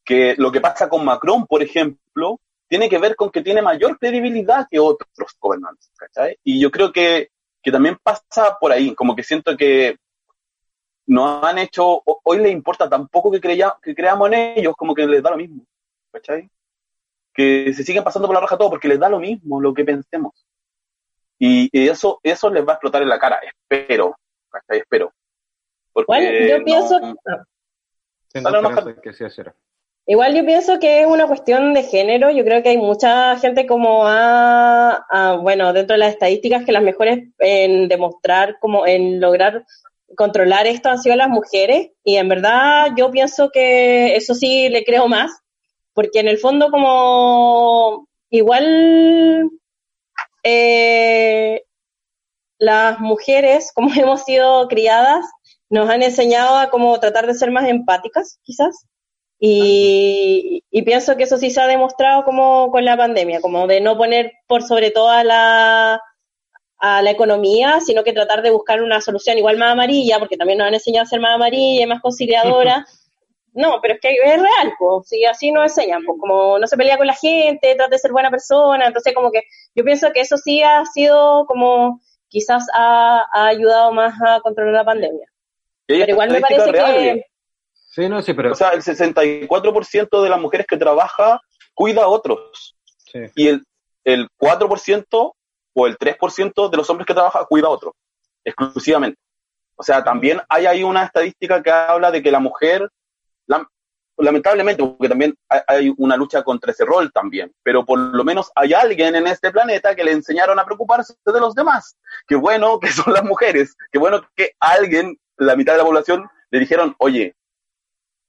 que 0.05 0.35
lo 0.37 0.53
que 0.53 0.61
pasa 0.61 0.89
con 0.89 1.05
Macron, 1.05 1.47
por 1.47 1.63
ejemplo, 1.63 2.41
tiene 2.69 2.89
que 2.89 2.99
ver 2.99 3.17
con 3.17 3.31
que 3.31 3.43
tiene 3.43 3.63
mayor 3.63 3.99
credibilidad 3.99 4.67
que 4.71 4.79
otros 4.79 5.37
gobernantes. 5.39 5.91
¿cachai? 5.97 6.39
Y 6.45 6.61
yo 6.61 6.71
creo 6.71 6.93
que, 6.93 7.31
que 7.63 7.73
también 7.73 7.99
pasa 8.03 8.57
por 8.61 8.73
ahí, 8.73 8.95
como 8.95 9.15
que 9.15 9.23
siento 9.23 9.57
que 9.57 9.97
no 11.07 11.45
han 11.45 11.59
hecho, 11.59 12.03
hoy 12.05 12.39
les 12.39 12.53
importa 12.53 12.89
tampoco 12.89 13.31
que, 13.31 13.41
que 13.41 13.95
creamos 13.95 14.29
en 14.29 14.59
ellos, 14.59 14.75
como 14.77 14.95
que 14.95 15.07
les 15.07 15.23
da 15.23 15.31
lo 15.31 15.37
mismo. 15.37 15.65
¿Cachai? 16.11 16.51
que 17.33 17.73
se 17.73 17.85
siguen 17.85 18.05
pasando 18.05 18.29
por 18.29 18.35
la 18.35 18.41
raja 18.41 18.59
todo 18.59 18.71
porque 18.71 18.89
les 18.89 18.99
da 18.99 19.09
lo 19.09 19.19
mismo 19.19 19.61
lo 19.61 19.73
que 19.73 19.85
pensemos. 19.85 20.47
Y, 21.39 21.71
eso, 21.73 22.21
eso 22.23 22.51
les 22.51 22.65
va 22.67 22.73
a 22.73 22.75
explotar 22.75 23.03
en 23.03 23.09
la 23.09 23.19
cara, 23.19 23.41
espero, 23.43 24.17
hasta 24.53 24.77
espero. 24.77 25.13
Porque 25.93 26.49
yo 26.49 26.65
pienso... 26.65 27.01
Igual 30.07 30.35
yo 30.35 30.45
pienso 30.45 30.79
que 30.81 31.01
es 31.01 31.07
una 31.07 31.27
cuestión 31.27 31.75
de 31.75 31.85
género. 31.85 32.31
Yo 32.31 32.45
creo 32.45 32.63
que 32.63 32.71
hay 32.71 32.79
mucha 32.79 33.37
gente 33.39 33.67
como 33.67 34.03
a, 34.07 35.39
bueno, 35.43 35.73
dentro 35.73 35.95
de 35.95 35.99
las 35.99 36.13
estadísticas 36.13 36.65
que 36.65 36.73
las 36.73 36.83
mejores 36.83 37.29
en 37.39 37.89
demostrar, 37.89 38.59
como 38.61 38.87
en 38.87 39.21
lograr 39.21 39.65
controlar 40.17 40.67
esto 40.67 40.91
han 40.91 41.03
sido 41.03 41.17
las 41.17 41.29
mujeres. 41.29 41.91
Y 42.05 42.17
en 42.17 42.29
verdad 42.29 42.89
yo 42.97 43.11
pienso 43.11 43.51
que 43.51 44.17
eso 44.17 44.35
sí 44.35 44.69
le 44.69 44.85
creo 44.85 45.09
más 45.09 45.43
porque 45.95 46.21
en 46.21 46.29
el 46.29 46.39
fondo 46.39 46.71
como 46.71 48.09
igual 48.31 49.51
eh, 50.43 51.63
las 52.59 53.01
mujeres, 53.01 53.73
como 53.75 53.91
hemos 53.95 54.25
sido 54.25 54.69
criadas, 54.69 55.25
nos 55.69 55.89
han 55.89 56.03
enseñado 56.03 56.57
a 56.57 56.71
como 56.71 56.99
tratar 57.01 57.27
de 57.27 57.35
ser 57.35 57.51
más 57.51 57.69
empáticas, 57.69 58.39
quizás. 58.43 58.87
Y, 59.45 60.63
pienso 60.85 61.17
que 61.17 61.25
eso 61.25 61.37
sí 61.37 61.51
se 61.51 61.61
ha 61.61 61.67
demostrado 61.67 62.25
como 62.25 62.71
con 62.71 62.85
la 62.85 62.97
pandemia, 62.97 63.41
como 63.41 63.67
de 63.67 63.81
no 63.81 63.97
poner 63.99 64.33
por 64.47 64.63
sobre 64.63 64.93
todo 64.93 65.11
a 65.11 65.25
la, 65.25 66.01
a 66.79 67.03
la 67.03 67.11
economía, 67.11 67.81
sino 67.81 68.05
que 68.05 68.13
tratar 68.13 68.43
de 68.43 68.53
buscar 68.53 68.81
una 68.83 69.01
solución 69.01 69.39
igual 69.39 69.59
más 69.59 69.73
amarilla, 69.73 70.21
porque 70.21 70.37
también 70.37 70.59
nos 70.59 70.69
han 70.69 70.75
enseñado 70.75 71.03
a 71.03 71.09
ser 71.09 71.19
más 71.19 71.35
amarilla 71.35 71.83
y 71.83 71.87
más 71.87 72.01
conciliadora. 72.01 72.87
No, 73.55 73.81
pero 73.83 73.93
es 73.93 74.01
que 74.01 74.15
es 74.15 74.41
real, 74.41 74.73
pues, 74.79 75.09
si 75.09 75.27
así 75.27 75.53
nos 75.53 75.65
enseñan, 75.65 76.03
pues 76.07 76.19
como 76.19 76.59
no 76.59 76.67
se 76.67 76.75
pelea 76.75 76.97
con 76.97 77.07
la 77.07 77.13
gente, 77.13 77.75
trata 77.75 77.91
de 77.91 77.99
ser 77.99 78.11
buena 78.11 78.31
persona, 78.31 78.87
entonces 78.87 79.15
como 79.15 79.31
que 79.31 79.43
yo 79.75 79.85
pienso 79.85 80.11
que 80.11 80.23
eso 80.23 80.39
sí 80.39 80.63
ha 80.63 80.87
sido 80.87 81.45
como 81.45 82.01
quizás 82.29 82.65
ha, 82.73 83.27
ayudado 83.31 83.93
más 83.93 84.15
a 84.27 84.41
controlar 84.41 84.73
la 84.73 84.85
pandemia. 84.87 85.27
Pero 85.85 86.13
igual 86.13 86.31
me 86.31 86.41
parece 86.41 86.73
que... 86.73 87.27
Sí, 87.93 88.09
no, 88.09 88.23
sí, 88.23 88.33
pero... 88.33 88.53
O 88.53 88.55
sea, 88.55 88.71
el 88.71 88.83
64% 88.83 90.23
de 90.23 90.29
las 90.29 90.41
mujeres 90.41 90.67
que 90.67 90.79
trabaja 90.79 91.41
cuida 91.75 92.05
a 92.05 92.09
otros. 92.09 92.75
Sí. 93.13 93.21
Y 93.37 93.49
el, 93.49 93.65
el 94.05 94.29
4% 94.39 95.33
o 95.75 95.87
el 95.87 95.99
3% 95.99 96.71
de 96.71 96.77
los 96.77 96.89
hombres 96.89 97.07
que 97.07 97.15
trabajan 97.15 97.45
cuida 97.49 97.67
a 97.67 97.71
otros, 97.71 97.93
exclusivamente. 98.45 99.19
O 99.77 99.83
sea, 99.83 100.03
también 100.03 100.41
hay 100.49 100.65
ahí 100.65 100.83
una 100.83 101.05
estadística 101.05 101.63
que 101.63 101.71
habla 101.71 102.11
de 102.11 102.23
que 102.23 102.31
la 102.31 102.41
mujer 102.41 102.89
lamentablemente, 104.19 104.85
porque 104.85 105.09
también 105.09 105.35
hay 105.67 105.93
una 105.97 106.17
lucha 106.17 106.43
contra 106.43 106.73
ese 106.73 106.85
rol 106.85 107.13
también, 107.13 107.53
pero 107.63 107.85
por 107.85 107.99
lo 107.99 108.25
menos 108.25 108.51
hay 108.55 108.73
alguien 108.73 109.15
en 109.15 109.27
este 109.27 109.51
planeta 109.51 109.95
que 109.95 110.05
le 110.05 110.13
enseñaron 110.13 110.59
a 110.59 110.65
preocuparse 110.65 111.15
de 111.25 111.41
los 111.41 111.55
demás. 111.55 111.97
Qué 112.27 112.37
bueno 112.37 112.79
que 112.79 112.89
son 112.89 113.13
las 113.13 113.25
mujeres, 113.25 113.77
qué 113.91 113.99
bueno 113.99 114.23
que 114.37 114.53
alguien, 114.61 115.19
la 115.37 115.57
mitad 115.57 115.73
de 115.73 115.79
la 115.79 115.85
población, 115.85 116.29
le 116.51 116.61
dijeron, 116.61 116.95
oye, 116.99 117.35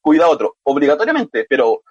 cuida 0.03 0.25
a 0.25 0.29
otro, 0.29 0.57
obligatoriamente, 0.63 1.47
pero 1.49 1.81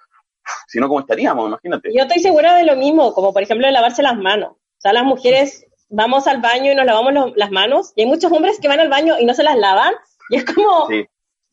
si 0.67 0.79
no, 0.79 0.87
¿cómo 0.87 1.01
estaríamos? 1.01 1.47
Imagínate. 1.47 1.89
Yo 1.93 2.03
estoy 2.03 2.19
segura 2.19 2.55
de 2.55 2.63
lo 2.63 2.77
mismo, 2.77 3.13
como 3.13 3.33
por 3.33 3.43
ejemplo 3.43 3.67
de 3.67 3.73
lavarse 3.73 4.03
las 4.03 4.17
manos. 4.17 4.51
O 4.51 4.81
sea, 4.83 4.93
las 4.93 5.03
mujeres 5.03 5.65
vamos 5.89 6.27
al 6.27 6.41
baño 6.41 6.71
y 6.71 6.75
nos 6.75 6.85
lavamos 6.85 7.33
las 7.35 7.51
manos, 7.51 7.91
y 7.95 8.01
hay 8.01 8.07
muchos 8.07 8.31
hombres 8.31 8.59
que 8.59 8.67
van 8.67 8.79
al 8.79 8.89
baño 8.89 9.15
y 9.19 9.25
no 9.25 9.33
se 9.33 9.43
las 9.43 9.57
lavan, 9.57 9.93
y 10.29 10.37
es 10.37 10.45
como, 10.45 10.87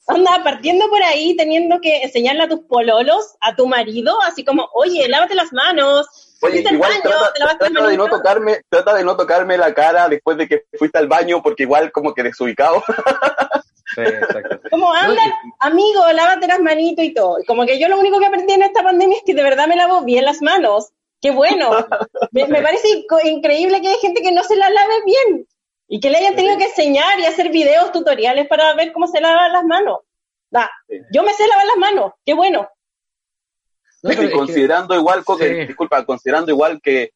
Anda, 0.06 0.42
partiendo 0.42 0.88
por 0.88 1.02
ahí, 1.02 1.36
teniendo 1.36 1.80
que 1.80 2.02
enseñarle 2.02 2.44
a 2.44 2.48
tus 2.48 2.60
pololos, 2.60 3.36
a 3.40 3.54
tu 3.54 3.66
marido, 3.66 4.16
así 4.22 4.44
como, 4.44 4.68
oye, 4.72 5.08
lávate 5.08 5.34
las 5.34 5.52
manos. 5.52 6.36
Oye, 6.42 6.64
igual 6.68 6.92
trata, 7.02 7.88
de 7.88 7.96
no 7.96 8.08
tocarme, 8.08 8.62
trata 8.68 8.94
de 8.94 9.04
no 9.04 9.16
tocarme 9.16 9.58
la 9.58 9.74
cara 9.74 10.08
después 10.08 10.38
de 10.38 10.48
que 10.48 10.64
fuiste 10.78 10.98
al 10.98 11.06
baño, 11.06 11.42
porque 11.42 11.64
igual 11.64 11.92
como 11.92 12.14
que 12.14 12.22
desubicado. 12.22 12.82
Sí, 13.94 14.02
como, 14.70 14.92
anda, 14.94 15.22
amigo, 15.58 16.10
lávate 16.12 16.46
las 16.46 16.60
manitos 16.60 17.04
y 17.04 17.14
todo. 17.14 17.38
Como 17.46 17.66
que 17.66 17.78
yo 17.78 17.88
lo 17.88 17.98
único 17.98 18.18
que 18.18 18.26
aprendí 18.26 18.52
en 18.52 18.62
esta 18.62 18.82
pandemia 18.82 19.18
es 19.18 19.24
que 19.24 19.34
de 19.34 19.42
verdad 19.42 19.66
me 19.66 19.76
lavo 19.76 20.02
bien 20.02 20.24
las 20.24 20.42
manos. 20.42 20.90
Qué 21.20 21.30
bueno. 21.30 21.70
me, 22.32 22.46
me, 22.46 22.62
parece 22.62 22.88
increíble 23.24 23.80
que 23.80 23.88
hay 23.88 23.98
gente 23.98 24.22
que 24.22 24.32
no 24.32 24.42
se 24.44 24.56
las 24.56 24.70
lave 24.70 24.94
bien. 25.04 25.46
Y 25.88 25.98
que 25.98 26.08
le 26.08 26.18
hayan 26.18 26.36
tenido 26.36 26.56
que 26.56 26.66
enseñar 26.66 27.18
y 27.18 27.24
hacer 27.24 27.50
videos, 27.50 27.90
tutoriales 27.90 28.46
para 28.46 28.74
ver 28.74 28.92
cómo 28.92 29.08
se 29.08 29.20
lavan 29.20 29.52
las 29.52 29.64
manos. 29.64 29.98
Yo 31.12 31.22
me 31.22 31.32
sé 31.32 31.46
lavar 31.46 31.66
las 31.66 31.76
manos, 31.76 32.12
qué 32.24 32.34
bueno. 32.34 32.68
considerando 34.32 34.94
igual, 34.94 35.22
disculpa, 35.66 36.04
considerando 36.04 36.50
igual 36.50 36.80
que 36.82 37.12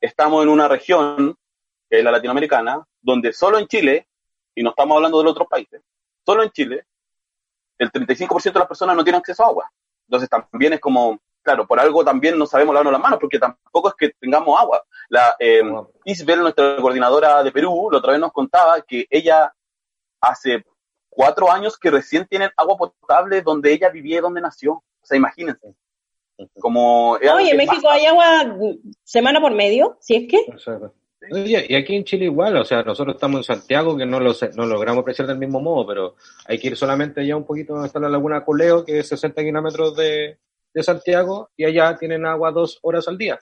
estamos 0.00 0.42
en 0.42 0.48
una 0.48 0.68
región, 0.68 1.36
que 1.90 1.98
es 1.98 2.04
la 2.04 2.12
latinoamericana, 2.12 2.84
donde 3.00 3.32
solo 3.32 3.58
en 3.58 3.66
Chile, 3.66 4.08
y 4.54 4.62
no 4.62 4.70
estamos 4.70 4.96
hablando 4.96 5.18
de 5.18 5.24
los 5.24 5.32
otros 5.32 5.48
países, 5.48 5.82
solo 6.28 6.42
en 6.42 6.50
Chile, 6.50 6.84
el 7.78 7.90
35% 7.90 8.52
de 8.52 8.58
las 8.58 8.68
personas 8.68 8.94
no 8.94 9.02
tienen 9.02 9.20
acceso 9.20 9.42
a 9.42 9.46
agua. 9.46 9.72
Entonces 10.06 10.28
también 10.28 10.74
es 10.74 10.80
como, 10.80 11.18
claro, 11.42 11.66
por 11.66 11.80
algo 11.80 12.04
también 12.04 12.38
no 12.38 12.44
sabemos 12.44 12.74
lavarnos 12.74 12.92
las 12.92 13.00
manos, 13.00 13.18
porque 13.18 13.38
tampoco 13.38 13.88
es 13.88 13.94
que 13.94 14.10
tengamos 14.20 14.60
agua. 14.60 14.84
La 15.08 15.36
eh, 15.38 15.62
Isabel, 16.04 16.40
nuestra 16.40 16.76
coordinadora 16.76 17.42
de 17.42 17.50
Perú, 17.50 17.88
la 17.90 17.98
otra 17.98 18.12
vez 18.12 18.20
nos 18.20 18.32
contaba 18.32 18.78
que 18.82 19.06
ella 19.08 19.54
hace 20.20 20.66
cuatro 21.08 21.50
años 21.50 21.78
que 21.78 21.90
recién 21.90 22.26
tienen 22.26 22.50
agua 22.58 22.76
potable 22.76 23.40
donde 23.40 23.72
ella 23.72 23.88
vivía 23.88 24.18
y 24.18 24.20
donde 24.20 24.42
nació. 24.42 24.72
O 24.74 25.06
sea, 25.06 25.16
imagínense. 25.16 25.74
Como 26.60 27.12
Oye, 27.12 27.52
en 27.52 27.56
México 27.56 27.88
hay 27.88 28.04
agua 28.04 28.54
semana 29.02 29.40
por 29.40 29.52
medio, 29.52 29.96
si 29.98 30.14
es 30.14 30.28
que. 30.28 30.44
Y 31.30 31.74
aquí 31.74 31.96
en 31.96 32.04
Chile 32.04 32.26
igual, 32.26 32.56
o 32.56 32.64
sea, 32.64 32.82
nosotros 32.82 33.16
estamos 33.16 33.40
en 33.40 33.56
Santiago, 33.56 33.96
que 33.96 34.06
no 34.06 34.20
lo, 34.20 34.32
no 34.54 34.66
logramos 34.66 35.02
apreciar 35.02 35.28
del 35.28 35.38
mismo 35.38 35.60
modo, 35.60 35.86
pero 35.86 36.16
hay 36.46 36.58
que 36.58 36.68
ir 36.68 36.76
solamente 36.76 37.20
allá 37.20 37.36
un 37.36 37.44
poquito 37.46 37.74
donde 37.74 37.88
está 37.88 38.00
la 38.00 38.08
laguna 38.08 38.44
Coleo, 38.44 38.84
que 38.84 39.00
es 39.00 39.08
60 39.08 39.42
kilómetros 39.42 39.96
de, 39.96 40.38
de 40.72 40.82
Santiago, 40.82 41.50
y 41.56 41.64
allá 41.64 41.96
tienen 41.96 42.26
agua 42.26 42.52
dos 42.52 42.78
horas 42.82 43.08
al 43.08 43.18
día. 43.18 43.38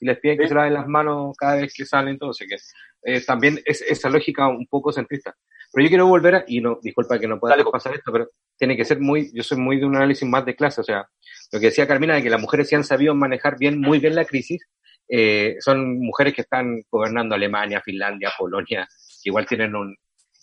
Y 0.00 0.06
les 0.06 0.18
piden 0.18 0.38
que 0.38 0.48
se 0.48 0.54
laven 0.54 0.74
las 0.74 0.86
manos 0.86 1.36
cada 1.36 1.56
vez 1.56 1.72
que 1.74 1.84
salen, 1.84 2.18
todo, 2.18 2.32
que 2.32 2.56
eh, 3.02 3.24
también 3.24 3.60
es 3.64 3.82
esa 3.82 4.08
lógica 4.08 4.48
un 4.48 4.66
poco 4.66 4.92
centrista. 4.92 5.34
Pero 5.72 5.84
yo 5.84 5.88
quiero 5.88 6.06
volver 6.06 6.34
a, 6.34 6.44
y 6.46 6.60
no, 6.60 6.78
disculpa 6.82 7.18
que 7.18 7.28
no 7.28 7.38
pueda 7.38 7.56
pasar 7.70 7.94
esto, 7.94 8.10
pero 8.10 8.30
tiene 8.56 8.76
que 8.76 8.84
ser 8.84 9.00
muy, 9.00 9.30
yo 9.34 9.42
soy 9.42 9.58
muy 9.58 9.78
de 9.78 9.86
un 9.86 9.96
análisis 9.96 10.26
más 10.26 10.44
de 10.44 10.56
clase, 10.56 10.80
o 10.80 10.84
sea, 10.84 11.08
lo 11.52 11.60
que 11.60 11.66
decía 11.66 11.86
Carmina 11.86 12.14
de 12.14 12.22
que 12.22 12.30
las 12.30 12.40
mujeres 12.40 12.68
sí 12.68 12.74
han 12.74 12.84
sabido 12.84 13.14
manejar 13.14 13.58
bien, 13.58 13.80
muy 13.80 13.98
bien 13.98 14.14
la 14.14 14.24
crisis, 14.24 14.66
eh, 15.08 15.56
son 15.60 15.98
mujeres 16.00 16.34
que 16.34 16.42
están 16.42 16.82
gobernando 16.90 17.34
Alemania, 17.34 17.82
Finlandia, 17.82 18.32
Polonia, 18.36 18.86
que 19.22 19.30
igual 19.30 19.46
tienen 19.46 19.74
un 19.74 19.96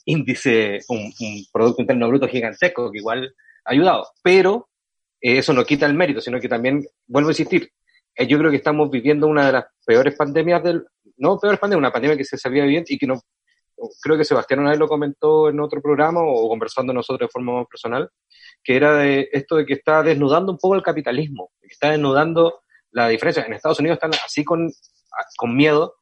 índice, 0.06 0.80
un, 0.90 1.14
Producto 1.52 1.82
Interno 1.82 2.08
Bruto 2.08 2.28
gigantesco, 2.28 2.92
que 2.92 3.00
igual 3.00 3.34
ayudado. 3.64 4.08
Pero 4.24 4.70
eh, 5.22 5.38
eso 5.38 5.54
no 5.54 5.66
quita 5.66 5.86
el 5.86 5.94
mérito, 5.94 6.22
sino 6.22 6.40
que 6.40 6.50
también, 6.50 6.84
vuelvo 7.08 7.30
a 7.30 7.32
insistir, 7.32 7.70
eh, 8.16 8.28
yo 8.28 8.38
creo 8.38 8.50
que 8.50 8.58
estamos 8.58 8.90
viviendo 8.90 9.28
una 9.28 9.48
de 9.48 9.52
las 9.54 9.66
peores 9.86 10.16
pandemias 10.16 10.64
del, 10.64 10.86
no 11.18 11.38
peores 11.40 11.60
pandemias, 11.60 11.80
una 11.80 11.94
pandemia 11.94 12.18
que 12.18 12.24
se 12.24 12.38
sabía 12.38 12.66
bien 12.66 12.86
y 12.88 12.98
que 12.98 13.08
no, 13.08 13.22
creo 14.02 14.18
que 14.18 14.24
Sebastián 14.24 14.62
una 14.62 14.72
vez 14.72 14.80
lo 14.80 14.88
comentó 14.88 15.50
en 15.50 15.60
otro 15.60 15.82
programa 15.82 16.22
o 16.24 16.48
conversando 16.48 16.94
nosotros 16.94 17.28
de 17.28 17.32
forma 17.32 17.54
más 17.54 17.68
personal, 17.68 18.10
que 18.64 18.76
era 18.76 18.96
de 18.96 19.30
esto 19.32 19.58
de 19.58 19.66
que 19.66 19.74
está 19.74 20.02
desnudando 20.02 20.52
un 20.52 20.58
poco 20.58 20.76
el 20.76 20.84
capitalismo, 20.84 21.52
que 21.62 21.68
está 21.68 21.92
desnudando 21.92 22.62
la 22.96 23.10
diferencia. 23.10 23.44
En 23.44 23.54
Estados 23.54 23.80
Unidos 23.80 23.98
están 23.98 24.12
así 24.24 24.44
con, 24.44 24.72
con 25.36 25.56
miedo. 25.56 25.96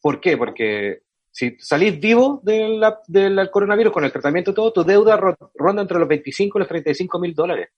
¿Por 0.00 0.20
qué? 0.20 0.36
Porque 0.36 1.02
si 1.30 1.56
salís 1.60 2.00
vivo 2.00 2.40
del, 2.42 2.82
del 3.06 3.50
coronavirus 3.50 3.92
con 3.92 4.04
el 4.04 4.12
tratamiento 4.12 4.50
y 4.50 4.54
todo, 4.54 4.72
tu 4.72 4.82
deuda 4.82 5.20
ronda 5.54 5.82
entre 5.82 5.98
los 5.98 6.08
25 6.08 6.58
y 6.58 6.60
los 6.60 6.68
35 6.68 7.18
mil 7.18 7.34
dólares. 7.34 7.68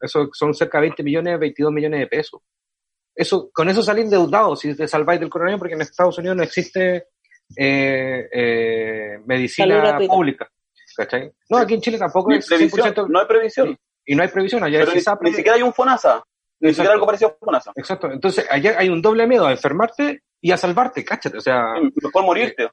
Eso 0.00 0.28
son 0.32 0.54
cerca 0.54 0.78
de 0.78 0.88
20 0.88 1.02
millones, 1.02 1.40
22 1.40 1.72
millones 1.72 2.00
de 2.00 2.06
pesos. 2.06 2.42
Eso, 3.14 3.50
con 3.52 3.68
eso 3.68 3.82
salís 3.82 4.04
endeudados 4.04 4.60
si 4.60 4.74
te 4.74 4.86
salváis 4.86 5.18
del 5.18 5.30
coronavirus, 5.30 5.58
porque 5.58 5.74
en 5.74 5.80
Estados 5.80 6.18
Unidos 6.18 6.36
no 6.36 6.42
existe 6.42 7.08
eh, 7.56 8.28
eh, 8.32 9.18
medicina 9.24 9.98
pública. 10.06 10.50
¿Cachai? 10.94 11.32
No, 11.48 11.56
aquí 11.56 11.74
en 11.74 11.80
Chile 11.80 11.98
tampoco 11.98 12.32
es 12.32 12.50
100%. 12.50 13.08
No 13.08 13.20
hay 13.20 13.26
previsión. 13.26 13.78
Y, 14.04 14.14
no 14.14 14.22
hay 14.22 14.28
previsión. 14.28 14.62
Allá 14.62 14.80
Pero 14.80 14.92
ni, 15.22 15.32
siquiera 15.32 15.56
hay 15.56 15.62
un 15.62 15.72
FONASA. 15.72 16.22
Ni 16.60 16.70
siquiera 16.74 16.92
algo 16.92 17.06
parecido 17.06 17.30
a 17.30 17.44
FONASA. 17.44 17.72
Exacto. 17.74 18.10
Entonces, 18.10 18.46
allá 18.50 18.76
hay 18.78 18.88
un 18.88 19.00
doble 19.00 19.26
miedo 19.26 19.46
a 19.46 19.52
enfermarte 19.52 20.22
y 20.40 20.52
a 20.52 20.56
salvarte, 20.56 21.04
cáchate. 21.04 21.38
O 21.38 21.40
sea. 21.40 21.74
Mejor 22.02 22.24
morirte. 22.24 22.70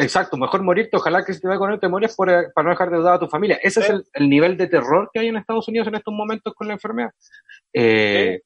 Exacto, 0.00 0.36
mejor 0.36 0.62
morirte, 0.62 0.96
ojalá 0.96 1.24
que 1.24 1.34
si 1.34 1.40
te 1.40 1.48
va 1.48 1.58
con 1.58 1.72
él 1.72 1.80
te 1.80 1.88
mueres 1.88 2.14
por, 2.14 2.28
para 2.54 2.64
no 2.64 2.70
dejar 2.70 2.88
deudada 2.88 3.16
a 3.16 3.18
tu 3.18 3.26
familia. 3.26 3.58
Ese 3.60 3.80
es 3.80 3.90
el, 4.12 4.28
nivel 4.28 4.56
de 4.56 4.68
terror 4.68 5.10
que 5.12 5.18
hay 5.18 5.26
en 5.26 5.36
Estados 5.36 5.66
Unidos 5.66 5.88
en 5.88 5.96
estos 5.96 6.14
momentos 6.14 6.54
con 6.54 6.68
la 6.68 6.74
enfermedad. 6.74 7.10
Eh, 7.72 8.42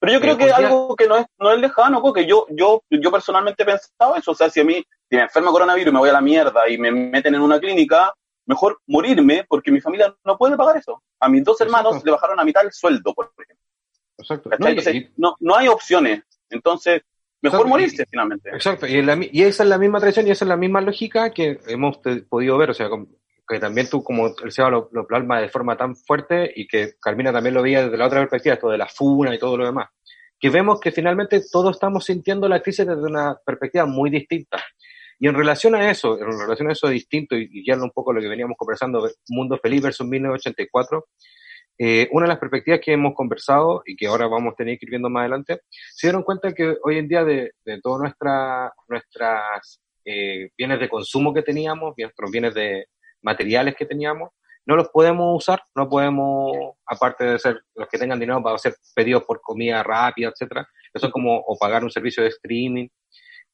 Pero 0.00 0.12
yo 0.12 0.20
creo 0.20 0.34
eh, 0.34 0.38
que 0.38 0.44
es 0.46 0.52
algo 0.52 0.96
que 0.96 1.06
no 1.06 1.16
es, 1.16 1.26
no 1.38 1.52
es 1.52 1.60
lejano, 1.60 2.02
porque 2.02 2.26
yo, 2.26 2.46
yo, 2.50 2.82
yo 2.90 3.12
personalmente 3.12 3.64
pensaba 3.64 4.18
eso. 4.18 4.32
O 4.32 4.34
sea, 4.34 4.50
si 4.50 4.58
a 4.58 4.64
mí 4.64 4.84
si 5.08 5.14
me 5.14 5.22
enfermo 5.22 5.52
coronavirus 5.52 5.90
y 5.90 5.92
me 5.92 6.00
voy 6.00 6.10
a 6.10 6.14
la 6.14 6.20
mierda 6.20 6.68
y 6.68 6.76
me 6.76 6.90
meten 6.90 7.36
en 7.36 7.40
una 7.40 7.60
clínica, 7.60 8.12
mejor 8.44 8.80
morirme 8.88 9.44
porque 9.48 9.70
mi 9.70 9.80
familia 9.80 10.12
no 10.24 10.36
puede 10.36 10.56
pagar 10.56 10.76
eso. 10.76 11.02
A 11.20 11.28
mis 11.28 11.44
dos 11.44 11.60
hermanos 11.60 12.04
le 12.04 12.10
bajaron 12.10 12.40
a 12.40 12.44
mitad 12.44 12.64
el 12.64 12.72
sueldo, 12.72 13.14
por 13.14 13.30
ejemplo. 13.38 13.65
Exacto. 14.18 14.50
No, 15.16 15.36
no, 15.40 15.56
hay 15.56 15.68
opciones. 15.68 16.22
Entonces, 16.50 17.02
mejor 17.42 17.66
morirse 17.66 18.04
finalmente. 18.08 18.50
Exacto. 18.50 18.86
Y, 18.86 18.98
esa 19.42 19.62
es 19.62 19.68
la 19.68 19.78
misma 19.78 20.00
tradición 20.00 20.26
y 20.26 20.30
esa 20.30 20.44
es 20.44 20.48
la 20.48 20.56
misma 20.56 20.80
lógica 20.80 21.30
que 21.30 21.58
hemos 21.68 21.98
podido 22.28 22.58
ver. 22.58 22.70
O 22.70 22.74
sea, 22.74 22.88
que 23.48 23.60
también 23.60 23.88
tú, 23.88 24.02
como 24.02 24.34
el 24.42 24.52
Seba 24.52 24.70
lo, 24.70 24.88
lo 24.92 25.06
plasma 25.06 25.40
de 25.40 25.48
forma 25.48 25.76
tan 25.76 25.94
fuerte 25.96 26.52
y 26.54 26.66
que 26.66 26.94
Carmina 27.00 27.32
también 27.32 27.54
lo 27.54 27.62
veía 27.62 27.84
desde 27.84 27.96
la 27.96 28.06
otra 28.06 28.20
perspectiva, 28.20 28.54
esto 28.54 28.70
de 28.70 28.78
la 28.78 28.88
funa 28.88 29.34
y 29.34 29.38
todo 29.38 29.56
lo 29.56 29.66
demás. 29.66 29.88
Que 30.38 30.50
vemos 30.50 30.80
que 30.80 30.92
finalmente 30.92 31.42
todos 31.50 31.76
estamos 31.76 32.04
sintiendo 32.04 32.48
la 32.48 32.60
crisis 32.60 32.86
desde 32.86 33.02
una 33.02 33.36
perspectiva 33.44 33.86
muy 33.86 34.10
distinta. 34.10 34.62
Y 35.18 35.28
en 35.28 35.34
relación 35.34 35.74
a 35.74 35.90
eso, 35.90 36.18
en 36.18 36.38
relación 36.38 36.68
a 36.68 36.72
eso 36.72 36.88
distinto, 36.88 37.36
y, 37.36 37.64
ya 37.66 37.76
un 37.76 37.90
poco 37.90 38.12
lo 38.12 38.20
que 38.20 38.28
veníamos 38.28 38.56
conversando, 38.56 39.08
Mundo 39.28 39.58
Feliz 39.62 39.82
versus 39.82 40.06
1984, 40.06 41.06
eh, 41.78 42.08
una 42.12 42.24
de 42.24 42.28
las 42.28 42.38
perspectivas 42.38 42.80
que 42.82 42.92
hemos 42.92 43.14
conversado 43.14 43.82
y 43.84 43.96
que 43.96 44.06
ahora 44.06 44.26
vamos 44.26 44.52
a 44.52 44.56
tener 44.56 44.78
que 44.78 44.86
ir 44.86 44.90
viendo 44.90 45.10
más 45.10 45.20
adelante, 45.20 45.60
se 45.92 46.06
dieron 46.06 46.22
cuenta 46.22 46.52
que 46.52 46.76
hoy 46.82 46.98
en 46.98 47.08
día 47.08 47.24
de, 47.24 47.52
de 47.64 47.80
todos 47.80 48.00
nuestra, 48.00 48.72
nuestras 48.88 49.80
eh, 50.04 50.50
bienes 50.56 50.80
de 50.80 50.88
consumo 50.88 51.34
que 51.34 51.42
teníamos, 51.42 51.94
nuestros 51.98 52.30
bienes 52.30 52.54
de 52.54 52.86
materiales 53.22 53.74
que 53.76 53.86
teníamos, 53.86 54.30
no 54.64 54.74
los 54.74 54.88
podemos 54.88 55.36
usar, 55.36 55.62
no 55.74 55.88
podemos, 55.88 56.74
aparte 56.86 57.24
de 57.24 57.38
ser 57.38 57.60
los 57.74 57.88
que 57.88 57.98
tengan 57.98 58.18
dinero 58.18 58.42
para 58.42 58.56
hacer 58.56 58.74
pedidos 58.94 59.24
por 59.24 59.40
comida 59.40 59.82
rápida, 59.82 60.28
etcétera, 60.28 60.68
eso 60.92 61.06
es 61.06 61.12
como 61.12 61.44
pagar 61.58 61.84
un 61.84 61.90
servicio 61.90 62.22
de 62.22 62.30
streaming, 62.30 62.88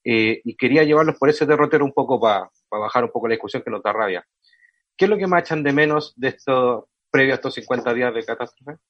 eh, 0.05 0.41
y 0.45 0.57
quería 0.57 0.85
llevarlos 0.85 1.16
por 1.18 1.29
ese 1.29 1.47
derrotero 1.47 1.85
un 1.85 1.93
poco 1.93 2.20
para 2.20 2.51
bajar 2.70 3.05
un 3.05 3.11
poco 3.11 3.29
la 3.29 3.35
discusión 3.35 3.62
que 3.62 3.70
nos 3.70 3.83
da 3.83 3.93
rabia. 3.93 4.25
¿Qué 4.97 5.07
es 5.07 5.11
lo 5.11 5.16
que 5.16 5.27
más 5.27 5.43
echan 5.43 5.62
de 5.62 5.73
menos 5.73 6.12
de 6.16 6.29
esto 6.29 6.89
previo 7.13 7.35
a 7.35 7.37
estos 7.37 7.55
50 7.55 7.95
días 7.95 8.13
de 8.13 8.25
catástrofe? 8.25 8.81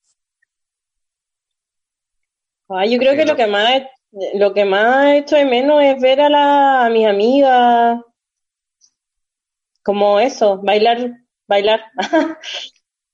Ah, 2.68 2.87
yo 2.87 2.99
creo 2.99 3.14
que 3.14 3.27
lo 3.27 3.37
que 3.37 3.47
más 3.47 3.83
lo 4.35 4.53
que 4.53 4.64
más 4.64 5.14
hecho 5.14 5.37
de 5.37 5.45
menos 5.45 5.83
es 5.83 6.01
ver 6.01 6.20
a, 6.20 6.29
la, 6.29 6.87
a 6.87 6.91
mis 6.91 7.07
amigas 7.07 7.99
como 9.83 10.20
eso, 10.20 10.59
bailar, 10.62 11.11
bailar. 11.49 11.83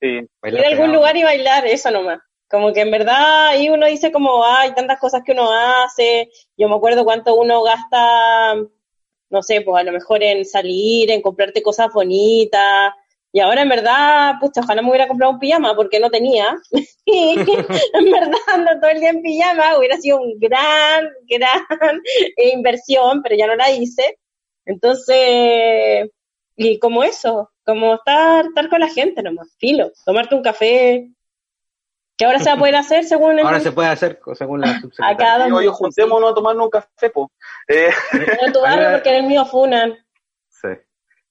sí, 0.01 0.29
Ir 0.45 0.65
a 0.65 0.69
algún 0.69 0.93
lugar 0.93 1.17
y 1.17 1.23
bailar, 1.23 1.67
eso 1.67 1.91
nomás. 1.91 2.21
Como 2.49 2.73
que 2.73 2.81
en 2.81 2.91
verdad 2.91 3.49
ahí 3.49 3.69
uno 3.69 3.87
dice 3.87 4.13
como, 4.13 4.45
hay 4.45 4.75
tantas 4.75 4.99
cosas 4.99 5.23
que 5.25 5.33
uno 5.33 5.51
hace. 5.53 6.31
Yo 6.57 6.69
me 6.69 6.77
acuerdo 6.77 7.05
cuánto 7.05 7.35
uno 7.37 7.63
gasta, 7.63 8.55
no 9.31 9.43
sé, 9.43 9.61
pues 9.61 9.81
a 9.81 9.85
lo 9.85 9.93
mejor 9.93 10.23
en 10.23 10.45
salir, 10.45 11.11
en 11.11 11.23
comprarte 11.23 11.63
cosas 11.63 11.93
bonitas. 11.93 12.93
Y 13.33 13.41
ahora 13.41 13.63
en 13.63 13.69
verdad, 13.69 14.35
pucha, 14.41 14.63
ojalá 14.63 14.81
me 14.81 14.89
hubiera 14.89 15.07
comprado 15.07 15.33
un 15.33 15.39
pijama 15.39 15.75
porque 15.77 16.01
no 16.01 16.11
tenía. 16.11 16.57
en 17.07 18.11
verdad 18.11 18.39
ando 18.55 18.81
todo 18.81 18.91
el 18.91 19.01
día 19.01 19.11
en 19.11 19.23
pijama, 19.23 19.77
hubiera 19.77 19.97
sido 19.99 20.21
un 20.21 20.39
gran, 20.39 21.09
gran 21.29 22.01
inversión, 22.55 23.23
pero 23.23 23.37
ya 23.37 23.47
no 23.47 23.57
la 23.57 23.71
hice. 23.71 24.19
Entonces, 24.65 26.11
y 26.57 26.79
como 26.79 27.05
eso, 27.05 27.51
como 27.65 27.95
estar, 27.95 28.47
estar 28.47 28.69
con 28.69 28.81
la 28.81 28.89
gente 28.89 29.23
nomás, 29.23 29.55
filo, 29.59 29.93
tomarte 30.05 30.35
un 30.35 30.43
café, 30.43 31.11
que 32.19 32.25
ahora 32.25 32.41
se 32.41 32.47
va 32.51 32.57
a 32.57 32.59
poder 32.59 32.75
hacer 32.75 33.05
según 33.05 33.39
el... 33.39 33.39
Ahora 33.47 33.61
se 33.61 33.71
puede 33.71 33.89
hacer 33.89 34.21
según 34.35 34.61
la 34.61 34.81
subsecretaria. 34.81 35.35
Acá 35.45 35.55
Oye, 35.55 35.69
juntémonos 35.69 36.33
a 36.33 36.35
tomarnos 36.35 36.65
un 36.65 36.71
café, 36.71 37.11
po. 37.11 37.31
Eh. 37.69 37.91
No 38.13 38.53
tu 38.53 38.59
porque 38.61 39.11
en 39.11 39.15
el 39.15 39.23
mío 39.23 39.47
funan. 39.47 39.97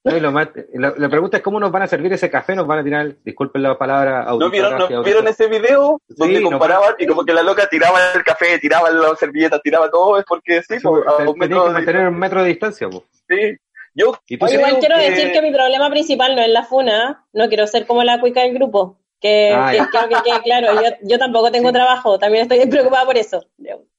Sí. 0.07 0.13
No, 0.13 0.17
y 0.17 0.19
lo 0.21 0.31
más, 0.31 0.49
la, 0.73 1.09
pregunta 1.09 1.37
es 1.37 1.43
cómo 1.43 1.59
nos 1.59 1.71
van 1.71 1.83
a 1.83 1.87
servir 1.87 2.13
ese 2.13 2.29
café, 2.29 2.55
nos 2.55 2.67
van 2.67 2.79
a 2.79 2.83
tirar, 2.83 3.15
disculpen 3.23 3.63
la 3.63 3.77
palabra, 3.77 4.25
¿No 4.39 4.49
vieron, 4.49 4.77
¿no 4.77 5.03
vieron 5.03 5.27
ese 5.27 5.47
video 5.47 6.01
donde 6.07 6.41
comparaban 6.41 6.95
y 6.97 7.05
como 7.07 7.25
que 7.25 7.33
la 7.33 7.43
loca 7.43 7.67
tiraba 7.67 7.99
el 8.13 8.23
café, 8.23 8.59
tiraba 8.59 8.89
la 8.89 9.15
servilleta, 9.15 9.59
tiraba 9.59 9.89
todo? 9.89 10.17
Es 10.17 10.25
porque 10.25 10.61
sí, 10.63 10.79
po, 10.81 11.03
a 11.07 11.29
un 11.29 11.37
metro 11.37 11.65
que 11.65 11.71
mantener 11.71 12.07
un 12.07 12.19
metro 12.19 12.41
de 12.41 12.49
distancia, 12.49 12.89
po. 12.89 13.03
Sí. 13.27 13.57
Yo, 13.93 14.13
igual 14.27 14.77
quiero 14.79 14.97
decir 14.97 15.31
que 15.31 15.41
mi 15.41 15.51
problema 15.51 15.89
principal 15.89 16.35
no 16.35 16.41
es 16.43 16.49
la 16.49 16.63
funa, 16.63 17.25
no 17.33 17.47
quiero 17.47 17.65
ser 17.65 17.87
como 17.87 18.03
la 18.03 18.19
cuica 18.19 18.41
del 18.41 18.53
grupo. 18.53 18.99
Que, 19.19 19.51
ah, 19.51 19.71
que 19.71 20.09
que 20.09 20.21
quede 20.23 20.41
claro, 20.43 20.79
yo, 20.79 20.89
yo 21.01 21.17
tampoco 21.17 21.51
tengo 21.51 21.71
trabajo, 21.71 22.19
también 22.19 22.43
estoy 22.43 22.67
preocupada 22.67 23.05
por 23.05 23.17
eso. 23.17 23.43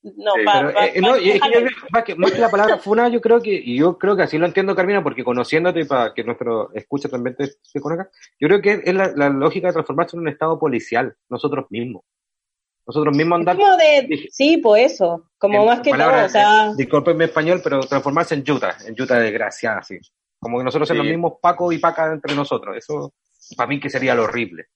No, 0.02 0.36
eh, 0.36 1.00
no 1.00 1.16
es 1.16 1.40
que 1.40 1.64
más, 1.90 2.04
que, 2.04 2.14
más 2.14 2.30
que 2.30 2.38
la 2.38 2.50
palabra 2.50 2.78
funa, 2.78 3.08
yo 3.08 3.20
creo 3.20 3.40
que, 3.40 3.52
y 3.52 3.78
yo 3.78 3.98
creo 3.98 4.16
que 4.16 4.22
así 4.22 4.38
lo 4.38 4.46
entiendo, 4.46 4.76
Carmina, 4.76 5.02
porque 5.02 5.24
conociéndote 5.24 5.84
para 5.86 6.14
que 6.14 6.22
nuestro 6.22 6.72
escucha 6.72 7.08
también 7.08 7.34
te, 7.34 7.50
se 7.62 7.80
conozca, 7.80 8.08
yo 8.38 8.48
creo 8.48 8.62
que 8.62 8.82
es 8.84 8.94
la, 8.94 9.12
la, 9.14 9.28
lógica 9.28 9.66
de 9.66 9.72
transformarse 9.72 10.16
en 10.16 10.22
un 10.22 10.28
estado 10.28 10.58
policial, 10.58 11.16
nosotros 11.28 11.66
mismos. 11.70 12.04
Nosotros 12.86 13.14
mismos 13.14 13.40
andar. 13.40 13.56
De, 13.56 14.28
sí, 14.30 14.56
pues 14.58 14.92
eso, 14.94 15.30
como 15.36 15.66
más 15.66 15.80
que 15.80 15.90
todo, 15.90 16.24
o 16.24 16.28
sea. 16.28 16.72
Disculpenme 16.74 17.24
español, 17.24 17.60
pero 17.62 17.80
transformarse 17.80 18.34
en 18.34 18.44
yuta, 18.44 18.78
en 18.86 18.94
yuta 18.94 19.18
desgraciada, 19.18 19.80
así. 19.80 19.98
Como 20.40 20.56
que 20.56 20.64
nosotros 20.64 20.88
somos 20.88 21.04
los 21.04 21.10
mismos 21.10 21.34
Paco 21.42 21.70
y 21.70 21.78
Paca 21.78 22.12
entre 22.12 22.34
nosotros. 22.34 22.76
Eso, 22.76 23.12
para 23.56 23.68
mí, 23.68 23.78
que 23.78 23.90
sería 23.90 24.14
lo 24.14 24.22
horrible. 24.22 24.68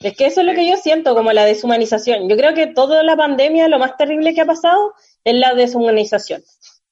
Es 0.00 0.16
que 0.16 0.26
eso 0.26 0.40
es 0.40 0.46
lo 0.46 0.54
que 0.54 0.68
yo 0.68 0.76
siento, 0.76 1.14
como 1.14 1.32
la 1.32 1.44
deshumanización. 1.44 2.28
Yo 2.28 2.36
creo 2.36 2.54
que 2.54 2.66
toda 2.66 3.02
la 3.02 3.16
pandemia, 3.16 3.68
lo 3.68 3.78
más 3.78 3.96
terrible 3.96 4.34
que 4.34 4.40
ha 4.40 4.46
pasado 4.46 4.92
es 5.24 5.34
la 5.34 5.54
deshumanización. 5.54 6.42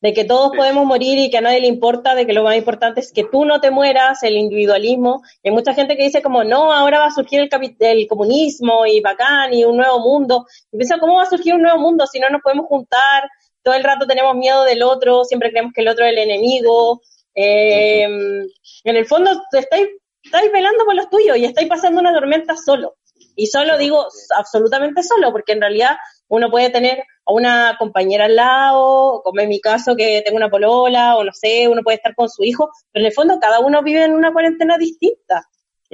De 0.00 0.12
que 0.12 0.24
todos 0.24 0.50
podemos 0.56 0.84
morir 0.84 1.18
y 1.18 1.30
que 1.30 1.38
a 1.38 1.42
nadie 1.42 1.60
le 1.60 1.68
importa, 1.68 2.16
de 2.16 2.26
que 2.26 2.32
lo 2.32 2.42
más 2.42 2.56
importante 2.56 3.00
es 3.00 3.12
que 3.12 3.24
tú 3.30 3.44
no 3.44 3.60
te 3.60 3.70
mueras, 3.70 4.22
el 4.24 4.36
individualismo. 4.36 5.22
hay 5.44 5.50
mucha 5.52 5.74
gente 5.74 5.96
que 5.96 6.02
dice 6.02 6.22
como, 6.22 6.42
no, 6.42 6.72
ahora 6.72 7.00
va 7.00 7.06
a 7.06 7.14
surgir 7.14 7.40
el, 7.40 7.50
el 7.78 8.08
comunismo 8.08 8.84
y 8.86 9.00
bacán 9.00 9.54
y 9.54 9.64
un 9.64 9.76
nuevo 9.76 10.00
mundo. 10.00 10.46
Y 10.72 10.78
piensa, 10.78 10.98
¿cómo 10.98 11.16
va 11.16 11.22
a 11.22 11.30
surgir 11.30 11.54
un 11.54 11.62
nuevo 11.62 11.78
mundo 11.78 12.06
si 12.06 12.18
no 12.18 12.30
nos 12.30 12.42
podemos 12.42 12.66
juntar? 12.66 13.28
Todo 13.62 13.74
el 13.74 13.84
rato 13.84 14.06
tenemos 14.06 14.34
miedo 14.34 14.64
del 14.64 14.82
otro, 14.82 15.24
siempre 15.24 15.50
creemos 15.50 15.72
que 15.72 15.82
el 15.82 15.88
otro 15.88 16.04
es 16.04 16.12
el 16.12 16.18
enemigo. 16.18 17.00
Eh, 17.34 18.02
en 18.04 18.96
el 18.96 19.06
fondo, 19.06 19.30
estáis 19.52 19.88
estáis 20.32 20.50
velando 20.50 20.84
por 20.86 20.94
los 20.94 21.10
tuyos 21.10 21.36
y 21.36 21.44
estáis 21.44 21.68
pasando 21.68 22.00
una 22.00 22.14
tormenta 22.14 22.56
solo. 22.56 22.96
Y 23.36 23.46
solo 23.46 23.76
digo 23.76 24.06
absolutamente 24.36 25.02
solo, 25.02 25.30
porque 25.30 25.52
en 25.52 25.60
realidad 25.60 25.96
uno 26.28 26.50
puede 26.50 26.70
tener 26.70 27.04
a 27.26 27.32
una 27.32 27.76
compañera 27.78 28.24
al 28.24 28.36
lado, 28.36 29.20
como 29.22 29.40
en 29.40 29.50
mi 29.50 29.60
caso 29.60 29.94
que 29.94 30.22
tengo 30.24 30.38
una 30.38 30.48
polola, 30.48 31.16
o 31.16 31.24
no 31.24 31.32
sé, 31.32 31.68
uno 31.68 31.82
puede 31.82 31.96
estar 31.96 32.14
con 32.14 32.30
su 32.30 32.42
hijo, 32.44 32.70
pero 32.90 33.02
en 33.02 33.06
el 33.06 33.12
fondo 33.12 33.38
cada 33.38 33.60
uno 33.60 33.82
vive 33.82 34.04
en 34.04 34.14
una 34.14 34.32
cuarentena 34.32 34.78
distinta. 34.78 35.46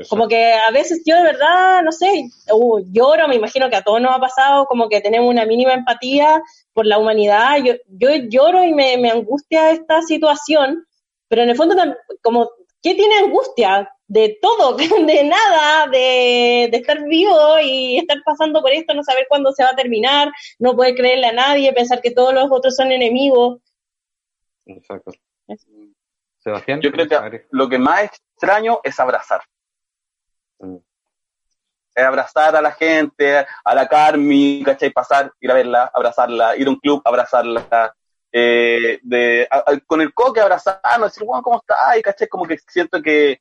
Como 0.09 0.28
que 0.28 0.53
a 0.53 0.70
veces 0.70 1.03
yo 1.05 1.16
de 1.16 1.24
verdad, 1.24 1.82
no 1.82 1.91
sé, 1.91 2.28
uh, 2.53 2.78
lloro, 2.93 3.26
me 3.26 3.34
imagino 3.34 3.68
que 3.68 3.74
a 3.74 3.82
todos 3.82 4.01
nos 4.01 4.14
ha 4.14 4.20
pasado, 4.20 4.66
como 4.66 4.89
que 4.89 5.01
tenemos 5.01 5.28
una 5.28 5.45
mínima 5.45 5.72
empatía 5.72 6.41
por 6.72 6.86
la 6.86 6.99
humanidad. 6.99 7.57
Yo, 7.64 7.74
yo 7.89 8.11
lloro 8.28 8.62
y 8.62 8.72
me, 8.72 8.97
me 8.99 9.11
angustia 9.11 9.72
esta 9.72 10.03
situación, 10.03 10.86
pero 11.26 11.43
en 11.43 11.49
el 11.49 11.57
fondo, 11.57 11.74
como, 12.22 12.49
¿qué 12.80 12.95
tiene 12.95 13.18
angustia? 13.18 13.91
De 14.09 14.39
todo, 14.41 14.75
de 14.77 15.25
nada, 15.25 15.87
de, 15.87 16.69
de, 16.73 16.77
estar 16.79 17.05
vivo 17.05 17.59
y 17.63 17.99
estar 17.99 18.19
pasando 18.25 18.61
por 18.63 18.73
esto, 18.73 18.95
no 18.95 19.05
saber 19.05 19.27
cuándo 19.29 19.53
se 19.53 19.63
va 19.63 19.71
a 19.71 19.77
terminar, 19.77 20.33
no 20.59 20.75
poder 20.75 20.95
creerle 20.95 21.27
a 21.27 21.33
nadie, 21.33 21.73
pensar 21.73 22.01
que 22.01 22.11
todos 22.11 22.35
los 22.35 22.49
otros 22.51 22.75
son 22.75 22.91
enemigos. 22.91 23.61
Exacto. 24.67 25.13
Sebastián. 26.39 26.81
Yo 26.81 26.91
creo 26.91 27.07
que 27.07 27.47
lo 27.51 27.69
que 27.69 27.79
más 27.79 28.05
extraño 28.05 28.81
es 28.83 28.99
abrazar. 28.99 29.43
Mm. 30.59 30.77
Es 31.95 32.05
abrazar 32.05 32.57
a 32.57 32.63
la 32.63 32.73
gente, 32.73 33.47
a 33.65 33.75
la 33.75 33.89
Carmi, 33.89 34.63
¿cachai? 34.65 34.91
Pasar, 34.91 35.33
ir 35.41 35.51
a 35.51 35.55
verla, 35.55 35.91
abrazarla, 35.93 36.57
ir 36.57 36.67
a 36.67 36.71
un 36.71 36.77
club, 36.77 37.03
abrazarla. 37.05 37.95
Eh, 38.31 39.01
de, 39.03 39.49
con 39.87 40.01
el 40.01 40.13
coque 40.13 40.41
abrazarnos, 40.41 41.11
decir, 41.13 41.25
bueno, 41.25 41.43
¿cómo 41.43 41.59
estás? 41.59 41.99
Y, 41.99 42.03
¿cachai? 42.03 42.29
Como 42.29 42.47
que 42.47 42.59
siento 42.59 43.03
que, 43.03 43.41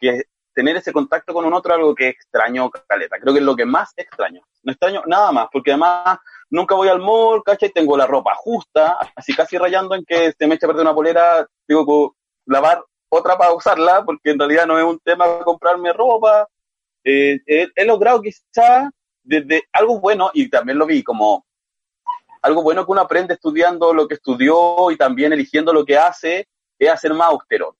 que 0.00 0.24
tener 0.52 0.76
ese 0.76 0.92
contacto 0.92 1.32
con 1.32 1.44
un 1.44 1.54
otro 1.54 1.74
algo 1.74 1.94
que 1.94 2.08
extraño 2.08 2.70
caleta. 2.70 3.18
Creo 3.18 3.32
que 3.32 3.40
es 3.40 3.46
lo 3.46 3.56
que 3.56 3.64
más 3.64 3.92
extraño. 3.96 4.42
No 4.62 4.72
extraño 4.72 5.02
nada 5.06 5.32
más, 5.32 5.48
porque 5.52 5.70
además 5.70 6.18
nunca 6.50 6.74
voy 6.74 6.88
al 6.88 7.00
mall, 7.00 7.42
¿cachai? 7.44 7.70
Tengo 7.70 7.96
la 7.96 8.06
ropa 8.06 8.34
justa, 8.34 8.98
así 9.14 9.34
casi 9.34 9.56
rayando 9.56 9.94
en 9.94 10.04
que 10.04 10.32
se 10.36 10.46
me 10.46 10.56
echa 10.56 10.66
a 10.66 10.68
perder 10.68 10.82
una 10.82 10.94
polera, 10.94 11.46
tengo 11.66 11.86
que 11.86 12.16
lavar 12.46 12.82
otra 13.08 13.36
para 13.36 13.52
usarla, 13.52 14.04
porque 14.04 14.30
en 14.30 14.38
realidad 14.38 14.66
no 14.66 14.78
es 14.78 14.84
un 14.84 14.98
tema 15.00 15.26
comprarme 15.44 15.92
ropa. 15.92 16.48
Eh, 17.04 17.40
he, 17.46 17.84
logrado 17.84 18.20
quizá 18.20 18.90
desde 19.22 19.64
algo 19.72 20.00
bueno, 20.00 20.30
y 20.34 20.48
también 20.50 20.78
lo 20.78 20.86
vi 20.86 21.02
como 21.02 21.44
algo 22.42 22.62
bueno 22.62 22.84
que 22.84 22.92
uno 22.92 23.00
aprende 23.02 23.34
estudiando 23.34 23.92
lo 23.92 24.08
que 24.08 24.14
estudió 24.14 24.90
y 24.90 24.96
también 24.96 25.32
eligiendo 25.32 25.72
lo 25.72 25.84
que 25.84 25.98
hace, 25.98 26.48
es 26.78 26.90
hacer 26.90 27.12
más 27.14 27.28
austero. 27.28 27.76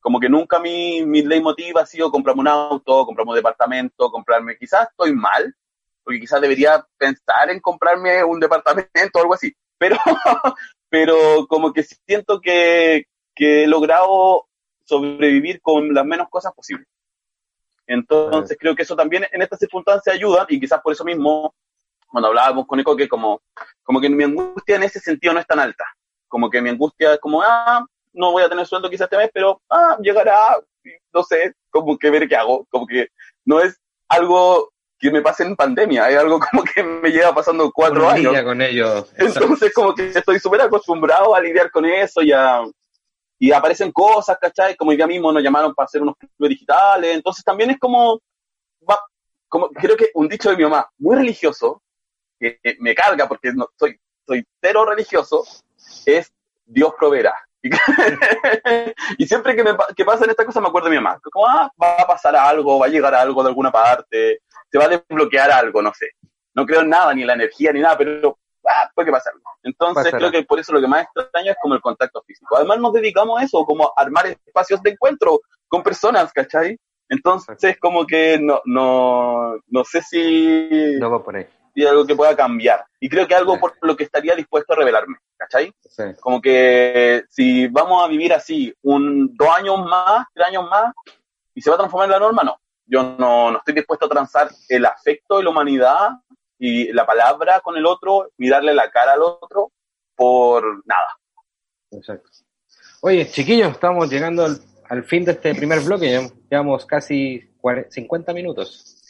Como 0.00 0.18
que 0.18 0.28
nunca 0.28 0.58
mi, 0.58 1.04
mi 1.04 1.22
leitmotiv 1.22 1.78
ha 1.78 1.86
sido 1.86 2.10
comprarme 2.10 2.40
un 2.40 2.48
auto, 2.48 3.04
comprarme 3.04 3.32
un 3.32 3.36
departamento, 3.36 4.10
comprarme, 4.10 4.56
quizás 4.56 4.88
estoy 4.90 5.14
mal, 5.14 5.54
porque 6.02 6.20
quizás 6.20 6.40
debería 6.40 6.84
pensar 6.96 7.50
en 7.50 7.60
comprarme 7.60 8.24
un 8.24 8.40
departamento 8.40 9.18
o 9.18 9.20
algo 9.20 9.34
así, 9.34 9.54
pero, 9.78 9.96
pero 10.88 11.46
como 11.48 11.72
que 11.72 11.82
siento 11.82 12.40
que, 12.40 13.06
que 13.34 13.64
he 13.64 13.66
logrado 13.66 14.46
sobrevivir 14.84 15.60
con 15.60 15.94
las 15.94 16.04
menos 16.04 16.28
cosas 16.28 16.52
posibles. 16.52 16.88
Entonces 17.86 18.56
creo 18.58 18.74
que 18.76 18.82
eso 18.82 18.94
también 18.94 19.26
en 19.32 19.42
estas 19.42 19.58
circunstancias 19.58 20.14
ayuda 20.14 20.46
y 20.48 20.60
quizás 20.60 20.80
por 20.80 20.92
eso 20.92 21.04
mismo, 21.04 21.54
cuando 22.06 22.28
hablábamos 22.28 22.66
con 22.66 22.78
Eco, 22.78 22.96
que 22.96 23.08
como, 23.08 23.42
como 23.82 24.00
que 24.00 24.08
mi 24.08 24.24
angustia 24.24 24.76
en 24.76 24.84
ese 24.84 25.00
sentido 25.00 25.32
no 25.34 25.40
es 25.40 25.46
tan 25.46 25.58
alta. 25.58 25.84
Como 26.28 26.48
que 26.48 26.62
mi 26.62 26.70
angustia 26.70 27.14
es 27.14 27.18
como, 27.18 27.42
ah, 27.42 27.84
no 28.12 28.32
voy 28.32 28.42
a 28.42 28.48
tener 28.48 28.66
sueldo 28.66 28.90
quizás 28.90 29.06
este 29.06 29.16
mes, 29.16 29.30
pero 29.32 29.60
ah, 29.70 29.96
llegará, 30.00 30.58
no 31.12 31.22
sé, 31.22 31.54
como 31.70 31.98
que 31.98 32.10
ver 32.10 32.28
qué 32.28 32.36
hago. 32.36 32.66
Como 32.70 32.86
que 32.86 33.08
no 33.44 33.60
es 33.60 33.80
algo 34.08 34.70
que 34.98 35.10
me 35.10 35.22
pase 35.22 35.44
en 35.44 35.56
pandemia, 35.56 36.10
es 36.10 36.18
algo 36.18 36.38
como 36.50 36.62
que 36.62 36.82
me 36.82 37.10
lleva 37.10 37.34
pasando 37.34 37.70
cuatro 37.72 38.08
años. 38.08 38.42
con 38.42 38.60
ellos. 38.60 39.10
Entonces 39.16 39.72
como 39.74 39.94
que 39.94 40.08
estoy 40.08 40.38
súper 40.38 40.60
acostumbrado 40.60 41.34
a 41.34 41.40
lidiar 41.40 41.70
con 41.70 41.86
eso 41.86 42.22
y, 42.22 42.32
y 43.38 43.52
aparecen 43.52 43.90
cosas, 43.90 44.36
¿cachai? 44.38 44.76
Como 44.76 44.92
ya 44.92 45.06
mismo 45.06 45.32
nos 45.32 45.42
llamaron 45.42 45.74
para 45.74 45.86
hacer 45.86 46.02
unos 46.02 46.16
clubes 46.16 46.50
digitales, 46.50 47.16
entonces 47.16 47.42
también 47.42 47.70
es 47.70 47.78
como, 47.78 48.20
como 49.48 49.70
creo 49.70 49.96
que 49.96 50.10
un 50.14 50.28
dicho 50.28 50.50
de 50.50 50.56
mi 50.56 50.64
mamá, 50.64 50.88
muy 50.98 51.16
religioso, 51.16 51.82
que, 52.38 52.58
me 52.78 52.94
carga 52.94 53.26
porque 53.26 53.52
no, 53.52 53.68
soy, 53.78 53.98
soy 54.26 54.44
cero 54.60 54.84
religioso, 54.84 55.44
es 56.04 56.30
Dios 56.66 56.92
proveerá. 56.98 57.34
y 59.18 59.26
siempre 59.26 59.54
que, 59.54 59.62
me, 59.62 59.76
que 59.94 60.04
pasan 60.04 60.30
estas 60.30 60.46
cosas 60.46 60.62
me 60.62 60.68
acuerdo 60.68 60.88
de 60.88 60.96
mi 60.96 61.02
mamá. 61.02 61.20
Como, 61.30 61.46
ah, 61.46 61.70
va 61.80 61.94
a 61.98 62.06
pasar 62.06 62.34
algo, 62.36 62.78
va 62.78 62.86
a 62.86 62.90
llegar 62.90 63.14
algo 63.14 63.42
de 63.42 63.48
alguna 63.48 63.70
parte, 63.70 64.40
se 64.70 64.78
va 64.78 64.84
a 64.84 64.88
desbloquear 64.88 65.50
algo, 65.50 65.82
no 65.82 65.92
sé. 65.94 66.10
No 66.54 66.66
creo 66.66 66.80
en 66.80 66.88
nada, 66.88 67.14
ni 67.14 67.20
en 67.22 67.26
la 67.26 67.34
energía, 67.34 67.72
ni 67.72 67.80
nada, 67.80 67.96
pero 67.98 68.38
ah, 68.66 68.90
puede 68.94 69.06
que 69.06 69.12
pase 69.12 69.30
algo. 69.30 69.44
Entonces 69.62 70.12
creo 70.12 70.30
que 70.30 70.44
por 70.44 70.58
eso 70.58 70.72
lo 70.72 70.80
que 70.80 70.88
más 70.88 71.04
extraño 71.04 71.52
es 71.52 71.58
como 71.60 71.74
el 71.74 71.80
contacto 71.80 72.22
físico. 72.26 72.56
Además 72.56 72.78
nos 72.80 72.92
dedicamos 72.92 73.40
a 73.40 73.44
eso, 73.44 73.64
como 73.64 73.84
a 73.86 73.92
armar 73.96 74.26
espacios 74.26 74.82
de 74.82 74.90
encuentro 74.90 75.40
con 75.68 75.82
personas, 75.82 76.32
¿cachai? 76.32 76.78
Entonces 77.08 77.76
como 77.78 78.06
que 78.06 78.38
no, 78.40 78.60
no, 78.64 79.56
no 79.66 79.84
sé 79.84 80.00
si... 80.02 80.96
No 80.98 81.10
va 81.10 81.22
por 81.22 81.36
ahí 81.36 81.46
y 81.74 81.84
algo 81.84 82.06
que 82.06 82.16
pueda 82.16 82.36
cambiar. 82.36 82.84
Y 82.98 83.08
creo 83.08 83.26
que 83.26 83.34
algo 83.34 83.58
por 83.58 83.74
lo 83.82 83.96
que 83.96 84.04
estaría 84.04 84.34
dispuesto 84.34 84.72
a 84.72 84.76
revelarme, 84.76 85.16
¿cachai? 85.36 85.72
Como 86.20 86.40
que 86.40 87.24
si 87.28 87.66
vamos 87.68 88.04
a 88.04 88.08
vivir 88.08 88.32
así 88.32 88.74
un 88.82 89.36
dos 89.36 89.48
años 89.48 89.78
más, 89.84 90.26
tres 90.34 90.48
años 90.48 90.68
más, 90.68 90.92
y 91.54 91.62
se 91.62 91.70
va 91.70 91.76
a 91.76 91.78
transformar 91.78 92.06
en 92.06 92.12
la 92.12 92.18
norma, 92.18 92.42
no. 92.42 92.60
Yo 92.86 93.02
no, 93.02 93.50
no 93.50 93.58
estoy 93.58 93.74
dispuesto 93.74 94.06
a 94.06 94.08
transar 94.08 94.50
el 94.68 94.84
afecto 94.84 95.38
de 95.38 95.44
la 95.44 95.50
humanidad 95.50 96.10
y 96.58 96.92
la 96.92 97.06
palabra 97.06 97.60
con 97.60 97.76
el 97.76 97.86
otro, 97.86 98.30
mirarle 98.36 98.74
la 98.74 98.90
cara 98.90 99.12
al 99.12 99.22
otro 99.22 99.72
por 100.14 100.86
nada. 100.86 101.16
Exacto. 101.90 102.28
Oye, 103.02 103.26
chiquillos, 103.30 103.72
estamos 103.72 104.10
llegando 104.10 104.44
al, 104.44 105.04
fin 105.04 105.24
de 105.24 105.32
este 105.32 105.54
primer 105.54 105.80
bloque, 105.80 106.30
llevamos 106.50 106.84
casi 106.84 107.50
50 107.88 108.34
minutos. 108.34 109.02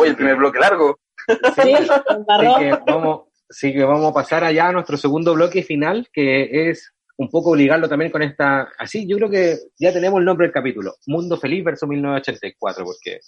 Oye, 0.00 0.10
el 0.10 0.16
primer 0.16 0.36
bloque 0.36 0.58
largo. 0.58 0.98
Sí, 1.26 1.72
así, 1.72 2.54
que 2.58 2.70
vamos, 2.86 3.20
que 3.60 3.84
vamos 3.84 4.10
a 4.10 4.14
pasar 4.14 4.44
allá 4.44 4.68
a 4.68 4.72
nuestro 4.72 4.96
segundo 4.96 5.34
bloque 5.34 5.62
final, 5.62 6.08
que 6.12 6.70
es 6.70 6.92
un 7.16 7.30
poco 7.30 7.50
obligarlo 7.50 7.88
también 7.88 8.10
con 8.10 8.22
esta. 8.22 8.68
Así, 8.78 9.06
yo 9.06 9.16
creo 9.16 9.30
que 9.30 9.56
ya 9.78 9.92
tenemos 9.92 10.18
el 10.18 10.24
nombre 10.24 10.46
del 10.46 10.54
capítulo: 10.54 10.94
Mundo 11.06 11.36
Feliz 11.36 11.64
versus 11.64 11.88
1984, 11.88 12.84
porque 12.84 13.20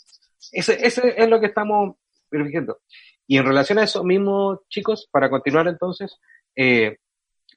ese, 0.52 0.86
ese 0.86 1.14
es 1.16 1.28
lo 1.28 1.40
que 1.40 1.46
estamos 1.46 1.96
verificando. 2.30 2.78
Y 3.26 3.38
en 3.38 3.44
relación 3.44 3.78
a 3.78 3.84
eso 3.84 4.04
mismo, 4.04 4.62
chicos, 4.68 5.08
para 5.10 5.28
continuar 5.28 5.66
entonces, 5.68 6.18
eh, 6.54 6.98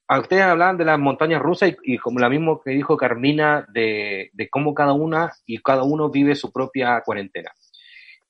a 0.08 0.20
ustedes 0.20 0.44
hablaban 0.44 0.78
de 0.78 0.86
las 0.86 0.98
montañas 0.98 1.42
rusas 1.42 1.72
y, 1.84 1.98
como 2.00 2.20
la 2.20 2.30
mismo 2.30 2.60
que 2.62 2.72
dijo 2.72 2.98
Carmina, 2.98 3.66
de, 3.72 4.32
de 4.34 4.50
cómo 4.50 4.74
cada 4.74 4.94
una 4.94 5.32
y 5.46 5.60
cada 5.60 5.84
uno 5.84 6.10
vive 6.10 6.36
su 6.36 6.52
propia 6.52 7.02
cuarentena. 7.06 7.52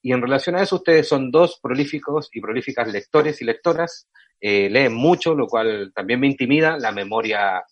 Y 0.02 0.14
en 0.14 0.22
relación 0.22 0.56
a 0.56 0.62
eso, 0.62 0.78
ustedes 0.78 1.08
son 1.08 1.30
dos 1.32 1.60
prolíficos 1.62 2.30
y 2.34 2.42
prolíficas 2.42 2.92
lectores 2.92 3.42
y 3.42 3.46
lectoras. 3.46 4.08
Eh, 4.40 4.70
leen 4.70 4.94
mucho, 4.94 5.36
lo 5.36 5.48
cual 5.48 5.92
también 5.94 6.20
me 6.20 6.28
intimida. 6.28 6.78
La 6.78 6.92
memoria, 6.92 7.64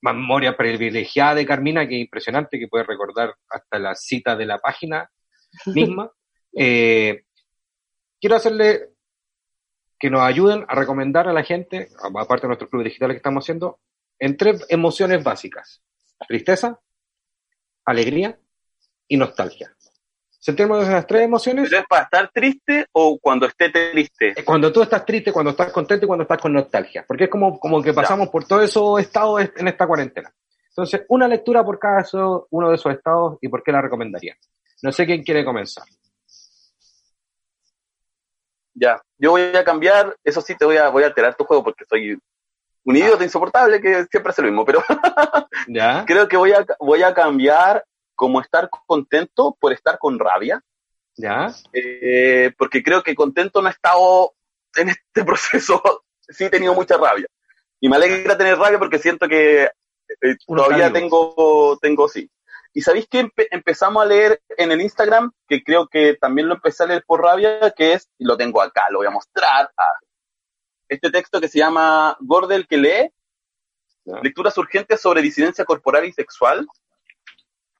memoria 0.00 0.56
privilegiada 0.56 1.36
de 1.36 1.46
Carmina, 1.46 1.86
que 1.86 1.96
es 1.96 2.00
impresionante, 2.02 2.58
que 2.58 2.68
puede 2.68 2.84
recordar 2.84 3.34
hasta 3.48 3.78
la 3.78 3.94
cita 3.94 4.34
de 4.34 4.46
la 4.46 4.58
página 4.58 5.08
misma. 5.66 6.10
Eh, 6.56 7.24
quiero 8.20 8.36
hacerle 8.36 8.90
que 9.98 10.10
nos 10.10 10.22
ayuden 10.22 10.64
a 10.68 10.74
recomendar 10.74 11.28
a 11.28 11.32
la 11.32 11.42
gente, 11.42 11.88
aparte 12.02 12.42
de 12.42 12.48
nuestro 12.48 12.68
club 12.68 12.84
digital 12.84 13.10
que 13.10 13.16
estamos 13.16 13.44
haciendo, 13.44 13.80
en 14.18 14.36
tres 14.36 14.64
emociones 14.68 15.22
básicas. 15.22 15.82
Tristeza, 16.26 16.80
alegría 17.84 18.38
y 19.08 19.16
nostalgia. 19.16 19.75
Sentimos 20.46 20.86
esas 20.86 21.04
tres 21.08 21.22
emociones. 21.22 21.68
¿Pero 21.68 21.82
es 21.82 21.88
para 21.88 22.04
estar 22.04 22.30
triste 22.32 22.86
o 22.92 23.18
cuando 23.18 23.46
esté 23.46 23.68
triste? 23.68 24.32
Cuando 24.44 24.72
tú 24.72 24.80
estás 24.80 25.04
triste, 25.04 25.32
cuando 25.32 25.50
estás 25.50 25.72
contento 25.72 26.04
y 26.04 26.06
cuando 26.06 26.22
estás 26.22 26.40
con 26.40 26.52
nostalgia. 26.52 27.04
Porque 27.04 27.24
es 27.24 27.30
como, 27.30 27.58
como 27.58 27.82
que 27.82 27.92
pasamos 27.92 28.28
por 28.28 28.44
todos 28.44 28.62
esos 28.62 29.00
estados 29.00 29.40
en 29.56 29.66
esta 29.66 29.88
cuarentena. 29.88 30.32
Entonces, 30.68 31.02
una 31.08 31.26
lectura 31.26 31.64
por 31.64 31.80
cada 31.80 32.06
uno 32.50 32.68
de 32.68 32.76
esos 32.76 32.94
estados 32.94 33.38
y 33.40 33.48
por 33.48 33.64
qué 33.64 33.72
la 33.72 33.82
recomendaría. 33.82 34.36
No 34.84 34.92
sé 34.92 35.04
quién 35.04 35.24
quiere 35.24 35.44
comenzar. 35.44 35.82
Ya, 38.72 39.02
yo 39.18 39.32
voy 39.32 39.42
a 39.52 39.64
cambiar, 39.64 40.16
eso 40.22 40.40
sí 40.42 40.54
te 40.54 40.64
voy 40.64 40.76
a, 40.76 40.90
voy 40.90 41.02
a 41.02 41.06
alterar 41.06 41.34
tu 41.34 41.42
juego 41.42 41.64
porque 41.64 41.84
soy 41.86 42.16
un 42.84 42.96
idiota 42.96 43.24
insoportable 43.24 43.80
que 43.80 44.04
siempre 44.04 44.30
hace 44.30 44.42
lo 44.42 44.48
mismo, 44.48 44.64
pero 44.64 44.80
¿Ya? 45.66 46.04
creo 46.06 46.28
que 46.28 46.36
voy 46.36 46.52
a, 46.52 46.64
voy 46.78 47.02
a 47.02 47.12
cambiar 47.12 47.82
como 48.16 48.40
estar 48.40 48.68
contento 48.86 49.56
por 49.60 49.72
estar 49.72 49.98
con 49.98 50.18
rabia. 50.18 50.62
¿Ya? 51.14 51.54
Eh, 51.72 52.52
porque 52.58 52.82
creo 52.82 53.02
que 53.02 53.14
contento 53.14 53.62
no 53.62 53.68
he 53.68 53.72
estado 53.72 54.34
en 54.74 54.88
este 54.88 55.24
proceso, 55.24 56.04
sí 56.28 56.44
he 56.44 56.50
tenido 56.50 56.74
mucha 56.74 56.96
rabia. 56.96 57.26
Y 57.78 57.88
me 57.88 57.96
alegra 57.96 58.36
tener 58.36 58.58
rabia 58.58 58.78
porque 58.78 58.98
siento 58.98 59.28
que 59.28 59.64
eh, 59.64 60.36
todavía 60.46 60.92
tengo, 60.92 61.78
tengo, 61.80 62.08
sí. 62.08 62.28
Y 62.72 62.82
sabéis 62.82 63.06
que 63.08 63.30
empezamos 63.50 64.02
a 64.02 64.06
leer 64.06 64.42
en 64.56 64.70
el 64.70 64.82
Instagram, 64.82 65.32
que 65.48 65.62
creo 65.62 65.86
que 65.88 66.14
también 66.14 66.48
lo 66.48 66.56
empecé 66.56 66.82
a 66.82 66.86
leer 66.86 67.04
por 67.06 67.22
rabia, 67.22 67.72
que 67.74 67.94
es, 67.94 68.10
y 68.18 68.24
lo 68.24 68.36
tengo 68.36 68.60
acá, 68.60 68.90
lo 68.90 68.98
voy 68.98 69.06
a 69.06 69.10
mostrar, 69.10 69.70
este 70.88 71.10
texto 71.10 71.40
que 71.40 71.48
se 71.48 71.58
llama 71.58 72.16
Gordel 72.20 72.66
que 72.66 72.76
lee, 72.76 73.10
lecturas 74.22 74.56
urgentes 74.58 75.00
sobre 75.00 75.22
disidencia 75.22 75.64
corporal 75.64 76.04
y 76.04 76.12
sexual, 76.12 76.66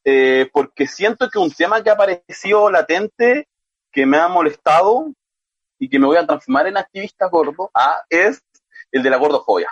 eh, 0.09 0.49
porque 0.53 0.87
siento 0.87 1.29
que 1.29 1.41
un 1.41 1.51
tema 1.51 1.83
que 1.83 1.91
ha 1.91 1.95
aparecido 1.95 2.71
latente, 2.71 3.49
que 3.91 4.07
me 4.07 4.19
ha 4.19 4.29
molestado 4.29 5.13
y 5.81 5.89
que 5.89 5.99
me 5.99 6.07
voy 6.07 6.17
a 6.17 6.25
transformar 6.25 6.69
en 6.69 6.77
activista 6.77 7.27
gordo, 7.27 7.73
ah, 7.75 8.03
es 8.09 8.41
el 8.93 9.03
de 9.03 9.11
la 9.11 9.17
gordofobia. 9.17 9.69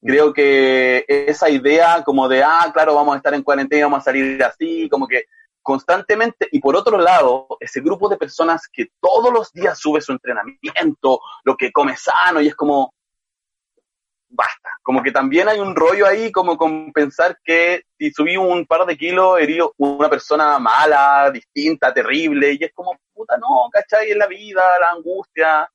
Creo 0.00 0.32
que 0.32 1.04
esa 1.06 1.50
idea 1.50 2.02
como 2.02 2.28
de, 2.28 2.42
ah, 2.42 2.70
claro, 2.72 2.94
vamos 2.94 3.12
a 3.12 3.16
estar 3.18 3.34
en 3.34 3.42
cuarentena, 3.42 3.84
vamos 3.84 4.00
a 4.00 4.04
salir 4.04 4.42
así, 4.42 4.88
como 4.88 5.06
que 5.06 5.24
constantemente, 5.60 6.48
y 6.50 6.60
por 6.60 6.74
otro 6.74 6.96
lado, 6.96 7.46
ese 7.60 7.82
grupo 7.82 8.08
de 8.08 8.16
personas 8.16 8.62
que 8.72 8.86
todos 8.98 9.30
los 9.30 9.52
días 9.52 9.78
sube 9.78 10.00
su 10.00 10.12
entrenamiento, 10.12 11.20
lo 11.44 11.56
que 11.58 11.70
come 11.72 11.94
sano, 11.94 12.40
y 12.40 12.48
es 12.48 12.54
como, 12.54 12.94
basta. 14.28 14.70
Como 14.82 15.02
que 15.02 15.10
también 15.10 15.48
hay 15.48 15.60
un 15.60 15.74
rollo 15.74 16.06
ahí 16.06 16.30
como 16.30 16.56
con 16.56 16.92
pensar 16.92 17.38
que 17.42 17.82
si 17.98 18.10
subí 18.10 18.36
un 18.36 18.66
par 18.66 18.86
de 18.86 18.96
kilos, 18.96 19.40
herí 19.40 19.58
una 19.76 20.08
persona 20.08 20.58
mala, 20.58 21.30
distinta, 21.30 21.92
terrible, 21.92 22.52
y 22.52 22.64
es 22.64 22.72
como, 22.72 22.98
puta, 23.12 23.36
no, 23.36 23.68
¿cachai? 23.72 24.10
En 24.10 24.18
la 24.18 24.26
vida, 24.26 24.62
la 24.80 24.90
angustia, 24.90 25.68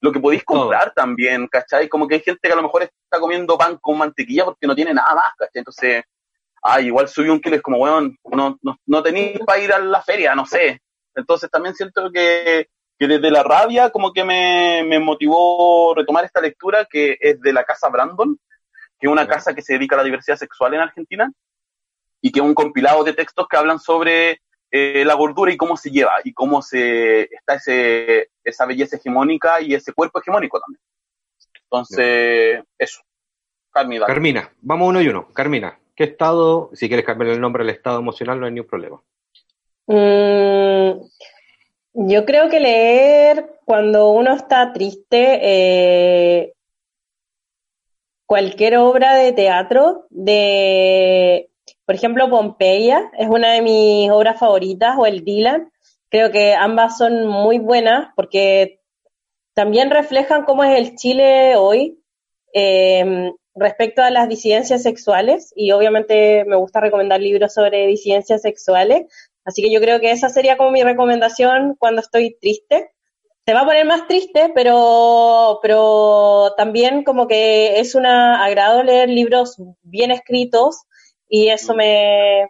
lo 0.00 0.12
que 0.12 0.20
podéis 0.20 0.44
comprar 0.44 0.92
también, 0.94 1.48
¿cachai? 1.48 1.88
Como 1.88 2.06
que 2.06 2.16
hay 2.16 2.20
gente 2.20 2.40
que 2.42 2.52
a 2.52 2.56
lo 2.56 2.62
mejor 2.62 2.82
está 2.82 3.18
comiendo 3.18 3.56
pan 3.56 3.78
con 3.80 3.98
mantequilla 3.98 4.44
porque 4.44 4.66
no 4.66 4.74
tiene 4.74 4.94
nada 4.94 5.14
más, 5.14 5.32
¿cachai? 5.36 5.60
Entonces, 5.60 6.04
ay, 6.62 6.86
igual 6.86 7.08
subí 7.08 7.28
un 7.28 7.40
kilo, 7.40 7.56
es 7.56 7.62
como, 7.62 7.78
bueno, 7.78 8.10
no, 8.24 8.58
no, 8.62 8.76
no 8.86 9.02
tenéis 9.02 9.38
para 9.46 9.58
ir 9.58 9.72
a 9.72 9.78
la 9.78 10.02
feria, 10.02 10.34
no 10.34 10.46
sé. 10.46 10.80
Entonces 11.14 11.50
también 11.50 11.74
siento 11.74 12.10
que 12.12 12.68
que 12.98 13.08
desde 13.08 13.30
la 13.30 13.42
rabia 13.42 13.90
como 13.90 14.12
que 14.12 14.24
me, 14.24 14.84
me 14.86 14.98
motivó 14.98 15.94
retomar 15.94 16.24
esta 16.24 16.40
lectura 16.40 16.86
que 16.88 17.16
es 17.20 17.40
de 17.40 17.52
la 17.52 17.64
Casa 17.64 17.88
Brandon, 17.88 18.38
que 18.98 19.06
es 19.06 19.12
una 19.12 19.26
casa 19.26 19.54
que 19.54 19.62
se 19.62 19.74
dedica 19.74 19.96
a 19.96 19.98
la 19.98 20.04
diversidad 20.04 20.36
sexual 20.36 20.74
en 20.74 20.80
Argentina 20.80 21.32
y 22.20 22.30
que 22.30 22.40
es 22.40 22.46
un 22.46 22.54
compilado 22.54 23.04
de 23.04 23.12
textos 23.12 23.46
que 23.48 23.56
hablan 23.56 23.78
sobre 23.78 24.40
eh, 24.70 25.04
la 25.04 25.14
gordura 25.14 25.52
y 25.52 25.56
cómo 25.56 25.76
se 25.76 25.90
lleva 25.90 26.14
y 26.24 26.32
cómo 26.32 26.62
se 26.62 27.22
está 27.22 27.54
ese, 27.54 28.30
esa 28.42 28.66
belleza 28.66 28.96
hegemónica 28.96 29.60
y 29.60 29.74
ese 29.74 29.92
cuerpo 29.92 30.20
hegemónico 30.20 30.60
también. 30.60 30.80
Entonces, 31.62 32.64
eso. 32.78 33.02
Carmina. 33.70 34.06
Carmina, 34.06 34.50
vamos 34.62 34.88
uno 34.88 35.02
y 35.02 35.08
uno. 35.08 35.28
Carmina, 35.32 35.78
¿qué 35.94 36.04
estado, 36.04 36.70
si 36.72 36.88
quieres 36.88 37.04
cambiar 37.04 37.30
el 37.30 37.40
nombre 37.40 37.64
del 37.64 37.74
estado 37.74 37.98
emocional, 37.98 38.40
no 38.40 38.46
hay 38.46 38.52
ningún 38.52 38.68
problema? 38.68 39.02
Mm, 39.86 41.02
yo 41.94 42.24
creo 42.24 42.48
que 42.48 42.60
leer 42.60 43.58
cuando 43.64 44.10
uno 44.10 44.34
está 44.34 44.72
triste, 44.72 45.38
eh, 45.42 46.54
cualquier 48.26 48.76
obra 48.78 49.14
de 49.14 49.32
teatro, 49.32 50.06
de, 50.10 51.50
por 51.86 51.94
ejemplo, 51.94 52.28
Pompeya, 52.28 53.10
es 53.16 53.28
una 53.28 53.52
de 53.52 53.62
mis 53.62 54.10
obras 54.10 54.38
favoritas, 54.38 54.96
o 54.98 55.06
el 55.06 55.24
Dylan, 55.24 55.70
creo 56.08 56.32
que 56.32 56.54
ambas 56.54 56.98
son 56.98 57.26
muy 57.26 57.58
buenas 57.58 58.08
porque 58.16 58.80
también 59.54 59.90
reflejan 59.90 60.44
cómo 60.44 60.64
es 60.64 60.76
el 60.76 60.96
Chile 60.96 61.54
hoy 61.56 62.00
eh, 62.52 63.32
respecto 63.54 64.02
a 64.02 64.10
las 64.10 64.28
disidencias 64.28 64.82
sexuales, 64.82 65.52
y 65.54 65.70
obviamente 65.70 66.44
me 66.44 66.56
gusta 66.56 66.80
recomendar 66.80 67.20
libros 67.20 67.54
sobre 67.54 67.86
disidencias 67.86 68.42
sexuales, 68.42 69.06
Así 69.44 69.62
que 69.62 69.72
yo 69.72 69.80
creo 69.80 70.00
que 70.00 70.10
esa 70.10 70.28
sería 70.28 70.56
como 70.56 70.70
mi 70.70 70.82
recomendación 70.82 71.76
cuando 71.78 72.00
estoy 72.00 72.36
triste. 72.40 72.90
Se 73.46 73.52
va 73.52 73.60
a 73.60 73.66
poner 73.66 73.84
más 73.84 74.06
triste, 74.06 74.50
pero, 74.54 75.58
pero 75.60 76.54
también 76.56 77.04
como 77.04 77.26
que 77.28 77.78
es 77.78 77.94
una 77.94 78.42
agrado 78.42 78.82
leer 78.82 79.10
libros 79.10 79.56
bien 79.82 80.10
escritos 80.10 80.84
y 81.28 81.48
eso 81.48 81.74
me, 81.74 82.48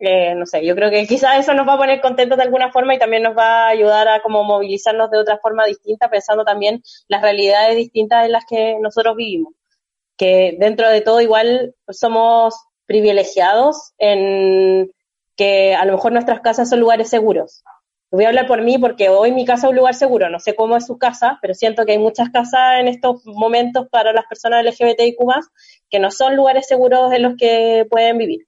eh, 0.00 0.34
no 0.34 0.44
sé, 0.44 0.64
yo 0.66 0.74
creo 0.74 0.90
que 0.90 1.06
quizás 1.06 1.38
eso 1.38 1.54
nos 1.54 1.66
va 1.66 1.74
a 1.74 1.78
poner 1.78 2.02
contentos 2.02 2.36
de 2.36 2.44
alguna 2.44 2.70
forma 2.70 2.94
y 2.94 2.98
también 2.98 3.22
nos 3.22 3.36
va 3.36 3.66
a 3.66 3.68
ayudar 3.68 4.06
a 4.08 4.20
como 4.20 4.44
movilizarnos 4.44 5.10
de 5.10 5.18
otra 5.18 5.38
forma 5.38 5.64
distinta, 5.64 6.10
pensando 6.10 6.44
también 6.44 6.82
las 7.08 7.22
realidades 7.22 7.76
distintas 7.76 8.26
en 8.26 8.32
las 8.32 8.44
que 8.44 8.76
nosotros 8.80 9.16
vivimos. 9.16 9.54
Que 10.18 10.56
dentro 10.58 10.90
de 10.90 11.00
todo 11.00 11.22
igual 11.22 11.74
somos 11.88 12.54
privilegiados 12.86 13.94
en, 13.96 14.90
que 15.36 15.74
a 15.74 15.84
lo 15.84 15.92
mejor 15.92 16.12
nuestras 16.12 16.40
casas 16.40 16.68
son 16.68 16.80
lugares 16.80 17.08
seguros. 17.08 17.62
Voy 18.10 18.24
a 18.24 18.28
hablar 18.28 18.46
por 18.46 18.62
mí 18.62 18.78
porque 18.78 19.08
hoy 19.08 19.32
mi 19.32 19.44
casa 19.44 19.66
es 19.66 19.70
un 19.70 19.76
lugar 19.76 19.94
seguro, 19.94 20.30
no 20.30 20.38
sé 20.38 20.54
cómo 20.54 20.76
es 20.76 20.86
su 20.86 20.98
casa, 20.98 21.38
pero 21.42 21.52
siento 21.52 21.84
que 21.84 21.92
hay 21.92 21.98
muchas 21.98 22.30
casas 22.30 22.78
en 22.78 22.86
estos 22.86 23.26
momentos 23.26 23.88
para 23.90 24.12
las 24.12 24.24
personas 24.26 24.64
LGBTIQ 24.64 25.18
que 25.90 25.98
no 25.98 26.12
son 26.12 26.36
lugares 26.36 26.68
seguros 26.68 27.12
en 27.12 27.22
los 27.22 27.34
que 27.36 27.86
pueden 27.90 28.18
vivir. 28.18 28.46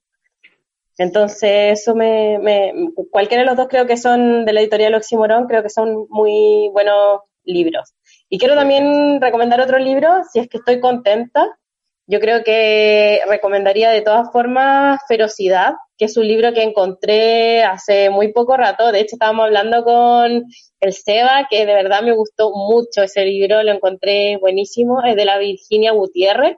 Entonces, 0.98 1.80
eso 1.80 1.94
me, 1.94 2.38
me, 2.38 2.72
cualquiera 3.10 3.42
de 3.42 3.48
los 3.48 3.56
dos 3.56 3.66
creo 3.68 3.86
que 3.86 3.96
son 3.96 4.44
de 4.44 4.52
la 4.52 4.60
editorial 4.60 4.94
Oxymoron, 4.94 5.46
creo 5.46 5.62
que 5.62 5.68
son 5.68 6.06
muy 6.08 6.70
buenos 6.72 7.20
libros. 7.44 7.94
Y 8.28 8.38
quiero 8.38 8.54
también 8.54 9.20
recomendar 9.20 9.60
otro 9.60 9.78
libro, 9.78 10.22
si 10.32 10.38
es 10.38 10.48
que 10.48 10.58
estoy 10.58 10.80
contenta, 10.80 11.58
yo 12.06 12.20
creo 12.20 12.44
que 12.44 13.20
recomendaría 13.28 13.90
de 13.90 14.02
todas 14.02 14.30
formas 14.30 15.00
Ferocidad, 15.08 15.74
que 15.98 16.04
es 16.04 16.16
un 16.16 16.28
libro 16.28 16.52
que 16.52 16.62
encontré 16.62 17.64
hace 17.64 18.10
muy 18.10 18.32
poco 18.32 18.56
rato. 18.56 18.92
De 18.92 19.00
hecho, 19.00 19.16
estábamos 19.16 19.46
hablando 19.46 19.82
con 19.82 20.44
el 20.80 20.92
Seba, 20.92 21.48
que 21.50 21.66
de 21.66 21.74
verdad 21.74 22.02
me 22.02 22.12
gustó 22.12 22.52
mucho 22.54 23.02
ese 23.02 23.24
libro, 23.24 23.62
lo 23.62 23.72
encontré 23.72 24.36
buenísimo. 24.38 25.02
Es 25.02 25.16
de 25.16 25.24
la 25.24 25.38
Virginia 25.38 25.92
Gutiérrez, 25.92 26.56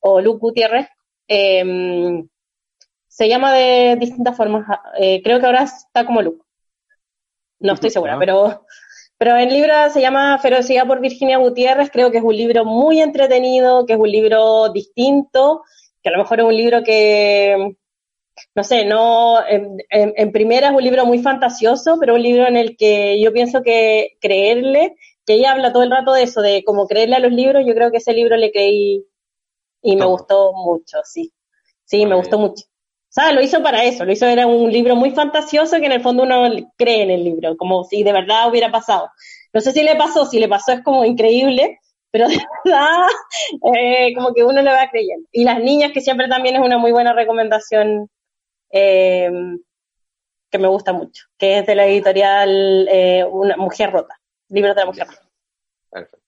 o 0.00 0.20
Luke 0.20 0.40
Gutiérrez. 0.40 0.88
Em, 1.28 2.28
se 3.08 3.28
llama 3.28 3.52
de 3.54 3.96
distintas 3.96 4.36
formas. 4.36 4.66
Eh, 4.98 5.22
creo 5.22 5.40
que 5.40 5.46
ahora 5.46 5.64
está 5.64 6.06
como 6.06 6.22
Luke. 6.22 6.44
No 7.58 7.74
estoy 7.74 7.90
segura, 7.90 8.18
pero 8.18 8.66
pero 9.18 9.36
el 9.36 9.48
libro 9.48 9.72
se 9.90 10.00
llama 10.00 10.38
Ferocidad 10.38 10.86
por 10.86 11.00
Virginia 11.00 11.38
Gutiérrez, 11.38 11.90
creo 11.90 12.10
que 12.10 12.18
es 12.18 12.24
un 12.24 12.36
libro 12.36 12.64
muy 12.64 13.00
entretenido, 13.00 13.86
que 13.86 13.94
es 13.94 13.98
un 13.98 14.10
libro 14.10 14.68
distinto, 14.70 15.62
que 16.02 16.10
a 16.10 16.12
lo 16.12 16.18
mejor 16.18 16.40
es 16.40 16.46
un 16.46 16.56
libro 16.56 16.82
que, 16.82 17.76
no 18.54 18.64
sé, 18.64 18.84
no, 18.84 19.38
en, 19.48 20.32
primera 20.32 20.68
es 20.68 20.74
un 20.74 20.82
libro 20.82 21.06
muy 21.06 21.20
fantasioso, 21.20 21.96
pero 21.98 22.14
un 22.14 22.22
libro 22.22 22.46
en 22.46 22.56
el 22.56 22.76
que 22.76 23.20
yo 23.20 23.32
pienso 23.32 23.62
que 23.62 24.18
creerle, 24.20 24.96
que 25.24 25.34
ella 25.34 25.52
habla 25.52 25.72
todo 25.72 25.82
el 25.82 25.90
rato 25.90 26.12
de 26.12 26.22
eso, 26.24 26.42
de 26.42 26.62
cómo 26.64 26.86
creerle 26.86 27.16
a 27.16 27.20
los 27.20 27.32
libros, 27.32 27.64
yo 27.66 27.74
creo 27.74 27.90
que 27.90 27.98
ese 27.98 28.12
libro 28.12 28.36
le 28.36 28.52
creí 28.52 29.06
y 29.82 29.96
me 29.96 30.04
gustó 30.04 30.52
mucho, 30.52 30.98
sí. 31.04 31.32
Sí, 31.84 32.04
me 32.04 32.16
gustó 32.16 32.38
mucho. 32.38 32.64
¿Sabes? 33.16 33.34
Lo 33.34 33.40
hizo 33.40 33.62
para 33.62 33.82
eso, 33.84 34.04
lo 34.04 34.12
hizo, 34.12 34.26
era 34.26 34.46
un 34.46 34.70
libro 34.70 34.94
muy 34.94 35.10
fantasioso 35.10 35.78
que 35.78 35.86
en 35.86 35.92
el 35.92 36.02
fondo 36.02 36.24
uno 36.24 36.46
cree 36.76 37.02
en 37.02 37.10
el 37.10 37.24
libro, 37.24 37.56
como 37.56 37.82
si 37.84 38.02
de 38.02 38.12
verdad 38.12 38.50
hubiera 38.50 38.70
pasado. 38.70 39.10
No 39.54 39.62
sé 39.62 39.72
si 39.72 39.82
le 39.82 39.96
pasó, 39.96 40.26
si 40.26 40.38
le 40.38 40.48
pasó 40.48 40.72
es 40.72 40.82
como 40.82 41.02
increíble, 41.02 41.80
pero 42.10 42.28
de 42.28 42.36
verdad 42.64 43.06
eh, 43.74 44.14
como 44.14 44.34
que 44.34 44.44
uno 44.44 44.60
le 44.60 44.70
va 44.70 44.90
creyendo. 44.90 45.26
Y 45.32 45.44
Las 45.44 45.60
Niñas, 45.60 45.92
que 45.92 46.02
siempre 46.02 46.28
también 46.28 46.56
es 46.56 46.62
una 46.62 46.76
muy 46.76 46.92
buena 46.92 47.14
recomendación 47.14 48.10
eh, 48.70 49.30
que 50.50 50.58
me 50.58 50.68
gusta 50.68 50.92
mucho, 50.92 51.24
que 51.38 51.60
es 51.60 51.66
de 51.66 51.74
la 51.74 51.86
editorial 51.86 52.86
eh, 52.90 53.24
Una 53.24 53.56
Mujer 53.56 53.92
Rota, 53.92 54.20
libro 54.50 54.74
de 54.74 54.80
la 54.80 54.86
Mujer 54.86 55.06
Rota. 55.06 55.22
Perfecto. 55.90 56.25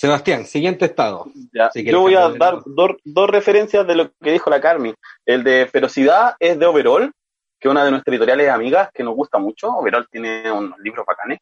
Sebastián, 0.00 0.46
siguiente 0.46 0.86
estado. 0.86 1.26
yo 1.74 2.00
voy 2.00 2.14
a 2.14 2.30
dar 2.30 2.60
dos 2.64 3.30
referencias 3.30 3.86
de 3.86 3.94
lo 3.94 4.10
que 4.12 4.32
dijo 4.32 4.48
la 4.48 4.58
Carmi. 4.58 4.94
El 5.26 5.44
de 5.44 5.68
Ferocidad 5.70 6.36
es 6.38 6.58
de 6.58 6.64
Overall, 6.64 7.12
que 7.58 7.68
es 7.68 7.70
una 7.70 7.84
de 7.84 7.90
nuestras 7.90 8.14
editoriales 8.14 8.48
amigas 8.48 8.88
que 8.94 9.04
nos 9.04 9.14
gusta 9.14 9.38
mucho. 9.38 9.68
Overall 9.68 10.08
tiene 10.10 10.50
unos 10.50 10.78
libros 10.78 11.04
bacanes. 11.04 11.40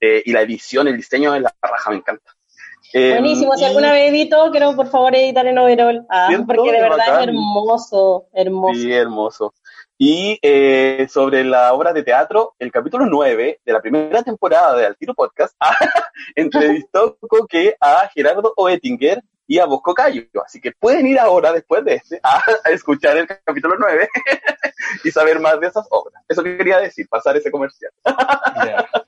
Eh, 0.00 0.22
y 0.24 0.32
la 0.32 0.42
edición, 0.42 0.86
el 0.86 0.96
diseño 0.96 1.32
de 1.32 1.40
la 1.40 1.52
raja, 1.60 1.90
me 1.90 1.96
encanta. 1.96 2.30
Eh, 2.92 3.14
Buenísimo, 3.14 3.56
si 3.56 3.64
alguna 3.64 3.90
vez 3.90 4.10
edito, 4.10 4.52
quiero 4.52 4.76
por 4.76 4.86
favor 4.86 5.12
editar 5.16 5.44
en 5.44 5.58
Overall. 5.58 6.06
Ah, 6.08 6.28
porque 6.46 6.70
de 6.70 6.82
verdad 6.82 7.22
es 7.22 7.26
hermoso, 7.26 8.28
hermoso. 8.32 8.80
Sí, 8.80 8.92
hermoso. 8.92 9.54
Y 9.98 10.38
eh, 10.42 11.06
sobre 11.10 11.42
la 11.42 11.72
obra 11.72 11.94
de 11.94 12.02
teatro, 12.02 12.54
el 12.58 12.70
capítulo 12.70 13.06
9 13.06 13.60
de 13.64 13.72
la 13.72 13.80
primera 13.80 14.22
temporada 14.22 14.76
de 14.76 14.84
Altiro 14.84 15.14
Podcast 15.14 15.56
entrevistó 16.34 17.18
que 17.48 17.76
a 17.80 18.10
Gerardo 18.14 18.52
Oettinger 18.56 19.22
y 19.46 19.58
a 19.58 19.64
Bosco 19.64 19.94
Cayo. 19.94 20.24
Así 20.44 20.60
que 20.60 20.72
pueden 20.72 21.06
ir 21.06 21.18
ahora, 21.18 21.50
después 21.50 21.82
de 21.82 21.94
este, 21.94 22.20
a, 22.22 22.42
escuchar 22.70 23.16
el 23.16 23.26
capítulo 23.26 23.76
9 23.78 24.08
y 25.04 25.10
saber 25.10 25.40
más 25.40 25.58
de 25.60 25.68
esas 25.68 25.86
obras. 25.88 26.22
Eso 26.28 26.42
quería 26.42 26.78
decir, 26.78 27.08
pasar 27.08 27.34
ese 27.38 27.50
comercial. 27.50 27.92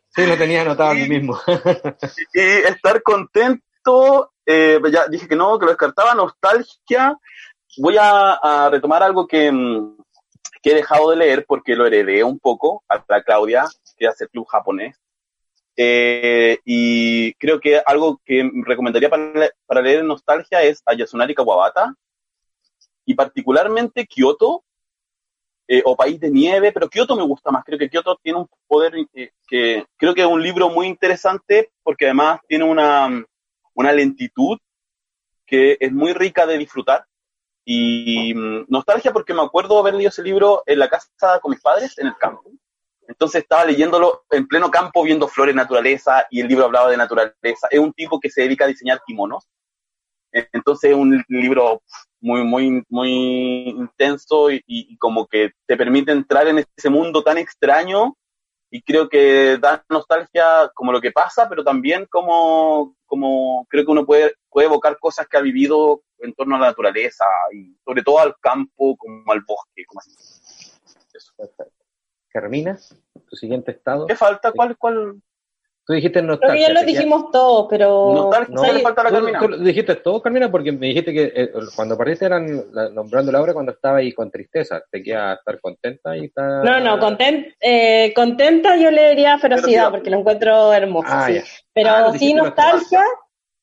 Sí, 0.09 0.27
lo 0.27 0.39
tenía 0.39 0.63
anotado 0.63 0.91
a 0.91 0.95
mí 0.95 1.07
mismo. 1.07 1.39
y, 2.35 2.41
estar 2.41 3.03
contento, 3.03 4.33
eh, 4.47 4.81
ya 4.91 5.07
dije 5.07 5.29
que 5.29 5.37
no, 5.37 5.59
que 5.59 5.67
lo 5.67 5.73
descartaba, 5.73 6.15
nostalgia. 6.15 7.15
Voy 7.77 7.97
a, 7.99 8.33
a 8.33 8.71
retomar 8.71 9.03
algo 9.03 9.27
que 9.27 9.53
mm, 9.53 9.98
que 10.63 10.71
he 10.71 10.75
dejado 10.75 11.11
de 11.11 11.17
leer 11.17 11.45
porque 11.47 11.77
lo 11.77 11.87
heredé 11.87 12.25
un 12.25 12.39
poco 12.39 12.83
a 12.89 13.05
la 13.09 13.23
Claudia, 13.23 13.67
que 13.97 14.07
hace 14.07 14.29
club 14.29 14.47
japonés. 14.47 14.97
Eh, 15.77 16.59
y 16.65 17.35
creo 17.35 17.61
que 17.61 17.81
algo 17.85 18.21
que 18.25 18.51
recomendaría 18.65 19.09
para, 19.09 19.83
leer 19.83 20.01
en 20.01 20.09
nostalgia 20.09 20.61
es 20.63 20.83
a 20.85 20.95
Yasunari 20.95 21.37
Kawabata 21.37 21.95
y 23.05 23.15
particularmente 23.15 24.05
Kyoto 24.05 24.65
eh, 25.69 25.83
o 25.85 25.95
País 25.95 26.19
de 26.19 26.31
Nieve, 26.31 26.73
pero 26.73 26.89
Kyoto 26.89 27.15
me 27.15 27.23
gusta 27.23 27.53
más. 27.53 27.65
Creo 27.65 27.79
que 27.79 27.89
Kyoto 27.89 28.19
tiene 28.21 28.41
un 28.41 28.49
poder 28.67 28.95
eh, 29.15 29.31
que 29.47 29.85
creo 29.97 30.15
que 30.15 30.23
es 30.23 30.27
un 30.27 30.43
libro 30.43 30.69
muy 30.69 30.89
interesante 30.89 31.71
porque 31.85 32.07
además 32.07 32.41
tiene 32.49 32.65
una, 32.65 33.25
una 33.75 33.93
lentitud 33.93 34.59
que 35.47 35.77
es 35.79 35.93
muy 35.93 36.13
rica 36.13 36.45
de 36.45 36.59
disfrutar 36.59 37.05
y 37.71 38.33
mm, 38.35 38.65
nostalgia 38.69 39.13
porque 39.13 39.35
me 39.35 39.43
acuerdo 39.43 39.79
haber 39.79 39.93
leído 39.93 40.09
ese 40.09 40.23
libro 40.23 40.63
en 40.65 40.79
la 40.79 40.89
casa 40.89 41.39
con 41.43 41.51
mis 41.51 41.61
padres, 41.61 41.99
en 41.99 42.07
el 42.07 42.17
campo. 42.17 42.51
Entonces 43.07 43.43
estaba 43.43 43.67
leyéndolo 43.67 44.25
en 44.31 44.49
pleno 44.49 44.71
campo, 44.71 45.03
viendo 45.03 45.29
flores, 45.29 45.55
naturaleza, 45.55 46.27
y 46.31 46.41
el 46.41 46.49
libro 46.49 46.65
hablaba 46.65 46.91
de 46.91 46.97
naturaleza. 46.97 47.69
Es 47.71 47.79
un 47.79 47.93
tipo 47.93 48.19
que 48.19 48.31
se 48.31 48.41
dedica 48.41 48.65
a 48.65 48.69
diseñar 48.69 49.03
kimonos. 49.07 49.47
Entonces 50.33 50.93
es 50.93 50.97
un 50.97 51.23
libro 51.29 51.83
muy, 52.23 52.43
muy, 52.43 52.83
muy 52.89 53.69
intenso 53.69 54.51
y, 54.51 54.63
y, 54.67 54.97
como 54.97 55.27
que 55.27 55.51
te 55.67 55.77
permite 55.77 56.11
entrar 56.11 56.49
en 56.49 56.65
ese 56.75 56.89
mundo 56.89 57.23
tan 57.23 57.37
extraño 57.37 58.17
y 58.71 58.81
creo 58.81 59.11
que 59.11 59.59
da 59.59 59.85
nostalgia 59.91 60.71
como 60.75 60.91
lo 60.91 61.03
que 61.03 61.13
pasa, 61.13 61.47
pero 61.51 61.63
también 61.63 62.07
como, 62.07 62.95
como 63.09 63.67
creo 63.69 63.85
que 63.85 63.91
uno 63.91 64.07
puede, 64.07 64.35
puede 64.49 64.69
evocar 64.69 64.99
cosas 64.99 65.27
que 65.27 65.37
ha 65.37 65.41
vivido 65.41 66.03
en 66.19 66.33
torno 66.35 66.55
a 66.55 66.61
la 66.61 66.67
naturaleza 66.67 67.25
y 67.53 67.75
sobre 67.85 68.03
todo 68.03 68.21
al 68.21 68.37
campo 68.41 68.97
como 68.97 69.33
al 69.33 69.41
bosque. 69.41 69.85
Como 69.87 70.01
así. 70.01 70.13
Eso. 71.13 71.33
Carmina, 72.29 72.79
tu 73.29 73.35
siguiente 73.35 73.73
estado. 73.73 74.07
¿Qué 74.07 74.15
falta? 74.15 74.53
¿Cuál, 74.53 74.77
cuál, 74.77 75.21
Tú 75.89 75.95
dijiste 75.95 76.21
nostalgia. 76.21 76.67
Creo 76.67 76.69
que 76.69 76.75
ya 76.75 76.81
lo 76.81 76.87
dijimos 76.87 77.31
todos, 77.31 77.67
pero... 77.71 78.13
Nostalgia, 78.15 78.55
No, 78.55 78.61
¿qué 78.63 78.73
le 78.75 78.81
falta 78.81 79.03
la 79.05 79.09
tú, 79.09 79.15
Carmina? 79.15 79.39
tú 79.41 79.65
dijiste 79.65 79.95
todo, 79.95 80.21
Carmina, 80.21 80.51
porque 80.51 80.71
me 80.71 80.89
dijiste 80.89 81.15
que 81.15 81.33
eh, 81.35 81.51
cuando 81.75 81.97
partiste 81.97 82.27
eran 82.27 82.63
la- 82.73 82.91
nombrando 82.91 83.33
la 83.33 83.41
obra 83.41 83.55
cuando 83.55 83.73
estaba 83.73 83.97
ahí 83.97 84.13
con 84.13 84.31
tristeza. 84.31 84.83
Te 84.91 85.03
queda 85.03 85.33
estar 85.33 85.59
contenta 85.63 86.15
y 86.15 86.27
estar... 86.27 86.63
No, 86.63 86.79
no, 86.81 86.99
content- 86.99 87.55
eh, 87.59 88.13
contenta 88.15 88.77
yo 88.77 88.91
le 88.91 89.09
diría 89.09 89.39
ferocidad, 89.39 89.63
Ferocidad. 89.65 89.91
porque 89.91 90.11
lo 90.11 90.19
encuentro 90.19 90.75
hermoso. 90.75 91.09
Ah, 91.11 91.27
sí. 91.27 91.41
Pero 91.73 91.89
Ah, 91.89 92.07
sí, 92.13 92.19
dijiste 92.19 92.35
nostalgia. 92.43 93.03